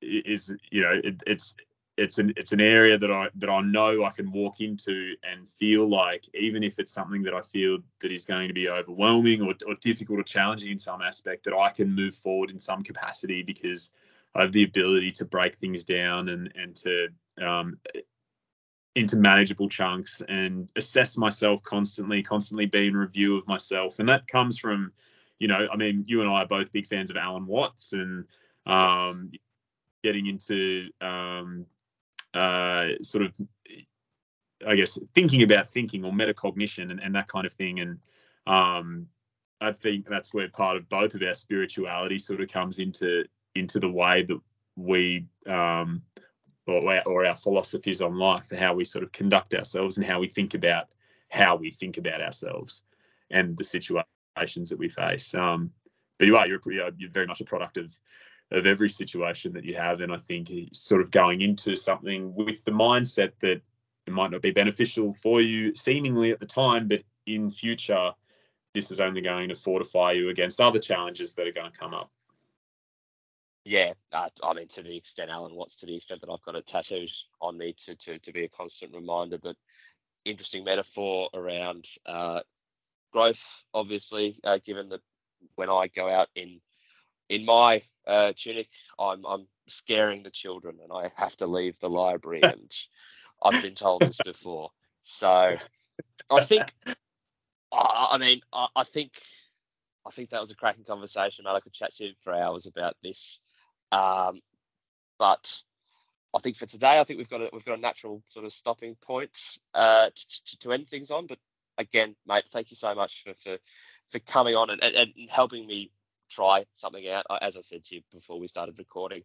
is 0.00 0.54
you 0.70 0.82
know 0.82 1.00
it, 1.02 1.22
it's 1.26 1.54
it's 1.98 2.18
an 2.18 2.32
it's 2.36 2.52
an 2.52 2.60
area 2.60 2.96
that 2.96 3.10
I 3.10 3.28
that 3.36 3.50
I 3.50 3.60
know 3.60 4.04
I 4.04 4.10
can 4.10 4.30
walk 4.30 4.60
into 4.60 5.14
and 5.22 5.46
feel 5.46 5.88
like 5.88 6.24
even 6.32 6.62
if 6.62 6.78
it's 6.78 6.92
something 6.92 7.22
that 7.24 7.34
I 7.34 7.42
feel 7.42 7.78
that 8.00 8.12
is 8.12 8.24
going 8.24 8.48
to 8.48 8.54
be 8.54 8.68
overwhelming 8.68 9.42
or, 9.42 9.54
or 9.66 9.74
difficult 9.80 10.20
or 10.20 10.22
challenging 10.22 10.70
in 10.70 10.78
some 10.78 11.02
aspect, 11.02 11.44
that 11.44 11.54
I 11.54 11.70
can 11.70 11.92
move 11.92 12.14
forward 12.14 12.50
in 12.50 12.58
some 12.58 12.82
capacity 12.82 13.42
because 13.42 13.90
I 14.34 14.42
have 14.42 14.52
the 14.52 14.62
ability 14.62 15.10
to 15.12 15.24
break 15.24 15.56
things 15.56 15.84
down 15.84 16.28
and 16.28 16.52
and 16.54 16.76
to 16.76 17.08
um, 17.42 17.78
into 18.94 19.16
manageable 19.16 19.68
chunks 19.68 20.22
and 20.28 20.70
assess 20.76 21.16
myself 21.16 21.62
constantly, 21.62 22.22
constantly 22.22 22.66
be 22.66 22.86
in 22.86 22.96
review 22.96 23.36
of 23.36 23.48
myself, 23.48 23.98
and 23.98 24.08
that 24.08 24.28
comes 24.28 24.58
from, 24.58 24.92
you 25.38 25.48
know, 25.48 25.66
I 25.72 25.76
mean, 25.76 26.04
you 26.06 26.20
and 26.20 26.30
I 26.30 26.42
are 26.42 26.46
both 26.46 26.72
big 26.72 26.86
fans 26.86 27.10
of 27.10 27.16
Alan 27.16 27.46
Watts 27.46 27.92
and 27.92 28.24
um, 28.66 29.30
getting 30.02 30.26
into 30.26 30.90
um, 31.00 31.66
uh, 32.34 32.88
sort 33.02 33.24
of, 33.24 33.36
I 34.66 34.76
guess, 34.76 34.98
thinking 35.14 35.42
about 35.42 35.68
thinking 35.68 36.04
or 36.04 36.12
metacognition 36.12 36.90
and, 36.90 37.00
and 37.00 37.14
that 37.14 37.28
kind 37.28 37.46
of 37.46 37.52
thing. 37.52 37.80
And 37.80 37.98
um, 38.46 39.06
I 39.60 39.72
think 39.72 40.08
that's 40.08 40.32
where 40.32 40.48
part 40.48 40.76
of 40.76 40.88
both 40.88 41.14
of 41.14 41.22
our 41.22 41.34
spirituality 41.34 42.18
sort 42.18 42.40
of 42.40 42.48
comes 42.48 42.78
into 42.78 43.24
into 43.54 43.80
the 43.80 43.90
way 43.90 44.22
that 44.22 44.40
we 44.76 45.26
um, 45.46 46.02
or, 46.66 46.94
our, 46.94 47.02
or 47.06 47.26
our 47.26 47.36
philosophies 47.36 48.02
on 48.02 48.16
life, 48.16 48.50
how 48.56 48.74
we 48.74 48.84
sort 48.84 49.02
of 49.02 49.10
conduct 49.12 49.54
ourselves 49.54 49.96
and 49.96 50.06
how 50.06 50.20
we 50.20 50.28
think 50.28 50.54
about 50.54 50.88
how 51.30 51.56
we 51.56 51.70
think 51.70 51.96
about 51.96 52.20
ourselves 52.20 52.82
and 53.30 53.56
the 53.56 53.64
situations 53.64 54.70
that 54.70 54.78
we 54.78 54.88
face. 54.88 55.34
Um, 55.34 55.70
but 56.18 56.28
you 56.28 56.36
are 56.36 56.46
you're, 56.46 56.60
you're 56.66 57.10
very 57.10 57.26
much 57.26 57.40
a 57.40 57.44
product 57.44 57.76
of 57.78 57.96
of 58.50 58.66
every 58.66 58.88
situation 58.88 59.52
that 59.52 59.64
you 59.64 59.74
have. 59.74 60.00
And 60.00 60.12
I 60.12 60.16
think 60.16 60.50
sort 60.72 61.00
of 61.00 61.10
going 61.10 61.42
into 61.42 61.76
something 61.76 62.34
with 62.34 62.64
the 62.64 62.70
mindset 62.70 63.32
that 63.40 63.60
it 64.06 64.12
might 64.12 64.30
not 64.30 64.42
be 64.42 64.50
beneficial 64.50 65.12
for 65.14 65.40
you 65.40 65.74
seemingly 65.74 66.30
at 66.30 66.40
the 66.40 66.46
time, 66.46 66.88
but 66.88 67.02
in 67.26 67.50
future, 67.50 68.12
this 68.74 68.90
is 68.90 69.00
only 69.00 69.20
going 69.20 69.50
to 69.50 69.54
fortify 69.54 70.12
you 70.12 70.30
against 70.30 70.60
other 70.60 70.78
challenges 70.78 71.34
that 71.34 71.46
are 71.46 71.52
going 71.52 71.70
to 71.70 71.78
come 71.78 71.94
up. 71.94 72.10
Yeah, 73.64 73.92
uh, 74.12 74.30
I 74.42 74.54
mean, 74.54 74.68
to 74.68 74.82
the 74.82 74.96
extent 74.96 75.30
Alan 75.30 75.54
Watts, 75.54 75.76
to 75.76 75.86
the 75.86 75.94
extent 75.94 76.22
that 76.22 76.30
I've 76.30 76.42
got 76.42 76.54
it 76.54 76.66
tattooed 76.66 77.10
on 77.42 77.58
me 77.58 77.74
to 77.84 77.94
to, 77.96 78.18
to 78.18 78.32
be 78.32 78.44
a 78.44 78.48
constant 78.48 78.94
reminder. 78.94 79.36
But 79.36 79.56
interesting 80.24 80.64
metaphor 80.64 81.28
around 81.34 81.84
uh, 82.06 82.40
growth, 83.12 83.64
obviously, 83.74 84.40
uh, 84.42 84.58
given 84.64 84.88
that 84.88 85.00
when 85.56 85.68
I 85.68 85.88
go 85.88 86.08
out 86.08 86.28
in 86.34 86.62
in 87.28 87.44
my 87.44 87.82
uh, 88.06 88.32
tunic, 88.34 88.68
I'm 88.98 89.24
I'm 89.26 89.46
scaring 89.66 90.22
the 90.22 90.30
children, 90.30 90.78
and 90.82 90.92
I 90.92 91.10
have 91.16 91.36
to 91.36 91.46
leave 91.46 91.78
the 91.78 91.90
library. 91.90 92.40
and 92.42 92.72
I've 93.42 93.62
been 93.62 93.74
told 93.74 94.02
this 94.02 94.18
before, 94.24 94.70
so 95.02 95.54
I 96.30 96.40
think, 96.44 96.74
I, 97.72 98.08
I 98.12 98.18
mean, 98.18 98.40
I, 98.52 98.66
I, 98.74 98.84
think, 98.84 99.12
I 100.06 100.10
think 100.10 100.30
that 100.30 100.40
was 100.40 100.50
a 100.50 100.56
cracking 100.56 100.84
conversation, 100.84 101.44
man. 101.44 101.54
I 101.54 101.60
could 101.60 101.72
chat 101.72 101.94
to 101.96 102.04
you 102.04 102.12
for 102.20 102.34
hours 102.34 102.66
about 102.66 102.96
this, 103.02 103.38
um, 103.92 104.40
but 105.18 105.62
I 106.34 106.40
think 106.40 106.56
for 106.56 106.66
today, 106.66 106.98
I 106.98 107.04
think 107.04 107.18
we've 107.18 107.28
got 107.28 107.42
a, 107.42 107.50
we've 107.52 107.64
got 107.64 107.78
a 107.78 107.80
natural 107.80 108.22
sort 108.28 108.44
of 108.44 108.52
stopping 108.52 108.96
point 108.96 109.58
uh, 109.74 110.10
to, 110.14 110.58
to 110.58 110.72
end 110.72 110.88
things 110.88 111.10
on. 111.10 111.26
But 111.26 111.38
again, 111.78 112.16
mate, 112.26 112.44
thank 112.50 112.70
you 112.70 112.76
so 112.76 112.94
much 112.94 113.24
for 113.24 113.34
for, 113.34 113.58
for 114.10 114.18
coming 114.20 114.54
on 114.54 114.70
and, 114.70 114.82
and, 114.82 114.94
and 114.96 115.12
helping 115.30 115.66
me 115.66 115.90
try 116.28 116.64
something 116.74 117.06
out. 117.08 117.26
As 117.42 117.56
I 117.56 117.62
said 117.62 117.84
to 117.84 117.96
you 117.96 118.02
before 118.12 118.38
we 118.38 118.48
started 118.48 118.78
recording, 118.78 119.22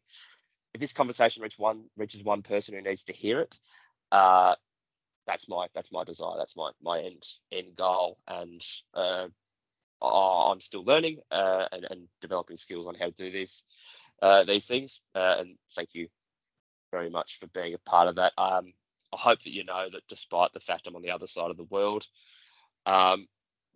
if 0.73 0.81
this 0.81 0.93
conversation 0.93 1.43
reaches 1.43 1.59
one 1.59 1.85
reaches 1.97 2.23
one 2.23 2.41
person 2.41 2.75
who 2.75 2.81
needs 2.81 3.05
to 3.05 3.13
hear 3.13 3.41
it, 3.41 3.57
uh, 4.11 4.55
that's 5.27 5.47
my 5.47 5.67
that's 5.73 5.91
my 5.91 6.03
desire. 6.03 6.37
That's 6.37 6.55
my 6.55 6.71
my 6.81 6.99
end 6.99 7.23
end 7.51 7.75
goal. 7.75 8.17
And 8.27 8.61
uh, 8.93 9.27
I'm 10.01 10.59
still 10.59 10.83
learning 10.83 11.19
uh, 11.31 11.67
and, 11.71 11.85
and 11.89 12.07
developing 12.21 12.57
skills 12.57 12.87
on 12.87 12.95
how 12.95 13.05
to 13.05 13.11
do 13.11 13.31
these 13.31 13.63
uh, 14.21 14.43
these 14.43 14.65
things. 14.65 15.01
Uh, 15.15 15.37
and 15.39 15.57
thank 15.75 15.89
you 15.93 16.07
very 16.91 17.09
much 17.09 17.39
for 17.39 17.47
being 17.47 17.73
a 17.73 17.77
part 17.79 18.07
of 18.07 18.15
that. 18.15 18.33
Um, 18.37 18.73
I 19.13 19.17
hope 19.17 19.41
that 19.43 19.53
you 19.53 19.63
know 19.63 19.89
that 19.91 20.07
despite 20.07 20.53
the 20.53 20.59
fact 20.59 20.87
I'm 20.87 20.95
on 20.95 21.01
the 21.01 21.11
other 21.11 21.27
side 21.27 21.51
of 21.51 21.57
the 21.57 21.63
world, 21.65 22.07
um, 22.85 23.27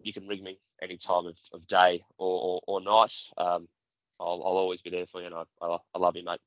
you 0.02 0.14
can 0.14 0.28
ring 0.28 0.44
me 0.44 0.60
any 0.82 0.98
time 0.98 1.26
of, 1.26 1.38
of 1.54 1.68
day 1.68 2.04
or, 2.18 2.42
or, 2.42 2.62
or 2.68 2.82
night. 2.82 3.14
Um, 3.38 3.68
I'll, 4.20 4.42
I'll 4.46 4.58
always 4.58 4.82
be 4.82 4.90
there 4.90 5.06
for 5.06 5.22
you, 5.22 5.28
and 5.28 5.36
I, 5.36 5.44
I, 5.62 5.78
I 5.96 6.00
love 6.00 6.16
you, 6.16 6.24
mate. 6.24 6.40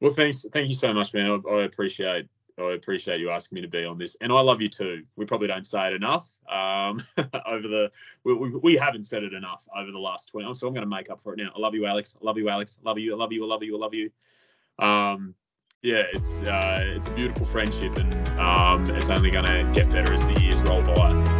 Well, 0.00 0.12
thanks. 0.12 0.44
Thank 0.52 0.68
you 0.68 0.74
so 0.74 0.92
much, 0.92 1.14
man. 1.14 1.42
I, 1.46 1.50
I, 1.50 1.62
appreciate 1.62 2.28
I 2.58 2.72
appreciate 2.72 3.20
you 3.20 3.30
asking 3.30 3.56
me 3.56 3.62
to 3.62 3.68
be 3.68 3.84
on 3.84 3.98
this, 3.98 4.16
and 4.20 4.32
I 4.32 4.40
love 4.40 4.60
you 4.60 4.68
too. 4.68 5.04
We 5.16 5.24
probably 5.24 5.48
don't 5.48 5.64
say 5.64 5.88
it 5.88 5.94
enough 5.94 6.28
um, 6.50 7.02
over 7.46 7.68
the. 7.68 7.92
We, 8.24 8.34
we, 8.34 8.50
we, 8.50 8.76
haven't 8.76 9.04
said 9.04 9.22
it 9.22 9.32
enough 9.32 9.66
over 9.74 9.90
the 9.90 9.98
last 9.98 10.26
twenty. 10.26 10.52
So 10.54 10.66
I'm 10.66 10.74
going 10.74 10.84
to 10.84 10.90
make 10.90 11.08
up 11.08 11.20
for 11.20 11.32
it 11.32 11.36
now. 11.36 11.52
I 11.54 11.58
love 11.58 11.74
you, 11.74 11.86
Alex. 11.86 12.16
I 12.20 12.24
love 12.24 12.36
you, 12.36 12.48
Alex. 12.48 12.78
I 12.84 12.88
love 12.88 12.98
you. 12.98 13.14
I 13.14 13.16
love 13.16 13.32
you. 13.32 13.44
I 13.44 13.46
love 13.46 13.62
you. 13.62 13.76
I 13.76 13.78
love 13.78 13.94
you. 13.94 14.10
Um, 14.78 15.34
yeah, 15.82 16.04
it's 16.12 16.42
uh, 16.42 16.82
it's 16.96 17.08
a 17.08 17.12
beautiful 17.12 17.46
friendship, 17.46 17.96
and 17.96 18.28
um, 18.38 18.84
it's 18.96 19.10
only 19.10 19.30
going 19.30 19.44
to 19.44 19.70
get 19.72 19.90
better 19.90 20.12
as 20.12 20.26
the 20.26 20.40
years 20.40 20.60
roll 20.62 20.82
by. 20.82 21.31